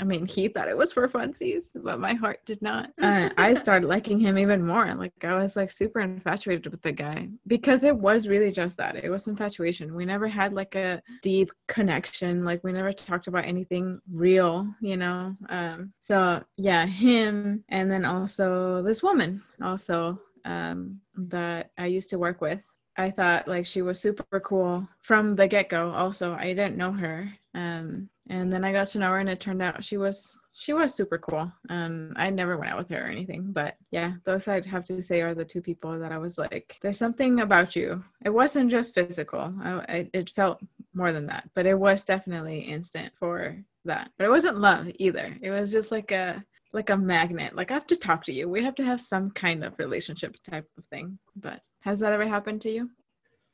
I 0.00 0.04
mean 0.04 0.26
he 0.26 0.46
thought 0.46 0.68
it 0.68 0.76
was 0.76 0.92
for 0.92 1.08
funsies 1.08 1.64
but 1.74 1.98
my 1.98 2.14
heart 2.14 2.38
did 2.46 2.62
not. 2.62 2.90
Uh, 3.02 3.28
i 3.36 3.54
started 3.62 3.88
liking 3.88 4.20
him 4.20 4.38
even 4.38 4.64
more. 4.64 4.94
Like 4.94 5.12
i 5.24 5.34
was 5.34 5.56
like 5.56 5.70
super 5.70 6.00
infatuated 6.00 6.70
with 6.70 6.82
the 6.82 6.92
guy 6.92 7.28
because 7.48 7.82
it 7.82 7.96
was 7.96 8.28
really 8.28 8.52
just 8.52 8.76
that. 8.76 8.96
It 8.96 9.10
was 9.10 9.26
infatuation. 9.26 9.94
We 9.94 10.04
never 10.04 10.28
had 10.28 10.52
like 10.52 10.76
a 10.76 11.02
deep 11.20 11.50
connection. 11.66 12.44
Like 12.44 12.62
we 12.62 12.72
never 12.72 12.92
talked 12.92 13.26
about 13.26 13.44
anything 13.44 14.00
real 14.12 14.72
you 14.80 14.96
know? 14.96 15.36
Um 15.48 15.92
so 16.00 16.42
yeah 16.56 16.86
him 16.86 17.64
and 17.68 17.90
then 17.90 18.04
also 18.04 18.82
this 18.82 19.02
woman 19.02 19.42
also 19.62 20.20
um 20.44 21.00
that 21.16 21.70
i 21.76 21.86
used 21.86 22.10
to 22.10 22.18
work 22.18 22.40
with 22.40 22.60
I 22.98 23.10
thought 23.12 23.46
like 23.46 23.64
she 23.64 23.80
was 23.80 24.00
super 24.00 24.40
cool 24.40 24.86
from 25.02 25.36
the 25.36 25.46
get 25.46 25.68
go. 25.68 25.90
Also, 25.92 26.34
I 26.34 26.46
didn't 26.46 26.76
know 26.76 26.92
her, 26.92 27.32
um, 27.54 28.08
and 28.28 28.52
then 28.52 28.64
I 28.64 28.72
got 28.72 28.88
to 28.88 28.98
know 28.98 29.10
her, 29.10 29.18
and 29.20 29.28
it 29.28 29.40
turned 29.40 29.62
out 29.62 29.84
she 29.84 29.96
was 29.96 30.44
she 30.52 30.72
was 30.72 30.94
super 30.94 31.18
cool. 31.18 31.50
Um, 31.70 32.12
I 32.16 32.30
never 32.30 32.56
went 32.58 32.72
out 32.72 32.78
with 32.78 32.90
her 32.90 33.04
or 33.04 33.08
anything, 33.08 33.52
but 33.52 33.76
yeah, 33.92 34.14
those 34.24 34.48
I'd 34.48 34.66
have 34.66 34.84
to 34.86 35.00
say 35.00 35.22
are 35.22 35.34
the 35.34 35.44
two 35.44 35.62
people 35.62 35.96
that 36.00 36.10
I 36.10 36.18
was 36.18 36.36
like, 36.36 36.76
there's 36.82 36.98
something 36.98 37.40
about 37.40 37.76
you. 37.76 38.02
It 38.24 38.30
wasn't 38.30 38.70
just 38.70 38.94
physical. 38.94 39.54
I, 39.62 39.72
I, 39.88 40.10
it 40.12 40.30
felt 40.30 40.60
more 40.92 41.12
than 41.12 41.26
that, 41.26 41.48
but 41.54 41.66
it 41.66 41.78
was 41.78 42.04
definitely 42.04 42.58
instant 42.58 43.12
for 43.16 43.56
that. 43.84 44.10
But 44.18 44.24
it 44.24 44.30
wasn't 44.30 44.58
love 44.58 44.88
either. 44.98 45.36
It 45.40 45.50
was 45.50 45.70
just 45.70 45.92
like 45.92 46.10
a 46.10 46.44
like 46.72 46.90
a 46.90 46.96
magnet. 46.96 47.54
Like 47.54 47.70
I 47.70 47.74
have 47.74 47.86
to 47.86 47.96
talk 47.96 48.24
to 48.24 48.32
you. 48.32 48.48
We 48.48 48.64
have 48.64 48.74
to 48.76 48.84
have 48.84 49.00
some 49.00 49.30
kind 49.30 49.64
of 49.64 49.78
relationship 49.78 50.36
type 50.42 50.66
of 50.76 50.84
thing. 50.86 51.18
But 51.36 51.60
has 51.80 52.00
that 52.00 52.12
ever 52.12 52.26
happened 52.26 52.60
to 52.62 52.70
you? 52.70 52.90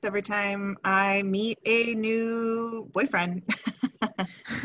Every 0.05 0.23
time 0.23 0.77
I 0.85 1.23
meet 1.23 1.59
a 1.65 1.95
new 1.95 2.91
boyfriend. 2.93 3.43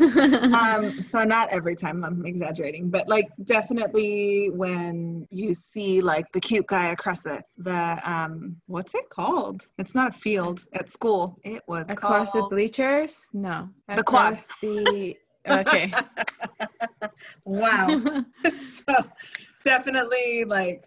um, 0.00 1.00
so 1.00 1.24
not 1.24 1.48
every 1.50 1.76
time 1.76 2.04
I'm 2.04 2.24
exaggerating, 2.26 2.90
but 2.90 3.08
like 3.08 3.28
definitely 3.44 4.50
when 4.50 5.26
you 5.30 5.54
see 5.54 6.00
like 6.00 6.30
the 6.32 6.40
cute 6.40 6.66
guy 6.66 6.92
across 6.92 7.22
the 7.22 7.42
the 7.58 7.98
um 8.04 8.56
what's 8.66 8.94
it 8.94 9.08
called? 9.10 9.68
It's 9.78 9.94
not 9.94 10.10
a 10.10 10.18
field 10.18 10.64
at 10.74 10.90
school. 10.90 11.38
It 11.44 11.62
was 11.66 11.88
Across 11.90 12.32
the 12.32 12.40
called 12.40 12.50
bleachers? 12.50 13.20
No. 13.32 13.68
The 13.94 14.02
quad. 14.02 14.34
Across 14.34 14.46
The 14.62 15.16
okay. 15.48 15.92
wow. 17.44 18.24
so 18.54 18.94
definitely 19.64 20.44
like 20.44 20.84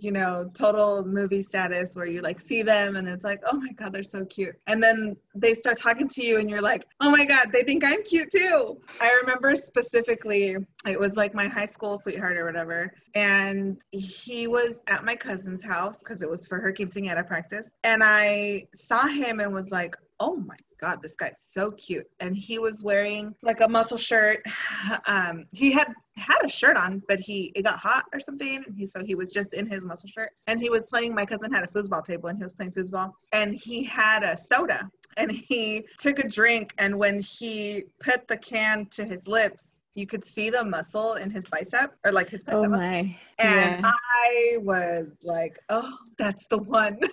you 0.00 0.10
know 0.10 0.50
total 0.54 1.04
movie 1.04 1.42
status 1.42 1.94
where 1.94 2.06
you 2.06 2.20
like 2.20 2.40
see 2.40 2.62
them 2.62 2.96
and 2.96 3.08
it's 3.08 3.24
like 3.24 3.40
oh 3.50 3.56
my 3.56 3.70
god 3.72 3.92
they're 3.92 4.02
so 4.02 4.24
cute. 4.26 4.54
And 4.66 4.82
then 4.82 5.16
they 5.34 5.54
start 5.54 5.78
talking 5.78 6.08
to 6.08 6.24
you 6.24 6.38
and 6.38 6.50
you're 6.50 6.62
like 6.62 6.86
oh 7.00 7.10
my 7.10 7.24
god 7.24 7.52
they 7.52 7.62
think 7.62 7.84
i'm 7.84 8.02
cute 8.02 8.30
too. 8.30 8.78
I 9.00 9.20
remember 9.22 9.54
specifically 9.54 10.56
it 10.86 10.98
was 10.98 11.16
like 11.16 11.34
my 11.34 11.48
high 11.48 11.66
school 11.66 11.98
sweetheart 11.98 12.36
or 12.36 12.44
whatever 12.44 12.92
and 13.14 13.80
he 13.92 14.46
was 14.46 14.82
at 14.86 15.04
my 15.04 15.16
cousin's 15.16 15.64
house 15.64 15.98
because 16.00 16.22
it 16.22 16.30
was 16.30 16.46
for 16.46 16.60
her 16.60 16.72
quinceañera 16.72 17.26
practice 17.26 17.70
and 17.84 18.02
i 18.04 18.62
saw 18.72 19.06
him 19.06 19.40
and 19.40 19.52
was 19.52 19.70
like 19.70 19.96
oh 20.20 20.36
my 20.36 20.56
god 20.80 21.02
this 21.02 21.16
guy's 21.16 21.46
so 21.48 21.70
cute 21.72 22.06
and 22.20 22.36
he 22.36 22.58
was 22.58 22.82
wearing 22.82 23.34
like 23.42 23.60
a 23.60 23.68
muscle 23.68 23.98
shirt 23.98 24.42
um 25.06 25.44
he 25.52 25.72
had 25.72 25.92
had 26.16 26.38
a 26.44 26.48
shirt 26.48 26.76
on 26.76 27.02
but 27.08 27.20
he 27.20 27.52
it 27.54 27.62
got 27.62 27.78
hot 27.78 28.04
or 28.12 28.20
something 28.20 28.64
and 28.66 28.76
he 28.76 28.86
so 28.86 29.04
he 29.04 29.14
was 29.14 29.32
just 29.32 29.52
in 29.52 29.66
his 29.66 29.86
muscle 29.86 30.08
shirt 30.08 30.30
and 30.46 30.60
he 30.60 30.70
was 30.70 30.86
playing 30.86 31.14
my 31.14 31.26
cousin 31.26 31.52
had 31.52 31.64
a 31.64 31.66
foosball 31.68 32.04
table 32.04 32.28
and 32.28 32.38
he 32.38 32.44
was 32.44 32.54
playing 32.54 32.72
foosball 32.72 33.10
and 33.32 33.54
he 33.54 33.84
had 33.84 34.22
a 34.22 34.36
soda 34.36 34.88
and 35.16 35.30
he 35.48 35.84
took 35.98 36.18
a 36.18 36.28
drink 36.28 36.72
and 36.78 36.96
when 36.96 37.20
he 37.20 37.84
put 38.00 38.26
the 38.28 38.36
can 38.38 38.86
to 38.86 39.04
his 39.04 39.28
lips 39.28 39.80
you 39.94 40.06
could 40.06 40.24
see 40.24 40.50
the 40.50 40.62
muscle 40.62 41.14
in 41.14 41.30
his 41.30 41.48
bicep 41.48 41.94
or 42.04 42.12
like 42.12 42.28
his 42.28 42.44
bicep 42.44 42.58
oh 42.58 42.68
muscle. 42.68 42.86
my. 42.86 43.16
and 43.38 43.80
yeah. 43.80 43.80
i 43.84 44.56
was 44.60 45.18
like 45.22 45.58
oh 45.68 45.98
that's 46.18 46.46
the 46.46 46.58
one 46.58 46.98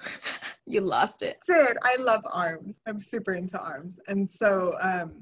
You 0.68 0.80
lost 0.82 1.22
it. 1.22 1.38
did. 1.46 1.76
I 1.82 1.96
love 2.00 2.20
arms. 2.32 2.80
I'm 2.86 3.00
super 3.00 3.32
into 3.34 3.58
arms. 3.60 3.98
And 4.08 4.30
so 4.30 4.74
um 4.82 5.12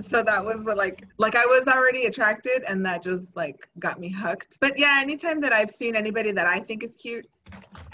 so 0.00 0.22
that 0.22 0.44
was 0.44 0.64
what 0.64 0.76
like 0.76 1.06
like 1.18 1.36
I 1.36 1.44
was 1.46 1.68
already 1.68 2.06
attracted 2.06 2.64
and 2.68 2.84
that 2.86 3.02
just 3.02 3.36
like 3.36 3.68
got 3.78 4.00
me 4.00 4.10
hooked. 4.10 4.58
But 4.60 4.78
yeah, 4.78 4.98
anytime 5.00 5.40
that 5.40 5.52
I've 5.52 5.70
seen 5.70 5.94
anybody 5.94 6.32
that 6.32 6.46
I 6.46 6.60
think 6.60 6.82
is 6.82 6.96
cute 6.96 7.26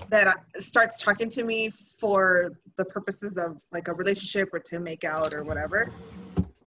that 0.09 0.27
uh, 0.27 0.35
starts 0.59 1.03
talking 1.03 1.29
to 1.31 1.45
me 1.45 1.71
for 1.71 2.53
the 2.79 2.85
purposes 2.87 3.37
of 3.37 3.61
like 3.73 3.89
a 3.89 3.93
relationship 3.93 4.49
or 4.55 4.61
to 4.61 4.81
make 4.81 5.05
out 5.05 5.35
or 5.35 5.45
whatever, 5.45 5.91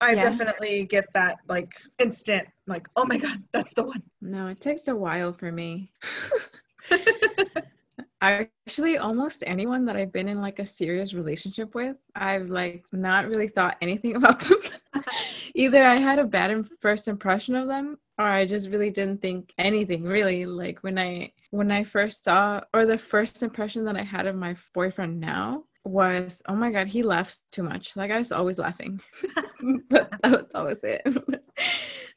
I 0.00 0.14
Yeah. 0.14 0.20
definitely 0.20 0.84
get 0.84 1.06
that 1.14 1.38
like 1.48 1.72
instant 1.98 2.46
like 2.66 2.86
oh 2.96 3.04
my 3.04 3.16
god, 3.16 3.42
that's 3.52 3.74
the 3.74 3.82
one. 3.84 4.02
No, 4.20 4.46
it 4.48 4.60
takes 4.60 4.86
a 4.86 4.94
while 4.94 5.32
for 5.32 5.50
me. 5.50 5.90
Actually, 8.22 8.98
almost 8.98 9.42
anyone 9.48 9.84
that 9.86 9.96
I've 9.96 10.12
been 10.12 10.28
in 10.28 10.40
like 10.40 10.60
a 10.60 10.64
serious 10.64 11.12
relationship 11.12 11.74
with, 11.74 11.96
I've 12.14 12.50
like 12.50 12.84
not 12.92 13.26
really 13.28 13.48
thought 13.48 13.76
anything 13.80 14.14
about 14.20 14.40
them. 14.40 14.58
Either 15.56 15.84
I 15.84 15.96
had 15.96 16.20
a 16.20 16.24
bad 16.24 16.68
first 16.80 17.08
impression 17.08 17.56
of 17.56 17.66
them, 17.66 17.98
or 18.18 18.24
I 18.24 18.46
just 18.46 18.70
really 18.70 18.90
didn't 18.90 19.22
think 19.22 19.52
anything. 19.58 20.04
Really, 20.04 20.46
like 20.46 20.78
when 20.84 21.00
I 21.00 21.32
when 21.50 21.72
I 21.72 21.82
first 21.82 22.22
saw, 22.24 22.60
or 22.72 22.86
the 22.86 22.96
first 22.96 23.42
impression 23.42 23.84
that 23.86 23.96
I 23.96 24.04
had 24.04 24.28
of 24.28 24.36
my 24.36 24.54
boyfriend 24.72 25.18
now, 25.18 25.64
was 25.84 26.42
oh 26.46 26.54
my 26.54 26.70
god, 26.70 26.86
he 26.86 27.02
laughs 27.02 27.42
too 27.50 27.64
much. 27.64 27.96
like 27.96 28.12
i 28.12 28.18
was 28.18 28.30
always 28.32 28.58
laughing. 28.58 29.00
but 29.90 30.10
that, 30.22 30.48
was 30.54 30.84
it. 30.84 31.02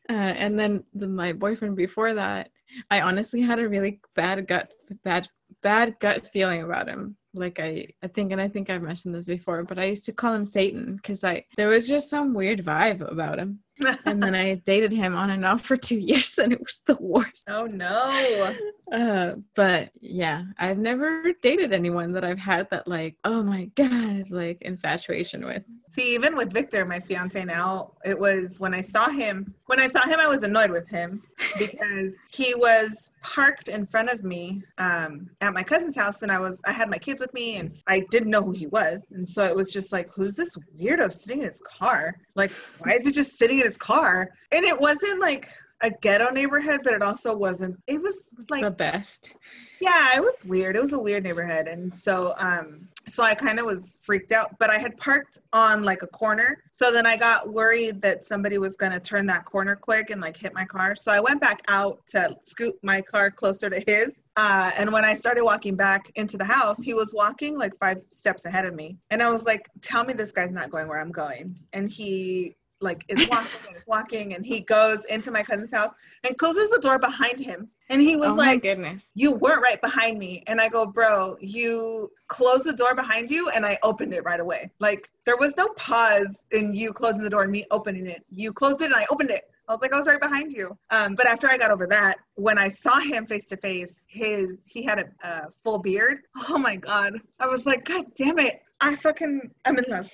uh, 0.09 0.13
and 0.13 0.57
then 0.59 0.83
the, 0.93 1.07
my 1.07 1.33
boyfriend 1.33 1.75
before 1.75 2.13
that, 2.13 2.51
I 2.91 3.01
honestly 3.01 3.41
had 3.41 3.59
a 3.59 3.67
really 3.67 4.01
bad 4.15 4.47
gut 4.47 4.71
bad 5.03 5.29
bad 5.61 5.99
gut 5.99 6.27
feeling 6.27 6.61
about 6.61 6.87
him 6.87 7.17
like 7.35 7.59
I, 7.59 7.87
I 8.01 8.07
think 8.07 8.31
and 8.31 8.41
I 8.41 8.47
think 8.47 8.69
I've 8.69 8.81
mentioned 8.81 9.13
this 9.13 9.25
before, 9.25 9.63
but 9.63 9.77
I 9.77 9.85
used 9.85 10.05
to 10.05 10.13
call 10.13 10.33
him 10.33 10.45
Satan 10.45 10.95
because 10.95 11.23
I 11.23 11.45
there 11.57 11.67
was 11.67 11.87
just 11.87 12.09
some 12.09 12.33
weird 12.33 12.65
vibe 12.65 13.09
about 13.09 13.39
him. 13.39 13.59
And 14.05 14.21
then 14.21 14.35
I 14.35 14.55
dated 14.55 14.91
him 14.91 15.15
on 15.15 15.31
and 15.31 15.45
off 15.45 15.65
for 15.65 15.77
two 15.77 15.97
years 15.99 16.37
and 16.37 16.51
it 16.51 16.59
was 16.59 16.81
the 16.85 16.97
worst. 16.99 17.45
Oh 17.47 17.65
no. 17.65 18.55
Uh, 18.91 19.35
but 19.55 19.89
yeah, 19.99 20.43
I've 20.59 20.77
never 20.77 21.33
dated 21.41 21.73
anyone 21.73 22.11
that 22.13 22.23
I've 22.23 22.39
had 22.39 22.69
that 22.69 22.87
like, 22.87 23.15
oh 23.23 23.41
my 23.41 23.65
god, 23.75 24.29
like 24.29 24.61
infatuation 24.61 25.45
with. 25.45 25.63
See, 25.87 26.13
even 26.13 26.35
with 26.35 26.51
Victor, 26.51 26.85
my 26.85 26.99
fiance 26.99 27.43
now, 27.45 27.93
it 28.03 28.17
was 28.17 28.59
when 28.59 28.73
I 28.73 28.81
saw 28.81 29.09
him. 29.09 29.53
When 29.67 29.79
I 29.79 29.87
saw 29.87 30.05
him, 30.05 30.19
I 30.19 30.27
was 30.27 30.43
annoyed 30.43 30.71
with 30.71 30.87
him 30.89 31.23
because 31.57 32.19
he 32.31 32.53
was 32.57 33.11
parked 33.23 33.69
in 33.69 33.85
front 33.85 34.09
of 34.09 34.23
me 34.23 34.61
um, 34.77 35.29
at 35.41 35.53
my 35.53 35.63
cousin's 35.63 35.95
house, 35.95 36.21
and 36.21 36.31
I 36.31 36.39
was 36.39 36.61
I 36.65 36.71
had 36.71 36.89
my 36.89 36.97
kids 36.97 37.21
with 37.21 37.33
me, 37.33 37.57
and 37.57 37.71
I 37.87 38.05
didn't 38.11 38.29
know 38.29 38.41
who 38.41 38.51
he 38.51 38.67
was, 38.67 39.11
and 39.11 39.27
so 39.27 39.45
it 39.45 39.55
was 39.55 39.73
just 39.73 39.91
like, 39.91 40.09
who's 40.13 40.35
this 40.35 40.55
weirdo 40.79 41.11
sitting 41.11 41.39
in 41.39 41.45
his 41.45 41.61
car? 41.61 42.15
Like, 42.35 42.51
why 42.79 42.93
is 42.93 43.05
he 43.05 43.11
just 43.11 43.37
sitting 43.37 43.59
in 43.59 43.64
his 43.65 43.77
car? 43.77 44.29
And 44.51 44.63
it 44.63 44.79
wasn't 44.79 45.19
like 45.19 45.49
a 45.81 45.89
ghetto 45.89 46.29
neighborhood, 46.29 46.81
but 46.83 46.93
it 46.93 47.01
also 47.01 47.35
wasn't. 47.35 47.77
It 47.87 48.01
was 48.01 48.33
like 48.49 48.61
the 48.61 48.71
best. 48.71 49.33
Yeah, 49.81 50.15
it 50.15 50.21
was 50.21 50.43
weird. 50.45 50.75
It 50.75 50.81
was 50.81 50.93
a 50.93 50.99
weird 50.99 51.23
neighborhood, 51.23 51.67
and 51.67 51.97
so 51.97 52.33
um, 52.37 52.87
so 53.07 53.23
I 53.23 53.35
kind 53.35 53.59
of 53.59 53.65
was 53.65 53.99
freaked 54.03 54.31
out. 54.31 54.57
But 54.57 54.69
I 54.69 54.77
had 54.77 54.95
parked 54.97 55.39
on 55.51 55.83
like 55.83 56.01
a 56.01 56.07
corner, 56.07 56.63
so 56.71 56.91
then 56.91 57.05
I 57.05 57.17
got 57.17 57.49
worried 57.49 58.01
that 58.01 58.23
somebody 58.23 58.57
was 58.57 58.75
gonna 58.77 58.99
turn 58.99 59.25
that 59.27 59.45
corner 59.45 59.75
quick 59.75 60.09
and 60.09 60.21
like 60.21 60.37
hit 60.37 60.53
my 60.53 60.65
car. 60.65 60.95
So 60.95 61.11
I 61.11 61.19
went 61.19 61.41
back 61.41 61.61
out 61.67 61.99
to 62.07 62.35
scoot 62.41 62.75
my 62.81 63.01
car 63.01 63.29
closer 63.29 63.69
to 63.69 63.83
his. 63.85 64.23
Uh, 64.37 64.71
and 64.77 64.91
when 64.91 65.05
I 65.05 65.13
started 65.13 65.43
walking 65.43 65.75
back 65.75 66.11
into 66.15 66.37
the 66.37 66.45
house, 66.45 66.81
he 66.83 66.93
was 66.93 67.13
walking 67.13 67.57
like 67.57 67.77
five 67.79 68.01
steps 68.09 68.45
ahead 68.45 68.65
of 68.65 68.73
me, 68.73 68.97
and 69.09 69.21
I 69.21 69.29
was 69.29 69.45
like, 69.45 69.69
"Tell 69.81 70.05
me 70.05 70.13
this 70.13 70.31
guy's 70.31 70.51
not 70.51 70.71
going 70.71 70.87
where 70.87 70.99
I'm 70.99 71.11
going." 71.11 71.59
And 71.73 71.89
he 71.89 72.55
like 72.81 73.05
is 73.07 73.27
walking 73.29 73.59
and 73.67 73.77
is 73.77 73.87
walking 73.87 74.33
and 74.33 74.45
he 74.45 74.59
goes 74.61 75.05
into 75.05 75.31
my 75.31 75.41
cousin's 75.41 75.73
house 75.73 75.91
and 76.27 76.37
closes 76.37 76.69
the 76.69 76.79
door 76.79 76.99
behind 76.99 77.39
him 77.39 77.69
and 77.89 78.01
he 78.01 78.15
was 78.15 78.29
oh 78.29 78.35
like 78.35 78.61
goodness 78.61 79.11
you 79.15 79.31
weren't 79.31 79.61
right 79.61 79.81
behind 79.81 80.19
me 80.19 80.43
and 80.47 80.59
i 80.59 80.67
go 80.67 80.85
bro 80.85 81.35
you 81.39 82.09
closed 82.27 82.65
the 82.65 82.73
door 82.73 82.93
behind 82.93 83.29
you 83.29 83.49
and 83.49 83.65
i 83.65 83.77
opened 83.83 84.13
it 84.13 84.23
right 84.25 84.39
away 84.39 84.69
like 84.79 85.09
there 85.25 85.37
was 85.37 85.55
no 85.57 85.67
pause 85.77 86.47
in 86.51 86.73
you 86.73 86.91
closing 86.91 87.23
the 87.23 87.29
door 87.29 87.43
and 87.43 87.51
me 87.51 87.65
opening 87.71 88.07
it 88.07 88.25
you 88.29 88.51
closed 88.51 88.81
it 88.81 88.85
and 88.85 88.95
i 88.95 89.05
opened 89.09 89.29
it 89.29 89.43
I 89.67 89.73
was 89.73 89.81
like, 89.81 89.93
I 89.95 89.97
was 89.97 90.07
right 90.07 90.21
behind 90.21 90.53
you. 90.53 90.77
Um, 90.91 91.15
but 91.15 91.25
after 91.25 91.49
I 91.49 91.57
got 91.57 91.71
over 91.71 91.87
that, 91.87 92.17
when 92.35 92.59
I 92.59 92.67
saw 92.67 92.99
him 92.99 93.25
face 93.25 93.47
to 93.47 93.57
face, 93.57 94.05
his 94.07 94.59
he 94.67 94.83
had 94.83 94.99
a, 94.99 95.05
a 95.27 95.49
full 95.49 95.79
beard. 95.79 96.19
Oh 96.49 96.59
my 96.59 96.75
god! 96.75 97.19
I 97.39 97.47
was 97.47 97.65
like, 97.65 97.83
God 97.85 98.05
damn 98.15 98.37
it! 98.37 98.61
I 98.79 98.95
fucking 98.95 99.49
I'm 99.65 99.79
in 99.79 99.85
love. 99.89 100.11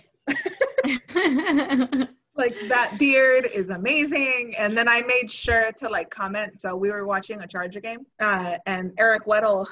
like 2.36 2.56
that 2.68 2.96
beard 2.98 3.50
is 3.54 3.70
amazing. 3.70 4.56
And 4.58 4.78
then 4.78 4.88
i 4.88 5.02
made 5.02 5.30
sure 5.30 5.72
to 5.78 5.90
like 5.90 6.10
comment. 6.10 6.60
So 6.60 6.76
we 6.76 6.90
were 6.90 7.06
watching 7.06 7.42
a 7.42 7.48
charger 7.48 7.82
game 7.82 8.06
uh, 8.20 8.58
and 8.66 8.94
eric 8.98 9.26
weddle 9.26 9.66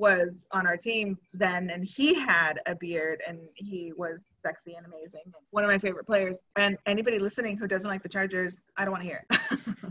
was 0.00 0.46
on 0.50 0.66
our 0.66 0.76
team 0.76 1.18
then 1.34 1.70
and 1.70 1.84
he 1.84 2.14
had 2.14 2.58
a 2.66 2.74
beard 2.74 3.20
and 3.28 3.38
he 3.54 3.92
was 3.96 4.24
sexy 4.42 4.74
and 4.74 4.86
amazing 4.86 5.20
one 5.50 5.62
of 5.62 5.68
my 5.68 5.78
favorite 5.78 6.06
players 6.06 6.40
and 6.56 6.78
anybody 6.86 7.18
listening 7.18 7.56
who 7.56 7.66
doesn't 7.66 7.90
like 7.90 8.02
the 8.02 8.08
chargers 8.08 8.64
i 8.78 8.84
don't 8.84 8.92
want 8.92 9.02
to 9.02 9.08
hear 9.08 9.24
it 9.28 9.70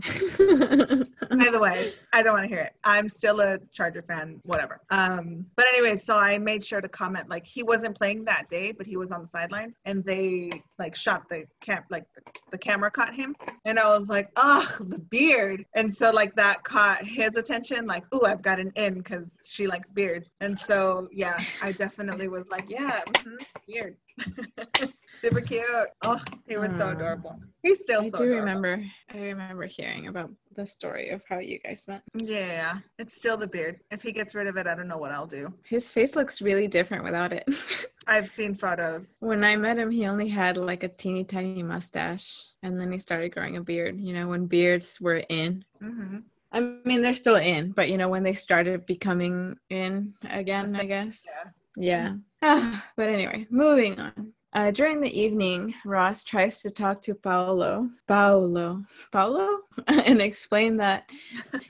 by 1.30 1.50
the 1.50 1.60
way, 1.60 1.92
I 2.12 2.22
don't 2.22 2.32
want 2.32 2.44
to 2.44 2.48
hear 2.48 2.60
it. 2.60 2.72
I'm 2.84 3.08
still 3.08 3.40
a 3.40 3.58
Charger 3.70 4.02
fan, 4.02 4.40
whatever. 4.44 4.80
Um, 4.90 5.46
but 5.56 5.66
anyway, 5.68 5.96
so 5.96 6.16
I 6.16 6.38
made 6.38 6.64
sure 6.64 6.80
to 6.80 6.88
comment 6.88 7.28
like 7.28 7.46
he 7.46 7.62
wasn't 7.62 7.96
playing 7.96 8.24
that 8.24 8.48
day, 8.48 8.72
but 8.72 8.86
he 8.86 8.96
was 8.96 9.12
on 9.12 9.22
the 9.22 9.28
sidelines, 9.28 9.78
and 9.84 10.04
they 10.04 10.62
like 10.78 10.96
shot 10.96 11.28
the 11.28 11.44
camp, 11.60 11.86
like 11.90 12.04
the, 12.14 12.22
the 12.52 12.58
camera 12.58 12.90
caught 12.90 13.14
him, 13.14 13.36
and 13.64 13.78
I 13.78 13.88
was 13.88 14.08
like, 14.08 14.30
oh, 14.36 14.66
the 14.80 14.98
beard, 14.98 15.66
and 15.74 15.94
so 15.94 16.10
like 16.10 16.34
that 16.36 16.64
caught 16.64 17.04
his 17.04 17.36
attention, 17.36 17.86
like, 17.86 18.04
ooh, 18.14 18.24
I've 18.24 18.42
got 18.42 18.58
an 18.58 18.72
in 18.76 18.94
because 18.94 19.38
she 19.48 19.66
likes 19.66 19.92
beard, 19.92 19.99
and 20.08 20.34
so 20.36 20.80
yeah, 20.88 21.18
I 21.40 21.48
definitely 21.48 22.08
was 22.08 22.28
like, 22.28 22.50
yeah, 22.54 22.80
mm-hmm, 22.88 23.36
beard. 23.66 23.96
Super 25.22 25.40
cute. 25.40 25.66
Oh, 26.02 26.18
he 26.48 26.56
was 26.56 26.74
so 26.76 26.88
adorable. 26.90 27.34
He's 27.62 27.80
still. 27.80 28.00
I 28.00 28.08
so 28.08 28.18
do 28.18 28.24
adorable. 28.24 28.38
remember. 28.38 28.82
I 29.12 29.18
remember 29.18 29.66
hearing 29.66 30.06
about 30.06 30.30
the 30.54 30.64
story 30.66 31.10
of 31.10 31.22
how 31.28 31.38
you 31.38 31.58
guys 31.58 31.84
met. 31.86 32.02
Yeah, 32.14 32.78
it's 32.98 33.16
still 33.16 33.36
the 33.36 33.46
beard. 33.46 33.80
If 33.90 34.02
he 34.02 34.12
gets 34.12 34.34
rid 34.34 34.46
of 34.46 34.56
it, 34.56 34.66
I 34.66 34.74
don't 34.74 34.88
know 34.88 34.96
what 34.98 35.12
I'll 35.12 35.26
do. 35.26 35.52
His 35.64 35.90
face 35.90 36.16
looks 36.16 36.40
really 36.40 36.68
different 36.68 37.04
without 37.04 37.32
it. 37.32 37.44
I've 38.06 38.28
seen 38.28 38.54
photos. 38.54 39.16
when 39.20 39.44
I 39.44 39.56
met 39.56 39.78
him, 39.78 39.90
he 39.90 40.06
only 40.06 40.28
had 40.28 40.56
like 40.56 40.82
a 40.82 40.88
teeny 40.88 41.24
tiny 41.24 41.56
mustache, 41.62 42.46
and 42.62 42.80
then 42.80 42.92
he 42.92 42.98
started 42.98 43.32
growing 43.32 43.56
a 43.56 43.60
beard. 43.60 44.00
You 44.00 44.12
know, 44.14 44.28
when 44.28 44.46
beards 44.46 44.98
were 45.00 45.22
in. 45.28 45.64
hmm 45.80 46.18
I 46.52 46.60
mean, 46.84 47.02
they're 47.02 47.14
still 47.14 47.36
in, 47.36 47.72
but 47.72 47.88
you 47.88 47.96
know, 47.96 48.08
when 48.08 48.22
they 48.22 48.34
started 48.34 48.86
becoming 48.86 49.56
in 49.68 50.14
again, 50.28 50.74
I 50.76 50.84
guess. 50.84 51.24
Yeah. 51.76 52.16
Yeah. 52.42 52.80
but 52.96 53.08
anyway, 53.08 53.46
moving 53.50 53.98
on. 54.00 54.32
Uh, 54.52 54.72
during 54.72 55.00
the 55.00 55.20
evening, 55.20 55.72
Ross 55.84 56.24
tries 56.24 56.60
to 56.60 56.70
talk 56.70 57.00
to 57.02 57.14
Paolo, 57.14 57.88
Paolo, 58.08 58.82
Paolo, 59.12 59.60
and 59.86 60.20
explain 60.20 60.76
that 60.78 61.08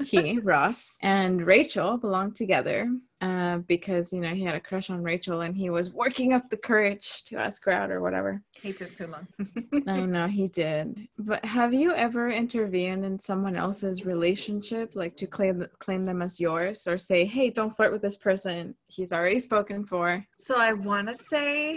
he, 0.04 0.38
Ross, 0.42 0.96
and 1.02 1.46
Rachel 1.46 1.98
belong 1.98 2.32
together 2.32 2.90
uh, 3.20 3.58
because, 3.58 4.14
you 4.14 4.20
know, 4.20 4.34
he 4.34 4.42
had 4.42 4.54
a 4.54 4.60
crush 4.60 4.88
on 4.88 5.02
Rachel 5.02 5.42
and 5.42 5.54
he 5.54 5.68
was 5.68 5.92
working 5.92 6.32
up 6.32 6.48
the 6.48 6.56
courage 6.56 7.22
to 7.24 7.36
ask 7.36 7.62
her 7.64 7.70
out 7.70 7.90
or 7.90 8.00
whatever. 8.00 8.40
He 8.56 8.72
took 8.72 8.94
too 8.96 9.08
long. 9.08 9.28
I 9.86 10.00
know 10.06 10.26
he 10.26 10.48
did. 10.48 11.06
But 11.18 11.44
have 11.44 11.74
you 11.74 11.92
ever 11.92 12.30
intervened 12.30 13.04
in 13.04 13.18
someone 13.18 13.56
else's 13.56 14.06
relationship, 14.06 14.92
like 14.94 15.18
to 15.18 15.26
claim 15.26 15.66
claim 15.80 16.06
them 16.06 16.22
as 16.22 16.40
yours, 16.40 16.86
or 16.86 16.96
say, 16.96 17.26
"Hey, 17.26 17.50
don't 17.50 17.76
flirt 17.76 17.92
with 17.92 18.00
this 18.00 18.16
person. 18.16 18.74
He's 18.86 19.12
already 19.12 19.38
spoken 19.38 19.84
for." 19.84 20.24
so 20.38 20.58
I 20.58 20.72
want 20.72 21.08
to 21.08 21.14
say 21.14 21.76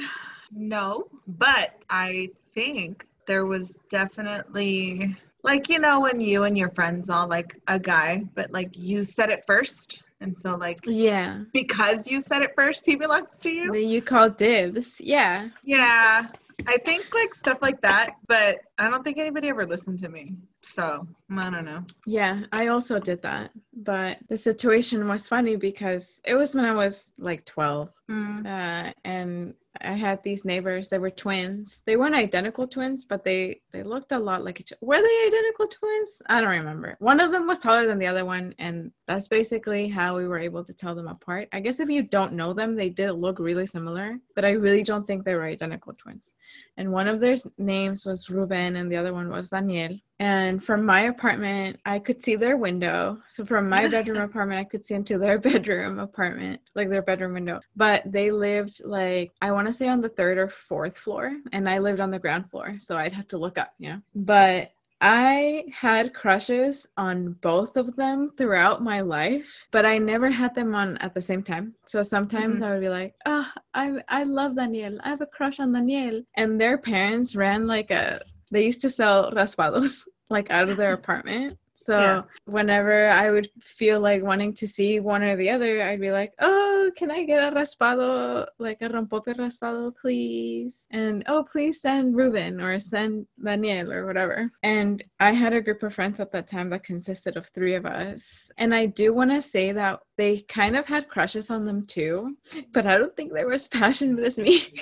no, 0.55 1.07
but 1.27 1.75
I 1.89 2.29
think 2.53 3.07
there 3.25 3.45
was 3.45 3.79
definitely 3.89 5.15
like 5.43 5.69
you 5.69 5.79
know 5.79 6.01
when 6.01 6.21
you 6.21 6.43
and 6.43 6.57
your 6.57 6.69
friends 6.69 7.09
all 7.09 7.27
like 7.27 7.59
a 7.67 7.79
guy, 7.79 8.23
but 8.35 8.51
like 8.51 8.69
you 8.77 9.03
said 9.03 9.29
it 9.29 9.43
first, 9.45 10.03
and 10.21 10.37
so 10.37 10.55
like 10.55 10.79
Yeah, 10.85 11.41
because 11.53 12.09
you 12.09 12.21
said 12.21 12.41
it 12.41 12.51
first, 12.55 12.85
he 12.85 12.95
belongs 12.95 13.39
to 13.39 13.49
you. 13.49 13.73
you 13.75 14.01
call 14.01 14.29
dibs. 14.29 14.99
Yeah, 15.01 15.49
Yeah, 15.63 16.27
I 16.67 16.77
think 16.85 17.13
like 17.13 17.33
stuff 17.33 17.61
like 17.61 17.81
that, 17.81 18.15
but 18.27 18.59
I 18.77 18.89
don't 18.89 19.03
think 19.03 19.17
anybody 19.17 19.49
ever 19.49 19.65
listened 19.65 19.99
to 19.99 20.09
me. 20.09 20.35
So 20.59 21.05
I 21.37 21.49
don't 21.49 21.65
know. 21.65 21.83
yeah. 22.05 22.41
I 22.53 22.67
also 22.67 22.99
did 22.99 23.21
that, 23.23 23.51
but 23.75 24.19
the 24.29 24.37
situation 24.37 25.07
was 25.07 25.27
funny 25.27 25.55
because 25.57 26.21
it 26.25 26.35
was 26.35 26.55
when 26.55 26.65
I 26.65 26.73
was 26.73 27.11
like 27.17 27.45
twelve, 27.45 27.89
Mm. 28.09 28.45
uh, 28.45 28.93
and 29.03 29.53
I 29.81 29.93
had 29.93 30.21
these 30.23 30.45
neighbors. 30.45 30.89
They 30.89 30.99
were 30.99 31.09
twins. 31.09 31.81
They 31.85 31.95
weren't 31.95 32.15
identical 32.15 32.67
twins, 32.67 33.05
but 33.05 33.23
they 33.23 33.61
they 33.71 33.83
looked 33.83 34.11
a 34.11 34.19
lot 34.19 34.43
like 34.43 34.59
each. 34.59 34.71
other. 34.71 34.79
Were 34.81 35.01
they 35.01 35.27
identical 35.27 35.67
twins? 35.67 36.21
I 36.27 36.41
don't 36.41 36.49
remember. 36.49 36.95
One 36.99 37.19
of 37.19 37.31
them 37.31 37.47
was 37.47 37.59
taller 37.59 37.87
than 37.87 37.97
the 37.97 38.05
other 38.05 38.23
one, 38.23 38.53
and 38.59 38.91
that's 39.07 39.27
basically 39.27 39.89
how 39.89 40.15
we 40.15 40.27
were 40.27 40.39
able 40.39 40.63
to 40.63 40.73
tell 40.73 40.93
them 40.93 41.07
apart. 41.07 41.49
I 41.51 41.59
guess 41.59 41.79
if 41.79 41.89
you 41.89 42.03
don't 42.03 42.33
know 42.33 42.53
them, 42.53 42.75
they 42.75 42.89
did 42.89 43.13
look 43.13 43.39
really 43.39 43.65
similar, 43.65 44.19
but 44.35 44.45
I 44.45 44.51
really 44.51 44.83
don't 44.83 45.07
think 45.07 45.25
they 45.25 45.33
were 45.33 45.45
identical 45.45 45.93
twins. 45.93 46.35
And 46.77 46.91
one 46.91 47.07
of 47.07 47.19
their 47.19 47.37
names 47.57 48.05
was 48.05 48.29
Ruben, 48.29 48.75
and 48.75 48.91
the 48.91 48.97
other 48.97 49.13
one 49.13 49.29
was 49.29 49.49
Daniel. 49.49 49.97
And 50.23 50.63
from 50.63 50.85
my 50.85 51.01
apartment, 51.01 51.81
I 51.85 51.99
could 51.99 52.23
see 52.23 52.37
their 52.37 52.55
window. 52.55 53.21
So 53.29 53.43
from 53.43 53.67
my 53.67 53.87
bedroom 53.89 54.21
apartment, 54.29 54.59
I 54.61 54.63
could 54.63 54.85
see 54.85 54.95
into 54.95 55.17
their 55.17 55.37
bedroom 55.37 55.99
apartment, 55.99 56.61
like 56.75 56.89
their 56.89 57.01
bedroom 57.01 57.33
window. 57.33 57.59
But 57.75 58.09
they 58.09 58.31
lived 58.31 58.75
like 58.85 59.33
I 59.41 59.51
want 59.51 59.67
to 59.67 59.73
say 59.73 59.89
on 59.89 59.99
the 59.99 60.07
third 60.07 60.37
or 60.37 60.47
fourth 60.47 60.97
floor, 60.97 61.25
and 61.51 61.69
I 61.69 61.79
lived 61.79 61.99
on 61.99 62.09
the 62.11 62.19
ground 62.19 62.49
floor, 62.49 62.75
so 62.79 62.95
I'd 62.97 63.11
have 63.19 63.27
to 63.29 63.37
look 63.37 63.57
up, 63.57 63.73
you 63.79 63.89
know. 63.89 64.01
But 64.15 64.71
I 65.01 65.65
had 65.73 66.13
crushes 66.13 66.87
on 66.95 67.33
both 67.41 67.75
of 67.75 67.97
them 67.97 68.31
throughout 68.37 68.81
my 68.81 69.01
life, 69.01 69.67
but 69.71 69.85
I 69.85 69.97
never 69.97 70.29
had 70.29 70.55
them 70.55 70.73
on 70.73 70.97
at 70.99 71.13
the 71.13 71.21
same 71.21 71.43
time. 71.43 71.73
So 71.85 72.01
sometimes 72.01 72.61
Mhm. 72.61 72.65
I 72.65 72.71
would 72.71 72.79
be 72.81 72.87
like, 72.99 73.13
"Oh, 73.25 73.47
I 73.73 74.01
I 74.07 74.23
love 74.23 74.55
Daniel. 74.55 74.97
I 75.03 75.09
have 75.09 75.21
a 75.21 75.25
crush 75.37 75.59
on 75.59 75.73
Daniel." 75.73 76.23
And 76.37 76.61
their 76.61 76.77
parents 76.77 77.35
ran 77.35 77.67
like 77.67 77.91
a 77.91 78.21
they 78.51 78.65
used 78.65 78.81
to 78.81 78.89
sell 78.89 79.31
raspados 79.31 80.05
like 80.29 80.49
out 80.51 80.69
of 80.69 80.77
their 80.77 80.93
apartment. 80.93 81.57
So 81.75 81.97
Yeah. 81.99 82.21
whenever 82.45 83.09
I 83.09 83.29
would 83.29 83.49
feel 83.61 83.99
like 83.99 84.23
wanting 84.23 84.53
to 84.53 84.67
see 84.67 85.01
one 85.01 85.21
or 85.21 85.35
the 85.35 85.49
other, 85.49 85.81
I'd 85.81 85.99
be 85.99 86.11
like, 86.11 86.33
"Oh, 86.39 86.91
can 86.95 87.11
I 87.11 87.23
get 87.25 87.43
a 87.51 87.53
raspado, 87.53 88.47
like 88.57 88.81
a 88.81 88.87
rompope 88.89 89.25
raspado, 89.35 89.93
please?" 89.97 90.87
And 90.91 91.23
oh, 91.27 91.43
please 91.43 91.81
send 91.81 92.15
Ruben 92.15 92.61
or 92.61 92.79
send 92.79 93.27
Daniel 93.43 93.91
or 93.91 94.05
whatever. 94.05 94.49
And 94.61 95.03
I 95.19 95.31
had 95.33 95.51
a 95.51 95.61
group 95.61 95.83
of 95.83 95.93
friends 95.93 96.21
at 96.21 96.31
that 96.31 96.47
time 96.47 96.69
that 96.69 96.83
consisted 96.85 97.35
of 97.35 97.47
three 97.47 97.75
of 97.75 97.85
us, 97.85 98.49
and 98.57 98.73
I 98.73 98.85
do 98.85 99.13
want 99.13 99.31
to 99.31 99.41
say 99.41 99.73
that 99.73 99.99
they 100.17 100.41
kind 100.41 100.75
of 100.75 100.85
had 100.85 101.09
crushes 101.09 101.49
on 101.49 101.65
them 101.65 101.85
too, 101.85 102.37
but 102.71 102.85
I 102.85 102.97
don't 102.97 103.15
think 103.15 103.33
they 103.33 103.45
were 103.45 103.53
as 103.53 103.67
passionate 103.67 104.23
as 104.23 104.37
me. 104.37 104.73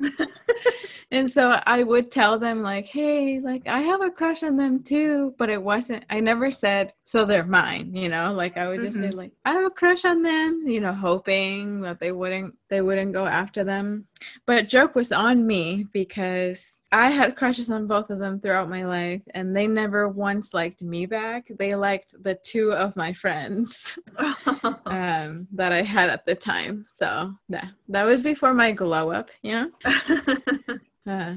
And 1.12 1.30
so 1.30 1.60
I 1.66 1.82
would 1.82 2.10
tell 2.10 2.38
them 2.38 2.62
like, 2.62 2.86
"Hey, 2.86 3.38
like 3.38 3.68
I 3.68 3.80
have 3.80 4.00
a 4.00 4.10
crush 4.10 4.42
on 4.42 4.56
them 4.56 4.82
too," 4.82 5.34
but 5.36 5.50
it 5.50 5.62
wasn't 5.62 6.06
I 6.08 6.20
never 6.20 6.50
said 6.50 6.94
so 7.04 7.26
they're 7.26 7.44
mine, 7.44 7.94
you 7.94 8.08
know? 8.08 8.32
Like 8.32 8.56
I 8.56 8.66
would 8.68 8.80
just 8.80 8.96
say 8.96 9.08
mm-hmm. 9.08 9.18
like, 9.18 9.32
"I 9.44 9.52
have 9.52 9.66
a 9.66 9.70
crush 9.70 10.06
on 10.06 10.22
them," 10.22 10.62
you 10.66 10.80
know, 10.80 10.94
hoping 10.94 11.82
that 11.82 12.00
they 12.00 12.12
wouldn't 12.12 12.54
they 12.70 12.80
wouldn't 12.80 13.12
go 13.12 13.26
after 13.26 13.62
them. 13.62 14.06
But 14.46 14.68
joke 14.68 14.94
was 14.94 15.12
on 15.12 15.46
me 15.46 15.86
because 15.92 16.80
I 16.92 17.10
had 17.10 17.36
crushes 17.36 17.70
on 17.70 17.86
both 17.86 18.10
of 18.10 18.18
them 18.18 18.38
throughout 18.38 18.68
my 18.68 18.84
life 18.84 19.22
and 19.30 19.56
they 19.56 19.66
never 19.66 20.08
once 20.08 20.52
liked 20.52 20.82
me 20.82 21.06
back. 21.06 21.46
They 21.58 21.74
liked 21.74 22.14
the 22.22 22.38
two 22.44 22.72
of 22.72 22.94
my 22.96 23.14
friends 23.14 23.96
um 24.86 25.48
that 25.52 25.72
I 25.72 25.82
had 25.82 26.10
at 26.10 26.26
the 26.26 26.34
time. 26.34 26.84
So, 26.94 27.34
yeah. 27.48 27.68
That 27.88 28.04
was 28.04 28.22
before 28.22 28.52
my 28.52 28.72
glow 28.72 29.10
up, 29.10 29.30
you 29.40 29.52
know? 29.52 29.70
Uh, 31.04 31.34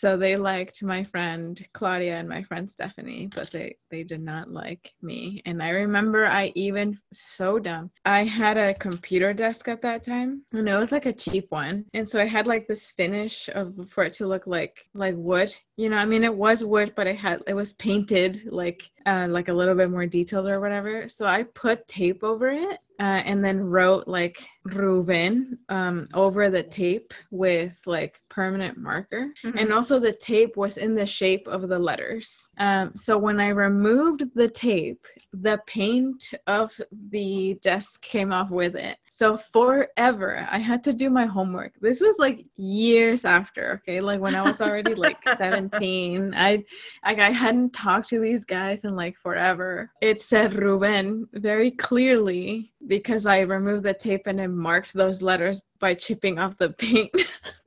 so 0.00 0.16
they 0.16 0.34
liked 0.34 0.82
my 0.82 1.04
friend 1.04 1.62
Claudia 1.74 2.16
and 2.16 2.26
my 2.26 2.42
friend 2.42 2.70
Stephanie, 2.70 3.28
but 3.34 3.50
they 3.50 3.76
they 3.90 4.02
did 4.02 4.22
not 4.22 4.50
like 4.50 4.94
me. 5.02 5.42
And 5.44 5.62
I 5.62 5.68
remember 5.70 6.24
I 6.24 6.52
even 6.54 6.98
so 7.12 7.58
dumb. 7.58 7.90
I 8.06 8.24
had 8.24 8.56
a 8.56 8.72
computer 8.72 9.34
desk 9.34 9.68
at 9.68 9.82
that 9.82 10.02
time, 10.02 10.42
and 10.52 10.66
it 10.66 10.78
was 10.78 10.90
like 10.90 11.04
a 11.04 11.12
cheap 11.12 11.50
one. 11.50 11.84
And 11.92 12.08
so 12.08 12.18
I 12.18 12.24
had 12.24 12.46
like 12.46 12.66
this 12.66 12.86
finish 12.92 13.50
of 13.54 13.74
for 13.90 14.04
it 14.04 14.14
to 14.14 14.26
look 14.26 14.46
like 14.46 14.86
like 14.94 15.16
wood. 15.18 15.54
You 15.76 15.90
know, 15.90 15.98
I 15.98 16.06
mean 16.06 16.24
it 16.24 16.34
was 16.34 16.64
wood, 16.64 16.94
but 16.96 17.06
it 17.06 17.16
had 17.16 17.42
it 17.46 17.54
was 17.54 17.74
painted 17.74 18.44
like 18.50 18.90
uh 19.06 19.26
like 19.28 19.48
a 19.48 19.52
little 19.52 19.74
bit 19.74 19.90
more 19.90 20.06
detailed 20.06 20.48
or 20.48 20.60
whatever. 20.60 21.08
So 21.08 21.26
I 21.26 21.44
put 21.44 21.86
tape 21.88 22.22
over 22.22 22.50
it 22.50 22.78
uh, 23.00 23.22
and 23.24 23.42
then 23.42 23.58
wrote 23.60 24.06
like 24.06 24.46
Ruben 24.64 25.58
um, 25.70 26.06
over 26.12 26.50
the 26.50 26.62
tape 26.62 27.14
with 27.30 27.72
like 27.86 28.20
permanent 28.28 28.76
marker. 28.76 29.32
Mhm. 29.42 29.54
And 29.56 29.72
also 29.72 29.98
the 29.98 30.12
tape 30.12 30.54
was 30.54 30.76
in 30.76 30.94
the 30.94 31.06
shape 31.06 31.48
of 31.48 31.68
the 31.68 31.78
letters. 31.78 32.50
Um, 32.58 32.92
so 32.98 33.16
when 33.16 33.40
I 33.40 33.48
removed 33.48 34.24
the 34.34 34.48
tape, 34.48 35.06
the 35.32 35.58
paint 35.66 36.34
of 36.46 36.78
the 37.10 37.58
desk 37.62 38.02
came 38.02 38.32
off 38.32 38.50
with 38.50 38.76
it. 38.76 38.98
So 39.20 39.36
forever, 39.36 40.46
I 40.50 40.56
had 40.56 40.82
to 40.84 40.94
do 40.94 41.10
my 41.10 41.26
homework. 41.26 41.74
This 41.78 42.00
was 42.00 42.18
like 42.18 42.46
years 42.56 43.26
after, 43.26 43.72
okay? 43.72 44.00
Like 44.00 44.18
when 44.18 44.34
I 44.34 44.40
was 44.40 44.62
already 44.62 44.94
like 44.94 45.18
17. 45.36 46.32
I 46.34 46.64
like 47.04 47.18
I 47.18 47.28
hadn't 47.28 47.74
talked 47.74 48.08
to 48.08 48.18
these 48.18 48.46
guys 48.46 48.84
in 48.84 48.96
like 48.96 49.14
forever. 49.18 49.90
It 50.00 50.22
said 50.22 50.54
Ruben 50.54 51.28
very 51.34 51.70
clearly 51.70 52.72
because 52.86 53.26
I 53.26 53.40
removed 53.40 53.82
the 53.82 53.92
tape 53.92 54.22
and 54.24 54.40
it 54.40 54.48
marked 54.48 54.94
those 54.94 55.20
letters 55.20 55.60
by 55.80 55.96
chipping 55.96 56.38
off 56.38 56.56
the 56.56 56.70
paint. 56.70 57.12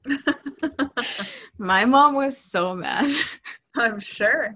My 1.60 1.86
mom 1.86 2.16
was 2.16 2.36
so 2.36 2.74
mad. 2.74 3.16
I'm 3.78 3.99
sure. 3.99 4.56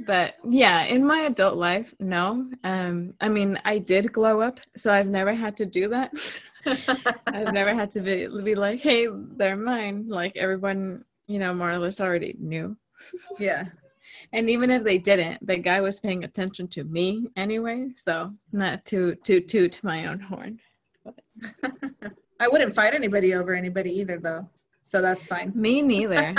But 0.00 0.34
yeah, 0.48 0.84
in 0.84 1.06
my 1.06 1.20
adult 1.20 1.56
life, 1.56 1.94
no. 2.00 2.50
Um 2.64 3.14
I 3.20 3.28
mean, 3.28 3.58
I 3.64 3.78
did 3.78 4.12
glow 4.12 4.40
up, 4.40 4.60
so 4.76 4.92
I've 4.92 5.08
never 5.08 5.34
had 5.34 5.56
to 5.58 5.66
do 5.66 5.88
that. 5.88 6.12
I've 7.26 7.52
never 7.52 7.74
had 7.74 7.90
to 7.92 8.00
be 8.00 8.28
be 8.42 8.54
like, 8.54 8.80
"Hey, 8.80 9.08
they're 9.36 9.56
mine." 9.56 10.08
Like 10.08 10.36
everyone, 10.36 11.04
you 11.26 11.38
know, 11.38 11.54
more 11.54 11.70
or 11.70 11.78
less 11.78 12.00
already 12.00 12.36
knew. 12.38 12.76
yeah. 13.38 13.64
And 14.32 14.48
even 14.50 14.70
if 14.70 14.84
they 14.84 14.98
didn't, 14.98 15.46
the 15.46 15.58
guy 15.58 15.80
was 15.80 16.00
paying 16.00 16.24
attention 16.24 16.68
to 16.68 16.84
me 16.84 17.28
anyway, 17.36 17.88
so 17.96 18.32
not 18.52 18.84
to 18.86 19.14
to 19.24 19.40
toot 19.40 19.82
my 19.82 20.06
own 20.06 20.20
horn. 20.20 20.60
I 22.40 22.48
wouldn't 22.48 22.74
fight 22.74 22.94
anybody 22.94 23.34
over 23.34 23.54
anybody 23.54 23.90
either, 24.00 24.18
though. 24.18 24.48
So 24.82 25.00
that's 25.00 25.26
fine. 25.26 25.52
Me 25.54 25.80
neither. 25.82 26.34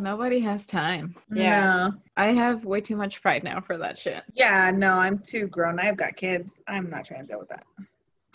Nobody 0.00 0.40
has 0.40 0.66
time. 0.66 1.14
Yeah. 1.34 1.88
No. 1.88 1.94
I 2.16 2.40
have 2.40 2.64
way 2.64 2.80
too 2.80 2.96
much 2.96 3.20
pride 3.20 3.42
now 3.42 3.60
for 3.60 3.76
that 3.78 3.98
shit. 3.98 4.22
Yeah, 4.34 4.70
no, 4.72 4.94
I'm 4.98 5.18
too 5.18 5.48
grown. 5.48 5.80
I've 5.80 5.96
got 5.96 6.14
kids. 6.16 6.62
I'm 6.68 6.88
not 6.88 7.04
trying 7.04 7.22
to 7.22 7.26
deal 7.26 7.40
with 7.40 7.48
that. 7.48 7.64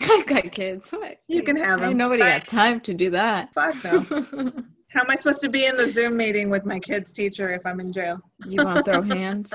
I've 0.00 0.26
got 0.26 0.52
kids. 0.52 0.92
You 1.28 1.42
can 1.42 1.56
have 1.56 1.78
Ain't 1.78 1.90
them. 1.90 1.96
Nobody 1.98 2.22
Bye. 2.22 2.38
got 2.38 2.46
time 2.46 2.80
to 2.80 2.94
do 2.94 3.10
that. 3.10 3.52
Fuck 3.54 3.82
no. 3.84 4.00
How 4.92 5.02
am 5.02 5.10
I 5.10 5.14
supposed 5.14 5.40
to 5.42 5.48
be 5.48 5.66
in 5.66 5.76
the 5.76 5.88
Zoom 5.88 6.16
meeting 6.16 6.50
with 6.50 6.64
my 6.64 6.80
kid's 6.80 7.12
teacher 7.12 7.48
if 7.50 7.64
I'm 7.64 7.78
in 7.80 7.92
jail? 7.92 8.20
you 8.46 8.64
want 8.64 8.84
to 8.84 8.92
throw 8.92 9.02
hands? 9.02 9.52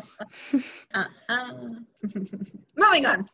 Uh-uh. 0.94 1.52
Moving 2.78 3.06
on. 3.06 3.28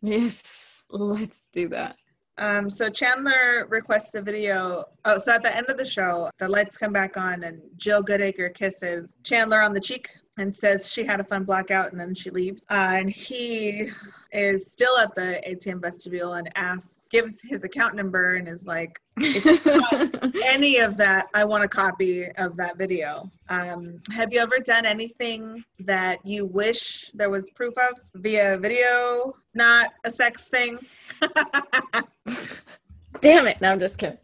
Yes, 0.00 0.84
let's 0.90 1.48
do 1.52 1.68
that. 1.70 1.96
Um, 2.38 2.70
so 2.70 2.88
Chandler 2.88 3.66
requests 3.68 4.14
a 4.14 4.22
video. 4.22 4.84
Oh, 5.04 5.18
so 5.18 5.34
at 5.34 5.42
the 5.42 5.54
end 5.54 5.66
of 5.68 5.76
the 5.76 5.84
show, 5.84 6.30
the 6.38 6.48
lights 6.48 6.76
come 6.76 6.92
back 6.92 7.16
on 7.16 7.42
and 7.42 7.60
Jill 7.76 8.02
Goodacre 8.02 8.54
kisses 8.54 9.18
Chandler 9.24 9.60
on 9.60 9.72
the 9.72 9.80
cheek 9.80 10.08
and 10.38 10.56
says 10.56 10.90
she 10.90 11.04
had 11.04 11.20
a 11.20 11.24
fun 11.24 11.44
blackout 11.44 11.90
and 11.90 12.00
then 12.00 12.14
she 12.14 12.30
leaves. 12.30 12.64
Uh, 12.70 12.92
and 12.92 13.10
he 13.10 13.90
is 14.32 14.70
still 14.70 14.96
at 14.98 15.14
the 15.14 15.42
ATM 15.46 15.82
vestibule 15.82 16.34
and 16.34 16.48
asks, 16.54 17.08
gives 17.08 17.40
his 17.42 17.64
account 17.64 17.94
number 17.94 18.36
and 18.36 18.48
is 18.48 18.66
like, 18.66 19.00
any 19.20 20.78
of 20.78 20.96
that, 20.96 21.26
I 21.34 21.44
want 21.44 21.64
a 21.64 21.68
copy 21.68 22.26
of 22.38 22.56
that 22.56 22.78
video. 22.78 23.30
Um, 23.48 24.00
have 24.12 24.32
you 24.32 24.40
ever 24.40 24.58
done 24.60 24.86
anything 24.86 25.64
that 25.80 26.24
you 26.24 26.46
wish 26.46 27.10
there 27.14 27.30
was 27.30 27.50
proof 27.50 27.74
of 27.76 27.98
via 28.14 28.56
video, 28.58 29.34
not 29.54 29.92
a 30.04 30.10
sex 30.10 30.48
thing? 30.48 30.78
Damn 33.20 33.46
it. 33.48 33.60
No, 33.60 33.72
I'm 33.72 33.80
just 33.80 33.98
kidding. 33.98 34.18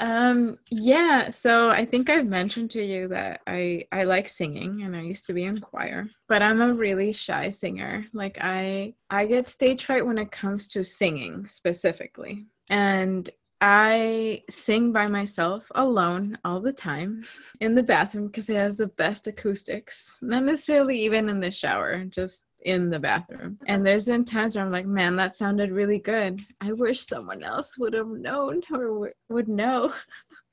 Um, 0.00 0.56
yeah, 0.70 1.28
so 1.28 1.68
I 1.68 1.84
think 1.84 2.08
I've 2.08 2.26
mentioned 2.26 2.70
to 2.70 2.82
you 2.82 3.08
that 3.08 3.42
I 3.46 3.84
I 3.92 4.04
like 4.04 4.30
singing 4.30 4.82
and 4.82 4.96
I 4.96 5.02
used 5.02 5.26
to 5.26 5.34
be 5.34 5.44
in 5.44 5.60
choir, 5.60 6.08
but 6.26 6.40
I'm 6.40 6.62
a 6.62 6.72
really 6.72 7.12
shy 7.12 7.50
singer. 7.50 8.06
Like 8.14 8.38
I 8.40 8.94
I 9.10 9.26
get 9.26 9.50
stage 9.50 9.84
fright 9.84 10.06
when 10.06 10.16
it 10.16 10.32
comes 10.32 10.68
to 10.68 10.84
singing 10.84 11.46
specifically. 11.46 12.46
And 12.70 13.30
I 13.60 14.42
sing 14.48 14.90
by 14.90 15.06
myself 15.06 15.70
alone 15.74 16.38
all 16.46 16.60
the 16.62 16.72
time 16.72 17.22
in 17.60 17.74
the 17.74 17.82
bathroom 17.82 18.28
because 18.28 18.48
it 18.48 18.56
has 18.56 18.78
the 18.78 18.86
best 18.86 19.26
acoustics. 19.26 20.18
Not 20.22 20.44
necessarily 20.44 20.98
even 21.00 21.28
in 21.28 21.40
the 21.40 21.50
shower, 21.50 22.04
just 22.06 22.44
in 22.62 22.90
the 22.90 22.98
bathroom. 22.98 23.58
And 23.66 23.84
there's 23.84 24.06
been 24.06 24.24
times 24.24 24.54
where 24.54 24.64
I'm 24.64 24.72
like, 24.72 24.86
man, 24.86 25.16
that 25.16 25.36
sounded 25.36 25.70
really 25.70 25.98
good. 25.98 26.40
I 26.60 26.72
wish 26.72 27.06
someone 27.06 27.42
else 27.42 27.78
would 27.78 27.94
have 27.94 28.08
known 28.08 28.62
or 28.72 28.86
w- 28.88 29.12
would 29.28 29.48
know. 29.48 29.92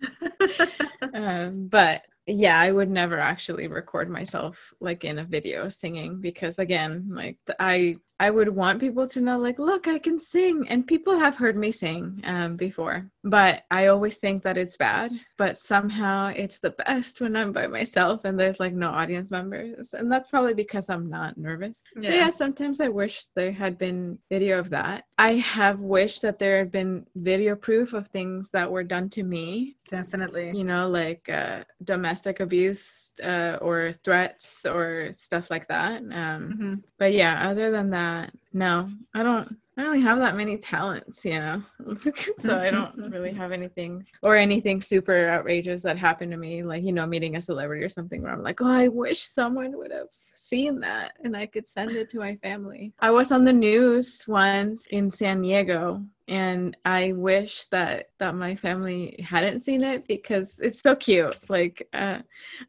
um, 1.13 1.67
but 1.67 2.03
yeah, 2.25 2.59
I 2.59 2.71
would 2.71 2.89
never 2.89 3.19
actually 3.19 3.67
record 3.67 4.09
myself 4.09 4.73
like 4.79 5.03
in 5.03 5.19
a 5.19 5.25
video 5.25 5.69
singing 5.69 6.19
because 6.21 6.59
again, 6.59 7.07
like 7.09 7.37
th- 7.45 7.57
I 7.59 7.97
I 8.19 8.29
would 8.31 8.49
want 8.49 8.79
people 8.79 9.07
to 9.09 9.21
know 9.21 9.37
like, 9.37 9.59
look, 9.59 9.87
I 9.87 9.99
can 9.99 10.19
sing, 10.19 10.67
and 10.69 10.87
people 10.87 11.17
have 11.19 11.35
heard 11.35 11.55
me 11.55 11.71
sing 11.71 12.21
um, 12.23 12.55
before, 12.57 13.09
but 13.23 13.63
I 13.69 13.87
always 13.87 14.17
think 14.17 14.43
that 14.43 14.57
it's 14.57 14.77
bad. 14.77 15.11
But 15.37 15.57
somehow 15.57 16.27
it's 16.35 16.59
the 16.59 16.71
best 16.71 17.21
when 17.21 17.35
I'm 17.35 17.51
by 17.53 17.67
myself 17.67 18.21
and 18.25 18.39
there's 18.39 18.59
like 18.59 18.73
no 18.73 18.89
audience 18.89 19.29
members, 19.31 19.93
and 19.93 20.11
that's 20.11 20.29
probably 20.29 20.53
because 20.53 20.89
I'm 20.89 21.09
not 21.09 21.37
nervous. 21.37 21.83
So 22.01 22.13
yeah, 22.13 22.31
sometimes 22.31 22.81
I 22.81 22.87
wish 22.87 23.25
there 23.35 23.51
had 23.51 23.77
been 23.77 24.17
video 24.31 24.59
of 24.59 24.69
that. 24.71 25.03
I 25.17 25.33
have 25.35 25.79
wished 25.79 26.21
that 26.23 26.39
there 26.39 26.57
had 26.57 26.71
been 26.71 27.05
video 27.15 27.55
proof 27.55 27.93
of 27.93 28.07
things 28.07 28.49
that 28.51 28.71
were 28.71 28.83
done 28.83 29.09
to 29.11 29.23
me 29.23 29.75
Definitely. 29.89 30.51
you 30.51 30.63
know, 30.63 30.89
like 30.89 31.27
uh, 31.29 31.63
domestic 31.83 32.39
abuse 32.39 33.11
uh, 33.23 33.57
or 33.61 33.93
threats 34.03 34.65
or 34.65 35.13
stuff 35.17 35.49
like 35.49 35.67
that. 35.67 36.01
Um, 36.01 36.57
Mhm. 36.57 36.83
but 36.99 37.13
yeah, 37.13 37.47
other 37.49 37.71
than 37.71 37.89
that, 37.91 38.06
no, 38.53 38.89
I 39.13 39.23
don't. 39.23 39.57
I 39.77 39.83
don't 39.83 39.91
really 39.91 40.03
have 40.03 40.17
that 40.17 40.35
many 40.35 40.57
talents, 40.57 41.23
you 41.23 41.33
know. 41.33 41.61
so 42.39 42.57
I 42.57 42.71
don't 42.71 43.11
really 43.11 43.31
have 43.31 43.51
anything 43.51 44.03
or 44.23 44.35
anything 44.35 44.81
super 44.81 45.29
outrageous 45.29 45.83
that 45.83 45.99
happened 45.99 46.31
to 46.31 46.37
me, 46.37 46.63
like 46.63 46.83
you 46.83 46.91
know, 46.91 47.05
meeting 47.05 47.35
a 47.35 47.41
celebrity 47.41 47.83
or 47.83 47.89
something 47.89 48.23
where 48.23 48.31
I'm 48.31 48.41
like, 48.41 48.59
oh, 48.59 48.71
I 48.71 48.87
wish 48.87 49.27
someone 49.27 49.77
would 49.77 49.91
have 49.91 50.07
seen 50.33 50.79
that 50.79 51.13
and 51.23 51.37
I 51.37 51.45
could 51.45 51.67
send 51.67 51.91
it 51.91 52.09
to 52.09 52.17
my 52.17 52.35
family. 52.37 52.91
I 52.99 53.11
was 53.11 53.31
on 53.31 53.45
the 53.45 53.53
news 53.53 54.23
once 54.27 54.87
in 54.87 55.11
San 55.11 55.43
Diego 55.43 56.03
and 56.27 56.75
I 56.85 57.13
wish 57.13 57.65
that 57.67 58.09
that 58.19 58.35
my 58.35 58.55
family 58.55 59.15
hadn't 59.19 59.61
seen 59.61 59.83
it 59.83 60.07
because 60.07 60.59
it's 60.59 60.81
so 60.81 60.95
cute. 60.95 61.37
Like, 61.49 61.87
uh, 61.93 62.19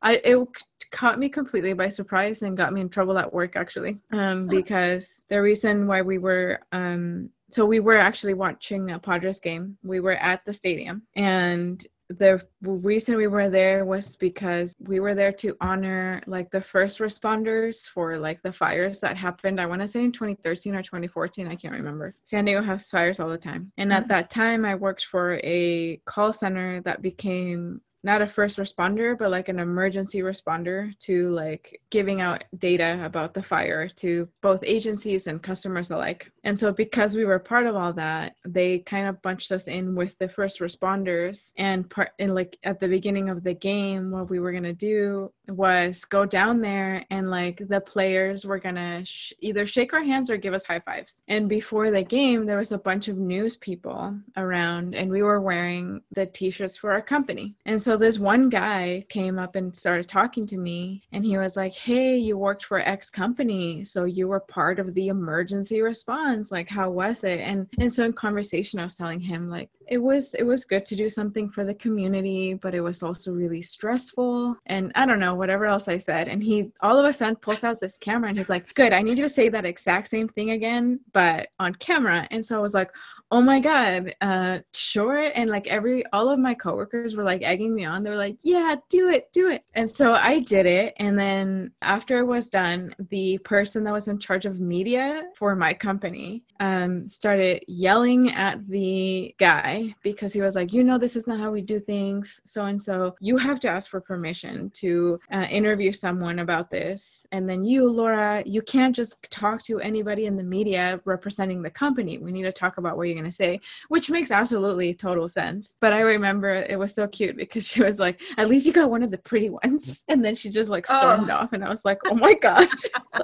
I 0.02 0.16
it 0.24 0.48
caught 0.90 1.18
me 1.18 1.28
completely 1.28 1.72
by 1.72 1.88
surprise 1.88 2.42
and 2.42 2.56
got 2.56 2.72
me 2.72 2.80
in 2.80 2.88
trouble 2.88 3.18
at 3.18 3.32
work 3.32 3.56
actually, 3.56 3.98
um, 4.12 4.46
because 4.46 5.22
the 5.28 5.40
reason 5.40 5.86
why 5.86 6.02
we 6.02 6.18
were 6.18 6.61
um 6.72 7.30
so 7.50 7.64
we 7.64 7.80
were 7.80 7.96
actually 7.96 8.34
watching 8.34 8.90
a 8.90 8.98
Padres 8.98 9.40
game. 9.40 9.78
We 9.82 10.00
were 10.00 10.16
at 10.16 10.44
the 10.44 10.52
stadium 10.52 11.02
and 11.16 11.86
the 12.11 12.40
reason 12.62 13.16
we 13.16 13.26
were 13.26 13.50
there 13.50 13.84
was 13.84 14.16
because 14.16 14.74
we 14.80 14.98
were 14.98 15.14
there 15.14 15.32
to 15.32 15.56
honor 15.61 16.22
like 16.26 16.50
the 16.50 16.61
first 16.61 17.00
responders 17.00 17.86
for 17.86 18.16
like 18.18 18.42
the 18.42 18.52
fires 18.52 19.00
that 19.00 19.16
happened. 19.16 19.61
I 19.61 19.66
want 19.66 19.82
to 19.82 19.88
say 19.88 20.04
in 20.04 20.12
2013 20.12 20.74
or 20.74 20.82
2014 20.82 21.46
i 21.46 21.54
can't 21.54 21.74
remember. 21.74 22.14
San 22.24 22.46
diego 22.46 22.62
has 22.62 22.88
fires 22.88 23.20
all 23.20 23.28
the 23.28 23.36
time. 23.36 23.72
And 23.76 23.92
at 23.92 24.09
that 24.09 24.30
time 24.30 24.64
i 24.64 24.74
worked 24.74 25.04
for 25.04 25.38
a 25.44 26.00
call 26.06 26.32
center 26.32 26.80
that 26.82 27.02
became 27.02 27.82
not 28.03 28.22
a 28.22 28.26
first 28.26 28.59
responder 28.59 29.16
but 29.18 29.30
like 29.30 29.49
an 29.49 29.59
emergency 29.59 30.20
responder 30.20 30.96
to 30.99 31.30
like 31.30 31.80
giving 31.90 32.20
out 32.20 32.44
data 32.59 33.01
about 33.05 33.34
the 33.34 33.42
fire 33.42 33.88
to 33.88 34.28
both 34.42 34.61
agencies 34.64 35.26
and 35.26 35.42
customers 35.42 35.90
alike 35.90 36.30
and 36.44 36.59
so 36.59 36.72
because 36.72 37.14
we 37.14 37.24
were 37.24 37.38
part 37.38 37.66
of 37.66 37.76
all 37.76 37.92
that 37.92 38.34
they 38.46 38.78
kind 38.80 39.07
of 39.07 39.20
bunched 39.22 39.53
us 39.53 39.68
in 39.68 39.94
with 39.94 40.16
the 40.18 40.28
first 40.28 40.61
responders 40.61 41.53
and 41.57 41.88
part 41.90 42.11
in 42.18 42.34
like 42.34 42.59
at 42.64 42.80
the 42.80 42.88
beginning 42.88 43.28
of 43.28 43.42
the 43.44 43.55
game 43.55 44.11
what 44.11 44.30
we 44.30 44.38
were 44.38 44.53
going 44.53 44.62
to 44.62 44.72
do 44.72 45.30
was 45.49 46.05
go 46.05 46.24
down 46.24 46.61
there 46.61 47.05
and 47.11 47.30
like 47.30 47.62
the 47.68 47.80
players 47.80 48.44
were 48.44 48.59
gonna 48.59 49.05
sh- 49.05 49.32
either 49.40 49.66
shake 49.66 49.92
our 49.92 50.03
hands 50.03 50.30
or 50.30 50.36
give 50.36 50.55
us 50.55 50.64
high 50.64 50.80
fives. 50.80 51.22
And 51.28 51.49
before 51.49 51.90
the 51.90 52.03
game, 52.03 52.46
there 52.46 52.59
was 52.59 52.72
a 52.72 52.78
bunch 52.78 53.09
of 53.09 53.16
news 53.16 53.57
people 53.57 54.16
around, 54.36 54.94
and 54.94 55.11
we 55.11 55.22
were 55.22 55.40
wearing 55.40 56.03
the 56.12 56.26
t 56.26 56.51
shirts 56.51 56.76
for 56.76 56.92
our 56.92 57.03
company. 57.03 57.57
And 57.64 57.80
so 57.80 57.88
this 57.97 58.18
one 58.18 58.49
guy 58.49 59.05
came 59.09 59.39
up 59.39 59.57
and 59.57 59.74
started 59.74 60.09
talking 60.09 60.47
to 60.47 60.57
me, 60.57 61.03
and 61.12 61.24
he 61.24 61.39
was 61.39 61.57
like, 61.57 61.74
Hey, 61.74 62.16
you 62.16 62.36
worked 62.36 62.64
for 62.64 62.78
X 62.80 63.11
company, 63.11 63.84
so 63.84 64.05
you 64.05 64.28
were 64.28 64.41
part 64.41 64.78
of 64.78 64.95
the 64.95 65.09
emergency 65.09 65.80
response. 65.80 66.51
Like, 66.51 66.68
how 66.68 66.91
was 66.91 67.24
it? 67.24 67.41
And 67.41 67.66
and 67.78 67.93
so 67.93 68.05
in 68.05 68.12
conversation, 68.12 68.78
I 68.78 68.84
was 68.84 68.97
telling 68.97 69.20
him 69.20 69.49
like 69.49 69.70
it 69.89 69.99
was 69.99 70.34
it 70.34 70.43
was 70.43 70.64
good 70.64 70.84
to 70.86 70.97
do 70.97 71.09
something 71.09 71.51
for 71.51 71.64
the 71.64 71.74
community, 71.74 72.55
but 72.55 72.74
it 72.74 72.80
was 72.80 73.03
also 73.03 73.32
really 73.32 73.62
stressful. 73.62 74.57
And 74.66 74.93
I 74.95 75.07
don't 75.07 75.20
know 75.20 75.34
whatever 75.34 75.66
else 75.66 75.89
I 75.89 75.99
said. 75.99 76.28
And 76.28 76.43
he 76.43 76.70
all 76.80 76.99
of 76.99 77.07
a 77.07 77.12
sudden 77.12 77.36
pulls 77.36 77.64
out 77.64 77.80
this 77.80 77.99
camera 77.99 78.28
and 78.28 78.39
he's 78.39 78.51
like, 78.51 78.74
Good, 78.74 78.93
I 78.93 79.03
need 79.03 79.18
you 79.18 79.24
to 79.24 79.28
say 79.28 79.49
that 79.49 79.64
exact 79.64 80.09
same 80.09 80.28
thing 80.28 80.51
again, 80.51 81.01
but 81.12 81.49
on 81.59 81.74
camera. 81.76 82.28
And 82.30 82.45
so 82.45 82.59
I 82.59 82.62
was 82.62 82.74
like, 82.74 82.91
oh 83.31 83.41
my 83.41 83.61
god 83.61 84.14
uh 84.20 84.59
sure 84.72 85.31
and 85.35 85.51
like 85.51 85.66
every 85.66 86.05
all 86.12 86.29
of 86.29 86.39
my 86.39 86.55
coworkers 86.55 87.16
were 87.16 87.24
like 87.24 87.43
egging 87.43 87.74
me 87.74 87.85
on. 87.85 88.03
They 88.03 88.11
were 88.11 88.16
like 88.16 88.39
yeah 88.43 88.76
do 88.89 89.11
it 89.11 89.33
do 89.33 89.51
it. 89.51 89.64
And 89.74 89.91
so 89.91 90.12
i 90.12 90.41
did 90.41 90.66
it 90.66 90.95
and 90.99 91.18
then 91.18 91.72
after 91.83 92.18
it 92.18 92.26
was 92.26 92.49
done 92.49 92.95
the 93.11 93.39
person 93.39 93.85
that 93.85 93.93
was 93.93 94.09
in 94.09 94.18
charge 94.18 94.47
of 94.47 94.61
media 94.61 95.24
for 95.37 95.55
my 95.55 95.72
company 95.74 96.43
um 96.61 97.09
started 97.09 97.62
yelling 97.68 98.31
at 98.33 98.66
the 98.68 99.35
guy 99.39 99.95
because 100.03 100.33
he 100.33 100.41
was 100.41 100.57
like 100.57 100.72
you 100.72 100.83
know 100.83 100.99
this 100.99 101.16
is 101.16 101.26
not 101.26 101.39
how 101.39 101.51
we 101.51 101.62
do 101.62 101.79
things 101.79 102.41
so 102.45 102.64
and 102.64 102.81
so 102.81 103.14
you 103.20 103.37
have 103.37 103.61
to 103.61 103.68
ask 103.68 103.89
for 103.89 104.01
permission 104.01 104.70
to 104.70 105.18
uh, 105.33 105.47
interview 105.51 105.93
someone 105.93 106.41
about 106.41 106.70
this. 106.70 107.26
And 107.33 107.49
then 107.49 107.64
you 107.64 107.89
laura 107.89 108.43
you 108.47 108.62
can't 108.62 108.95
just 108.95 109.18
talk 109.31 109.62
to 109.64 109.81
anybody 109.81 110.26
in 110.26 110.37
the 110.37 110.43
media 110.43 111.01
representing 111.05 111.62
the 111.62 111.70
company. 111.70 112.18
We 112.18 112.33
need 112.33 112.43
to 112.43 112.53
talk 112.53 112.79
about 112.79 112.97
where 112.97 113.07
you're 113.07 113.16
going 113.19 113.31
to 113.31 113.37
say, 113.37 113.61
which 113.89 114.11
makes 114.11 114.31
absolutely 114.31 114.95
total 114.95 115.29
sense. 115.29 115.77
But 115.81 115.93
I 115.93 116.01
remember 116.01 116.51
it 116.55 116.79
was 116.79 116.95
so 116.95 117.07
cute 117.07 117.37
because 117.37 117.66
she 117.66 117.83
was 117.83 117.99
like, 117.99 118.21
at 118.37 118.49
least 118.49 118.66
you 118.66 118.73
got 118.73 118.91
one 118.91 119.03
of 119.03 119.11
the 119.11 119.19
pretty 119.19 119.51
ones. 119.51 120.05
And 120.09 120.25
then 120.25 120.35
she 120.35 120.51
just 120.51 120.71
like 120.71 120.87
stormed 120.87 121.31
oh. 121.31 121.35
off. 121.35 121.53
And 121.53 121.64
I 121.64 121.69
was 121.69 121.85
like, 121.85 121.99
oh 122.07 122.14
my 122.14 122.35
gosh. 122.35 122.71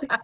like, 0.01 0.21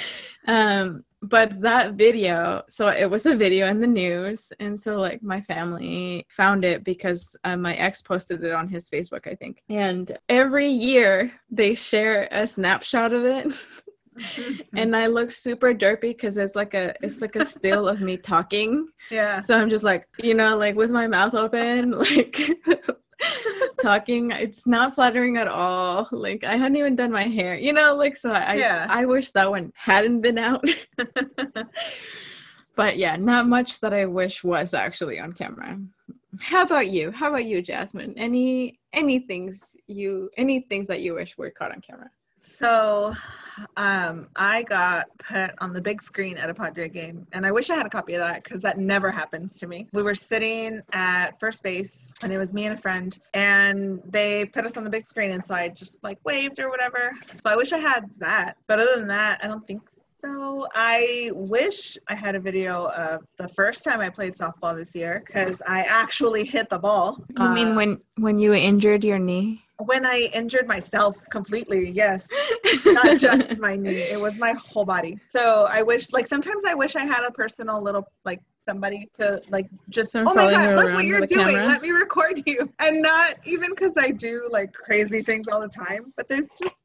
um, 0.46 1.04
but 1.22 1.60
that 1.62 1.94
video, 1.94 2.62
so 2.68 2.88
it 2.88 3.08
was 3.10 3.24
a 3.24 3.34
video 3.34 3.66
in 3.68 3.80
the 3.80 3.86
news. 3.86 4.52
And 4.60 4.78
so 4.78 4.96
like 4.96 5.22
my 5.22 5.40
family 5.40 6.26
found 6.28 6.64
it 6.64 6.84
because 6.84 7.34
uh, 7.44 7.56
my 7.56 7.74
ex 7.76 8.02
posted 8.02 8.44
it 8.44 8.52
on 8.52 8.68
his 8.68 8.88
Facebook, 8.90 9.26
I 9.26 9.34
think. 9.34 9.62
And 9.68 10.16
every 10.28 10.68
year 10.68 11.32
they 11.50 11.74
share 11.74 12.28
a 12.30 12.46
snapshot 12.46 13.12
of 13.12 13.24
it. 13.24 13.46
and 14.76 14.94
I 14.94 15.06
look 15.06 15.30
super 15.30 15.74
derpy 15.74 16.00
because 16.00 16.36
it's 16.36 16.54
like 16.54 16.74
a 16.74 16.94
it's 17.02 17.20
like 17.20 17.36
a 17.36 17.44
still 17.44 17.88
of 17.88 18.00
me 18.00 18.16
talking. 18.16 18.88
Yeah. 19.10 19.40
So 19.40 19.56
I'm 19.56 19.70
just 19.70 19.84
like, 19.84 20.06
you 20.22 20.34
know, 20.34 20.56
like 20.56 20.76
with 20.76 20.90
my 20.90 21.06
mouth 21.06 21.34
open, 21.34 21.90
like 21.98 22.40
talking. 23.82 24.30
It's 24.30 24.66
not 24.66 24.94
flattering 24.94 25.36
at 25.36 25.48
all. 25.48 26.08
Like 26.12 26.44
I 26.44 26.56
hadn't 26.56 26.76
even 26.76 26.96
done 26.96 27.10
my 27.10 27.24
hair, 27.24 27.54
you 27.54 27.72
know, 27.72 27.94
like 27.94 28.16
so 28.16 28.32
I 28.32 28.54
yeah. 28.54 28.86
I, 28.88 29.02
I 29.02 29.04
wish 29.06 29.30
that 29.32 29.50
one 29.50 29.72
hadn't 29.76 30.20
been 30.20 30.38
out. 30.38 30.64
but 32.76 32.96
yeah, 32.96 33.16
not 33.16 33.48
much 33.48 33.80
that 33.80 33.92
I 33.92 34.06
wish 34.06 34.44
was 34.44 34.74
actually 34.74 35.18
on 35.18 35.32
camera. 35.32 35.78
How 36.40 36.62
about 36.62 36.88
you? 36.88 37.10
How 37.10 37.28
about 37.28 37.44
you, 37.44 37.62
Jasmine? 37.62 38.14
Any 38.16 38.80
any 38.92 39.20
things 39.20 39.76
you 39.86 40.30
any 40.36 40.60
things 40.60 40.86
that 40.88 41.00
you 41.00 41.14
wish 41.14 41.36
were 41.36 41.50
caught 41.50 41.72
on 41.72 41.80
camera? 41.80 42.10
So 42.38 43.14
um, 43.76 44.28
I 44.36 44.62
got 44.64 45.06
put 45.18 45.50
on 45.58 45.72
the 45.72 45.80
big 45.80 46.02
screen 46.02 46.36
at 46.36 46.50
a 46.50 46.54
Padre 46.54 46.88
game, 46.88 47.26
and 47.32 47.46
I 47.46 47.52
wish 47.52 47.70
I 47.70 47.74
had 47.74 47.86
a 47.86 47.90
copy 47.90 48.14
of 48.14 48.20
that 48.20 48.44
because 48.44 48.62
that 48.62 48.78
never 48.78 49.10
happens 49.10 49.58
to 49.60 49.66
me. 49.66 49.86
We 49.92 50.02
were 50.02 50.14
sitting 50.14 50.82
at 50.92 51.38
first 51.40 51.62
base, 51.62 52.12
and 52.22 52.32
it 52.32 52.38
was 52.38 52.54
me 52.54 52.66
and 52.66 52.74
a 52.74 52.76
friend, 52.76 53.18
and 53.32 54.00
they 54.06 54.44
put 54.46 54.64
us 54.64 54.76
on 54.76 54.84
the 54.84 54.90
big 54.90 55.04
screen, 55.04 55.32
and 55.32 55.42
so 55.42 55.54
I 55.54 55.68
just 55.68 56.02
like 56.02 56.18
waved 56.24 56.60
or 56.60 56.68
whatever. 56.68 57.12
So 57.40 57.50
I 57.50 57.56
wish 57.56 57.72
I 57.72 57.78
had 57.78 58.08
that, 58.18 58.56
but 58.66 58.78
other 58.78 58.96
than 58.96 59.08
that, 59.08 59.40
I 59.42 59.46
don't 59.46 59.66
think 59.66 59.88
so. 59.90 60.03
I 60.74 61.30
wish 61.34 61.96
I 62.08 62.14
had 62.14 62.34
a 62.34 62.40
video 62.40 62.86
of 62.88 63.24
the 63.36 63.48
first 63.48 63.84
time 63.84 64.00
I 64.00 64.10
played 64.10 64.34
softball 64.34 64.76
this 64.76 64.94
year 64.94 65.22
because 65.24 65.62
I 65.66 65.82
actually 65.82 66.44
hit 66.44 66.68
the 66.70 66.78
ball. 66.78 67.24
You 67.38 67.44
uh, 67.44 67.54
mean 67.54 67.74
when 67.74 68.00
when 68.16 68.38
you 68.38 68.54
injured 68.54 69.04
your 69.04 69.18
knee? 69.18 69.64
when 69.78 70.06
I 70.06 70.30
injured 70.32 70.68
myself 70.68 71.16
completely, 71.30 71.90
yes, 71.90 72.28
not 72.84 73.18
just 73.18 73.58
my 73.58 73.76
knee, 73.76 74.02
it 74.02 74.20
was 74.20 74.38
my 74.38 74.52
whole 74.52 74.84
body. 74.84 75.18
So 75.28 75.66
I 75.68 75.82
wish, 75.82 76.12
like, 76.12 76.26
sometimes 76.26 76.64
I 76.64 76.74
wish 76.74 76.94
I 76.96 77.04
had 77.04 77.24
a 77.26 77.32
personal 77.32 77.82
little, 77.82 78.06
like, 78.24 78.40
somebody 78.54 79.08
to, 79.18 79.42
like, 79.50 79.68
just, 79.88 80.14
oh 80.14 80.22
my 80.22 80.50
God, 80.50 80.74
look 80.76 80.94
what 80.94 81.04
you're 81.04 81.26
doing. 81.26 81.56
Camera. 81.56 81.66
Let 81.66 81.82
me 81.82 81.90
record 81.90 82.42
you. 82.46 82.72
And 82.78 83.02
not 83.02 83.34
even 83.44 83.70
because 83.70 83.98
I 83.98 84.10
do, 84.10 84.48
like, 84.52 84.72
crazy 84.72 85.22
things 85.22 85.48
all 85.48 85.60
the 85.60 85.68
time, 85.68 86.12
but 86.16 86.28
there's 86.28 86.54
just, 86.56 86.83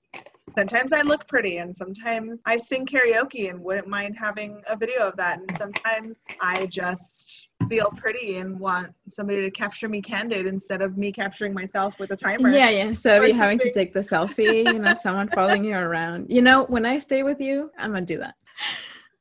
sometimes 0.59 0.91
I 0.91 1.01
look 1.03 1.25
pretty 1.27 1.57
and 1.57 1.73
sometimes 1.73 2.41
I 2.45 2.57
sing 2.57 2.85
karaoke 2.85 3.49
and 3.49 3.61
wouldn't 3.61 3.87
mind 3.87 4.17
having 4.19 4.61
a 4.67 4.75
video 4.75 5.07
of 5.07 5.15
that. 5.15 5.39
And 5.39 5.55
sometimes 5.55 6.21
I 6.41 6.65
just 6.65 7.47
feel 7.69 7.89
pretty 7.95 8.37
and 8.37 8.59
want 8.59 8.93
somebody 9.07 9.41
to 9.41 9.51
capture 9.51 9.87
me 9.87 10.01
candid 10.01 10.45
instead 10.47 10.81
of 10.81 10.97
me 10.97 11.13
capturing 11.13 11.53
myself 11.53 11.97
with 11.97 12.11
a 12.11 12.15
timer. 12.17 12.51
Yeah, 12.51 12.69
yeah. 12.69 12.93
So 12.93 13.21
you 13.21 13.33
having 13.33 13.59
to 13.59 13.73
take 13.73 13.93
the 13.93 14.01
selfie, 14.01 14.65
you 14.65 14.79
know, 14.79 14.93
someone 14.95 15.29
following 15.29 15.63
you 15.63 15.75
around. 15.75 16.29
You 16.29 16.41
know, 16.41 16.65
when 16.65 16.85
I 16.85 16.99
stay 16.99 17.23
with 17.23 17.39
you, 17.39 17.71
I'm 17.77 17.93
gonna 17.93 18.05
do 18.05 18.17
that. 18.17 18.35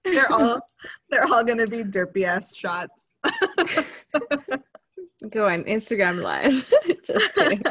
They're 0.05 0.33
all 0.33 0.61
they're 1.11 1.25
all 1.33 1.45
gonna 1.45 1.69
be 1.69 1.85
derpy 1.85 2.25
ass 2.25 2.57
shots. 2.57 2.93
Go 5.31 5.47
on 5.47 5.65
Instagram 5.65 6.21
live. 6.23 6.73
Just 7.05 7.35
kidding. 7.37 7.63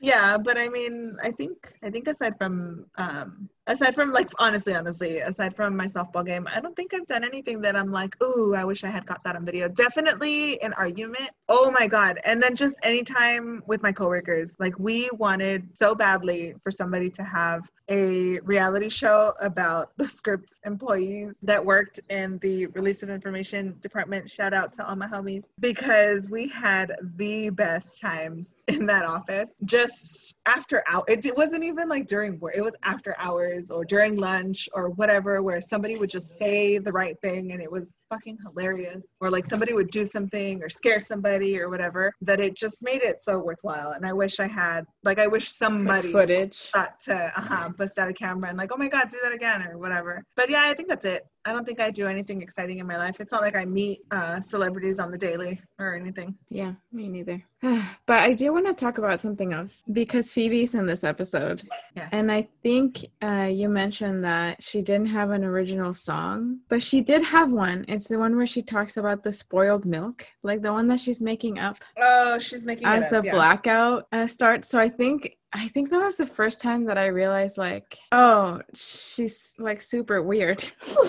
Yeah, 0.00 0.38
but 0.38 0.56
I 0.56 0.68
mean, 0.68 1.18
I 1.22 1.30
think 1.30 1.74
I 1.82 1.90
think 1.90 2.08
aside 2.08 2.38
from 2.38 2.86
um 2.96 3.50
aside 3.70 3.94
from 3.94 4.12
like 4.12 4.30
honestly 4.38 4.74
honestly 4.74 5.18
aside 5.18 5.54
from 5.54 5.76
my 5.76 5.86
softball 5.86 6.26
game 6.26 6.48
i 6.52 6.60
don't 6.60 6.74
think 6.74 6.92
i've 6.92 7.06
done 7.06 7.22
anything 7.22 7.60
that 7.60 7.76
i'm 7.76 7.92
like 7.92 8.20
ooh 8.22 8.54
i 8.54 8.64
wish 8.64 8.82
i 8.82 8.88
had 8.88 9.06
got 9.06 9.22
that 9.24 9.36
on 9.36 9.44
video. 9.44 9.68
Definitely 9.68 10.60
an 10.62 10.72
argument. 10.74 11.30
Oh 11.48 11.70
my 11.70 11.86
god. 11.86 12.18
And 12.24 12.42
then 12.42 12.56
just 12.56 12.76
anytime 12.82 13.62
with 13.66 13.82
my 13.82 13.92
coworkers 13.92 14.56
like 14.58 14.78
we 14.78 15.08
wanted 15.12 15.76
so 15.76 15.94
badly 15.94 16.54
for 16.62 16.70
somebody 16.70 17.10
to 17.10 17.22
have 17.22 17.70
a 17.88 18.38
reality 18.40 18.88
show 18.88 19.32
about 19.40 19.88
the 19.98 20.06
Scripps 20.06 20.60
employees 20.64 21.40
that 21.42 21.64
worked 21.64 22.00
in 22.08 22.38
the 22.38 22.66
release 22.68 23.02
of 23.02 23.10
information 23.10 23.76
department. 23.80 24.30
Shout 24.30 24.54
out 24.54 24.72
to 24.74 24.88
all 24.88 24.96
my 24.96 25.06
homies 25.06 25.44
because 25.60 26.30
we 26.30 26.48
had 26.48 26.96
the 27.16 27.50
best 27.50 28.00
times 28.00 28.48
in 28.74 28.86
that 28.86 29.04
office 29.04 29.50
just 29.64 30.34
after 30.46 30.82
out 30.86 31.04
it, 31.08 31.24
it 31.24 31.36
wasn't 31.36 31.62
even 31.62 31.88
like 31.88 32.06
during 32.06 32.38
work 32.40 32.54
it 32.56 32.62
was 32.62 32.76
after 32.82 33.14
hours 33.18 33.40
hours 33.40 33.70
or 33.70 33.84
during 33.84 34.16
lunch 34.16 34.68
or 34.74 34.90
whatever 34.90 35.42
where 35.42 35.60
somebody 35.60 35.96
would 35.96 36.10
just 36.10 36.38
say 36.38 36.78
the 36.78 36.92
right 36.92 37.16
thing 37.22 37.52
and 37.52 37.62
it 37.62 37.70
was 37.70 38.02
fucking 38.10 38.38
hilarious 38.44 39.12
or 39.20 39.30
like 39.30 39.44
somebody 39.44 39.72
would 39.72 39.90
do 39.90 40.04
something 40.06 40.62
or 40.62 40.68
scare 40.68 41.00
somebody 41.00 41.58
or 41.58 41.68
whatever 41.68 42.12
that 42.20 42.40
it 42.40 42.56
just 42.56 42.82
made 42.82 43.02
it 43.02 43.22
so 43.22 43.38
worthwhile. 43.38 43.92
And 43.92 44.06
i 44.06 44.12
wish 44.12 44.40
i 44.40 44.46
had 44.46 44.84
like 45.04 45.18
i 45.18 45.26
wish 45.26 45.48
somebody 45.48 46.12
footage? 46.12 46.70
thought 46.72 47.00
to 47.02 47.14
uh-huh, 47.14 47.70
bust 47.76 47.98
out 47.98 48.08
a 48.08 48.12
camera 48.12 48.48
and 48.48 48.58
like 48.58 48.70
oh 48.72 48.78
my 48.78 48.88
god 48.88 49.08
do 49.08 49.18
that 49.22 49.32
again 49.32 49.62
or 49.66 49.78
whatever. 49.78 50.24
But 50.36 50.50
yeah 50.50 50.62
i 50.64 50.74
think 50.74 50.88
that's 50.88 51.04
it 51.04 51.26
I 51.44 51.52
don't 51.52 51.66
think 51.66 51.80
I 51.80 51.90
do 51.90 52.06
anything 52.06 52.42
exciting 52.42 52.78
in 52.78 52.86
my 52.86 52.98
life. 52.98 53.18
It's 53.20 53.32
not 53.32 53.40
like 53.40 53.56
I 53.56 53.64
meet 53.64 54.00
uh, 54.10 54.40
celebrities 54.40 54.98
on 54.98 55.10
the 55.10 55.18
daily 55.18 55.58
or 55.78 55.94
anything. 55.94 56.36
Yeah, 56.50 56.74
me 56.92 57.08
neither. 57.08 57.42
but 57.62 58.18
I 58.18 58.34
do 58.34 58.52
want 58.52 58.66
to 58.66 58.74
talk 58.74 58.98
about 58.98 59.20
something 59.20 59.52
else 59.52 59.82
because 59.92 60.32
Phoebe's 60.32 60.74
in 60.74 60.86
this 60.86 61.02
episode. 61.02 61.66
Yes. 61.96 62.08
And 62.12 62.30
I 62.30 62.48
think 62.62 63.06
uh, 63.22 63.48
you 63.50 63.68
mentioned 63.68 64.24
that 64.24 64.62
she 64.62 64.82
didn't 64.82 65.06
have 65.06 65.30
an 65.30 65.44
original 65.44 65.94
song, 65.94 66.60
but 66.68 66.82
she 66.82 67.00
did 67.00 67.22
have 67.22 67.50
one. 67.50 67.84
It's 67.88 68.08
the 68.08 68.18
one 68.18 68.36
where 68.36 68.46
she 68.46 68.62
talks 68.62 68.96
about 68.96 69.22
the 69.22 69.32
spoiled 69.32 69.86
milk, 69.86 70.26
like 70.42 70.62
the 70.62 70.72
one 70.72 70.88
that 70.88 71.00
she's 71.00 71.22
making 71.22 71.58
up 71.58 71.76
oh, 71.96 72.38
she's 72.38 72.64
making 72.64 72.86
as 72.86 73.04
up, 73.04 73.10
the 73.10 73.22
yeah. 73.24 73.32
blackout 73.32 74.06
uh, 74.12 74.26
starts. 74.26 74.68
So 74.68 74.78
I 74.78 74.88
think 74.88 75.36
I 75.52 75.68
think 75.68 75.90
that 75.90 76.04
was 76.04 76.16
the 76.16 76.26
first 76.26 76.60
time 76.60 76.84
that 76.84 76.96
I 76.96 77.06
realized, 77.06 77.58
like, 77.58 77.98
oh, 78.12 78.60
she's 78.74 79.52
like 79.58 79.82
super 79.82 80.22
weird. 80.22 80.64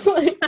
Like- 0.05 0.37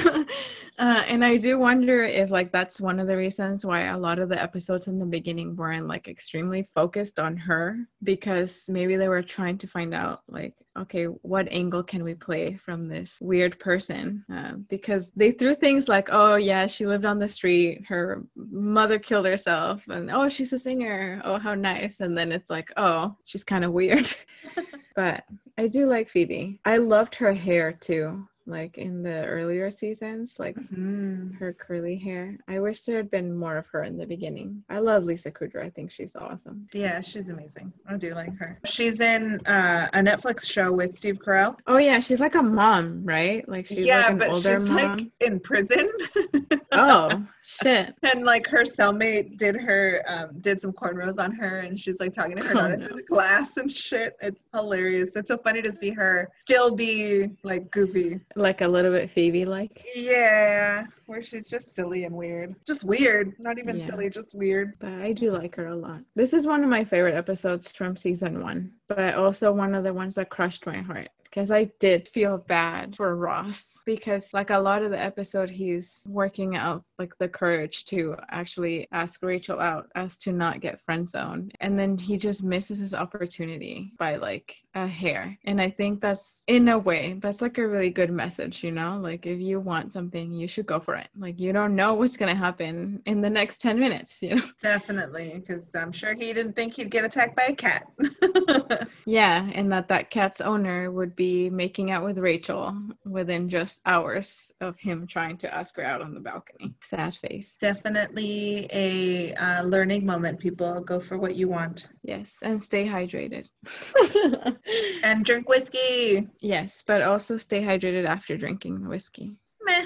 uh, 0.80 1.02
and 1.06 1.22
I 1.22 1.36
do 1.36 1.58
wonder 1.58 2.04
if 2.04 2.30
like 2.30 2.50
that's 2.52 2.80
one 2.80 2.98
of 2.98 3.06
the 3.06 3.16
reasons 3.16 3.66
why 3.66 3.82
a 3.82 3.98
lot 3.98 4.18
of 4.18 4.30
the 4.30 4.42
episodes 4.42 4.88
in 4.88 4.98
the 4.98 5.06
beginning 5.06 5.54
weren't 5.54 5.86
like 5.86 6.08
extremely 6.08 6.62
focused 6.62 7.18
on 7.18 7.36
her 7.36 7.78
because 8.02 8.64
maybe 8.66 8.96
they 8.96 9.08
were 9.08 9.22
trying 9.22 9.58
to 9.58 9.66
find 9.66 9.92
out 9.92 10.22
like 10.28 10.54
okay 10.78 11.04
what 11.04 11.48
angle 11.50 11.82
can 11.82 12.02
we 12.02 12.14
play 12.14 12.58
from 12.64 12.88
this 12.88 13.18
weird 13.20 13.58
person 13.58 14.24
uh, 14.32 14.52
because 14.68 15.12
they 15.12 15.32
threw 15.32 15.54
things 15.54 15.88
like 15.88 16.08
oh 16.10 16.36
yeah 16.36 16.66
she 16.66 16.86
lived 16.86 17.04
on 17.04 17.18
the 17.18 17.28
street 17.28 17.84
her 17.86 18.24
mother 18.36 18.98
killed 18.98 19.26
herself 19.26 19.82
and 19.88 20.10
oh 20.10 20.28
she's 20.28 20.52
a 20.52 20.58
singer 20.58 21.20
oh 21.24 21.38
how 21.38 21.54
nice 21.54 22.00
and 22.00 22.16
then 22.16 22.32
it's 22.32 22.48
like 22.48 22.70
oh 22.80 23.14
she's 23.24 23.44
kind 23.44 23.64
of 23.64 23.72
weird 23.72 24.10
but 24.96 25.24
I 25.58 25.68
do 25.68 25.86
like 25.86 26.08
Phoebe. 26.08 26.58
I 26.64 26.78
loved 26.78 27.14
her 27.16 27.32
hair 27.34 27.72
too, 27.72 28.26
like 28.46 28.78
in 28.78 29.02
the 29.02 29.26
earlier 29.26 29.70
seasons, 29.70 30.36
like 30.38 30.56
Mhm. 30.56 31.36
her 31.38 31.52
curly 31.52 31.96
hair. 31.96 32.38
I 32.48 32.60
wish 32.60 32.82
there 32.82 32.96
had 32.96 33.10
been 33.10 33.36
more 33.36 33.58
of 33.58 33.66
her 33.68 33.84
in 33.84 33.98
the 33.98 34.06
beginning. 34.06 34.64
I 34.70 34.78
love 34.78 35.04
Lisa 35.04 35.30
Kudrow. 35.30 35.62
I 35.64 35.68
think 35.70 35.90
she's 35.90 36.16
awesome. 36.16 36.66
Yeah, 36.72 37.02
she's 37.02 37.28
amazing. 37.28 37.72
I 37.86 37.98
do 37.98 38.14
like 38.14 38.34
her. 38.38 38.58
She's 38.64 39.00
in 39.00 39.38
uh, 39.46 39.88
a 39.92 39.98
Netflix 39.98 40.50
show 40.50 40.72
with 40.72 40.94
Steve 40.94 41.18
Carell. 41.18 41.56
Oh 41.66 41.76
yeah, 41.76 42.00
she's 42.00 42.20
like 42.20 42.34
a 42.34 42.42
mom, 42.42 43.04
right? 43.04 43.46
Like 43.46 43.66
she's 43.66 43.84
yeah, 43.86 44.08
like 44.08 44.18
but 44.18 44.34
she's 44.34 44.68
mom. 44.70 44.76
like 44.76 45.06
in 45.20 45.40
prison. 45.40 45.90
oh 46.72 47.24
shit. 47.42 47.94
and 48.02 48.24
like 48.24 48.46
her 48.46 48.64
cellmate 48.64 49.36
did 49.36 49.56
her 49.56 50.02
um, 50.06 50.38
did 50.40 50.60
some 50.60 50.72
cornrows 50.72 51.18
on 51.18 51.32
her 51.32 51.60
and 51.60 51.78
she's 51.78 51.98
like 52.00 52.12
talking 52.12 52.36
to 52.36 52.42
her 52.42 52.50
Oh, 52.52 52.54
daughter 52.60 52.76
no. 52.76 52.86
through 52.86 52.96
the 52.98 53.02
glass 53.04 53.56
and 53.56 53.70
shit 53.70 54.16
it's 54.20 54.48
hilarious 54.54 55.16
it's 55.16 55.28
so 55.28 55.36
funny 55.38 55.62
to 55.62 55.72
see 55.72 55.90
her 55.90 56.30
still 56.40 56.74
be 56.74 57.28
like 57.42 57.70
goofy 57.70 58.20
Like 58.36 58.60
a 58.60 58.68
little 58.68 58.92
bit 58.92 59.10
Phoebe 59.10 59.44
like. 59.44 59.84
yeah 59.96 60.86
where 61.06 61.22
she's 61.22 61.50
just 61.50 61.74
silly 61.74 62.04
and 62.04 62.14
weird 62.14 62.54
just 62.66 62.84
weird 62.84 63.32
not 63.38 63.58
even 63.58 63.78
Yeah. 63.78 63.86
silly 63.86 64.10
just 64.10 64.34
weird 64.34 64.74
But 64.78 64.92
I 64.92 65.12
do 65.12 65.30
like 65.32 65.56
her 65.56 65.66
a 65.68 65.76
lot. 65.76 66.00
This 66.14 66.32
is 66.32 66.46
one 66.46 66.62
of 66.62 66.70
my 66.70 66.84
favorite 66.84 67.14
episodes 67.16 67.72
from 67.72 67.96
season 67.96 68.42
one, 68.42 68.72
but 68.88 69.14
also 69.14 69.52
one 69.52 69.74
of 69.74 69.84
the 69.84 69.92
ones 69.92 70.14
that 70.16 70.28
crushed 70.30 70.66
my 70.66 70.78
heart. 70.78 71.08
Because 71.30 71.50
I 71.52 71.70
did 71.78 72.08
feel 72.08 72.38
bad 72.38 72.96
for 72.96 73.14
Ross 73.14 73.78
because, 73.86 74.34
like, 74.34 74.50
a 74.50 74.58
lot 74.58 74.82
of 74.82 74.90
the 74.90 74.98
episode, 75.00 75.48
he's 75.48 76.02
working 76.08 76.56
out 76.56 76.82
like 76.98 77.12
the 77.18 77.28
courage 77.28 77.84
to 77.86 78.16
actually 78.30 78.88
ask 78.92 79.22
Rachel 79.22 79.60
out 79.60 79.86
as 79.94 80.18
to 80.18 80.32
not 80.32 80.60
get 80.60 80.84
friend 80.84 81.08
zoned. 81.08 81.54
And 81.60 81.78
then 81.78 81.96
he 81.96 82.18
just 82.18 82.42
misses 82.42 82.78
his 82.78 82.94
opportunity 82.94 83.92
by 83.98 84.16
like 84.16 84.56
a 84.74 84.86
hair. 84.86 85.38
And 85.44 85.60
I 85.60 85.70
think 85.70 86.00
that's, 86.00 86.44
in 86.46 86.68
a 86.68 86.78
way, 86.78 87.16
that's 87.20 87.40
like 87.40 87.58
a 87.58 87.66
really 87.66 87.90
good 87.90 88.10
message, 88.10 88.62
you 88.62 88.70
know? 88.72 88.98
Like, 89.00 89.26
if 89.26 89.40
you 89.40 89.60
want 89.60 89.92
something, 89.92 90.32
you 90.32 90.48
should 90.48 90.66
go 90.66 90.80
for 90.80 90.94
it. 90.96 91.08
Like, 91.18 91.40
you 91.40 91.52
don't 91.52 91.76
know 91.76 91.94
what's 91.94 92.16
going 92.16 92.34
to 92.34 92.40
happen 92.40 93.02
in 93.06 93.20
the 93.20 93.30
next 93.30 93.60
10 93.60 93.78
minutes, 93.78 94.22
you 94.22 94.36
know? 94.36 94.42
definitely 94.60 95.32
because 95.34 95.74
i'm 95.74 95.92
sure 95.92 96.14
he 96.14 96.32
didn't 96.32 96.54
think 96.54 96.74
he'd 96.74 96.90
get 96.90 97.04
attacked 97.04 97.36
by 97.36 97.44
a 97.44 97.54
cat 97.54 97.86
Yeah, 99.06 99.50
and 99.54 99.72
that 99.72 99.88
that 99.88 100.10
cat's 100.10 100.40
owner 100.40 100.90
would 100.90 101.16
be 101.16 101.50
making 101.50 101.90
out 101.90 102.04
with 102.04 102.18
Rachel 102.18 102.76
within 103.04 103.48
just 103.48 103.80
hours 103.86 104.52
of 104.60 104.78
him 104.78 105.06
trying 105.06 105.36
to 105.38 105.52
ask 105.52 105.76
her 105.76 105.84
out 105.84 106.00
on 106.00 106.14
the 106.14 106.20
balcony. 106.20 106.74
Sad 106.82 107.14
face. 107.16 107.56
definitely 107.60 108.68
a 108.72 109.34
uh, 109.34 109.62
learning 109.64 110.06
moment 110.06 110.38
people 110.38 110.80
go 110.82 111.00
for 111.00 111.18
what 111.18 111.34
you 111.34 111.48
want 111.48 111.88
Yes, 112.02 112.36
and 112.42 112.60
stay 112.62 112.86
hydrated. 112.86 113.46
and 115.02 115.24
drink 115.24 115.48
whiskey 115.48 116.28
yes, 116.40 116.82
but 116.86 117.02
also 117.02 117.36
stay 117.36 117.62
hydrated 117.62 118.06
after 118.06 118.36
drinking 118.36 118.82
the 118.82 118.88
whiskey. 118.88 119.36
Meh. 119.62 119.84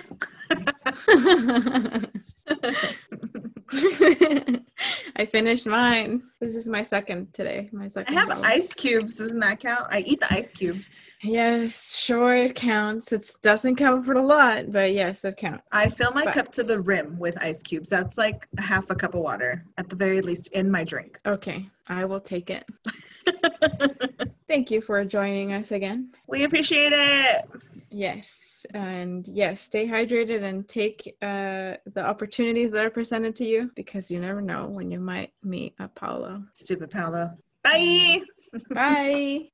I 5.16 5.26
finished 5.26 5.66
mine. 5.66 6.22
This 6.40 6.54
is 6.54 6.68
my 6.68 6.82
second 6.82 7.34
today. 7.34 7.68
My 7.72 7.88
second. 7.88 8.16
i 8.16 8.20
have 8.20 8.28
bottle. 8.28 8.44
ice 8.44 8.72
cubes 8.72 9.16
doesn't 9.16 9.40
that 9.40 9.58
count 9.58 9.86
i 9.90 10.00
eat 10.00 10.20
the 10.20 10.32
ice 10.32 10.52
cubes 10.52 10.88
Yes, 11.24 11.96
sure 11.96 12.36
it 12.36 12.54
counts. 12.54 13.10
It 13.12 13.30
doesn't 13.42 13.76
count 13.76 14.04
for 14.04 14.12
a 14.12 14.22
lot, 14.22 14.70
but 14.70 14.92
yes, 14.92 15.24
it 15.24 15.36
counts. 15.38 15.64
I 15.72 15.88
fill 15.88 16.12
my 16.12 16.24
But- 16.24 16.34
cup 16.34 16.52
to 16.52 16.62
the 16.62 16.80
rim 16.80 17.18
with 17.18 17.36
ice 17.42 17.62
cubes. 17.62 17.88
That's 17.88 18.18
like 18.18 18.46
half 18.58 18.90
a 18.90 18.94
cup 18.94 19.14
of 19.14 19.20
water, 19.20 19.64
at 19.78 19.88
the 19.88 19.96
very 19.96 20.20
least, 20.20 20.48
in 20.52 20.70
my 20.70 20.84
drink. 20.84 21.18
Okay, 21.26 21.68
I 21.88 22.04
will 22.04 22.20
take 22.20 22.50
it. 22.50 22.64
Thank 24.48 24.70
you 24.70 24.80
for 24.82 25.02
joining 25.04 25.52
us 25.54 25.72
again. 25.72 26.12
we 26.28 26.44
appreciate 26.44 26.92
it. 26.94 27.46
Yes, 27.90 28.66
and 28.74 29.26
yes, 29.26 29.62
stay 29.62 29.86
hydrated 29.88 30.42
and 30.42 30.68
take 30.68 31.16
uh, 31.22 31.76
the 31.94 32.04
opportunities 32.04 32.70
that 32.72 32.84
are 32.84 32.90
presented 32.90 33.34
to 33.36 33.44
you 33.44 33.70
because 33.74 34.10
you 34.10 34.20
never 34.20 34.40
know 34.42 34.66
when 34.66 34.90
you 34.90 35.00
might 35.00 35.32
meet 35.42 35.74
Apollo. 35.78 36.44
Stupid 36.52 36.90
Paolo. 36.90 37.30
Bye. 37.62 38.20
Bye. 38.70 39.40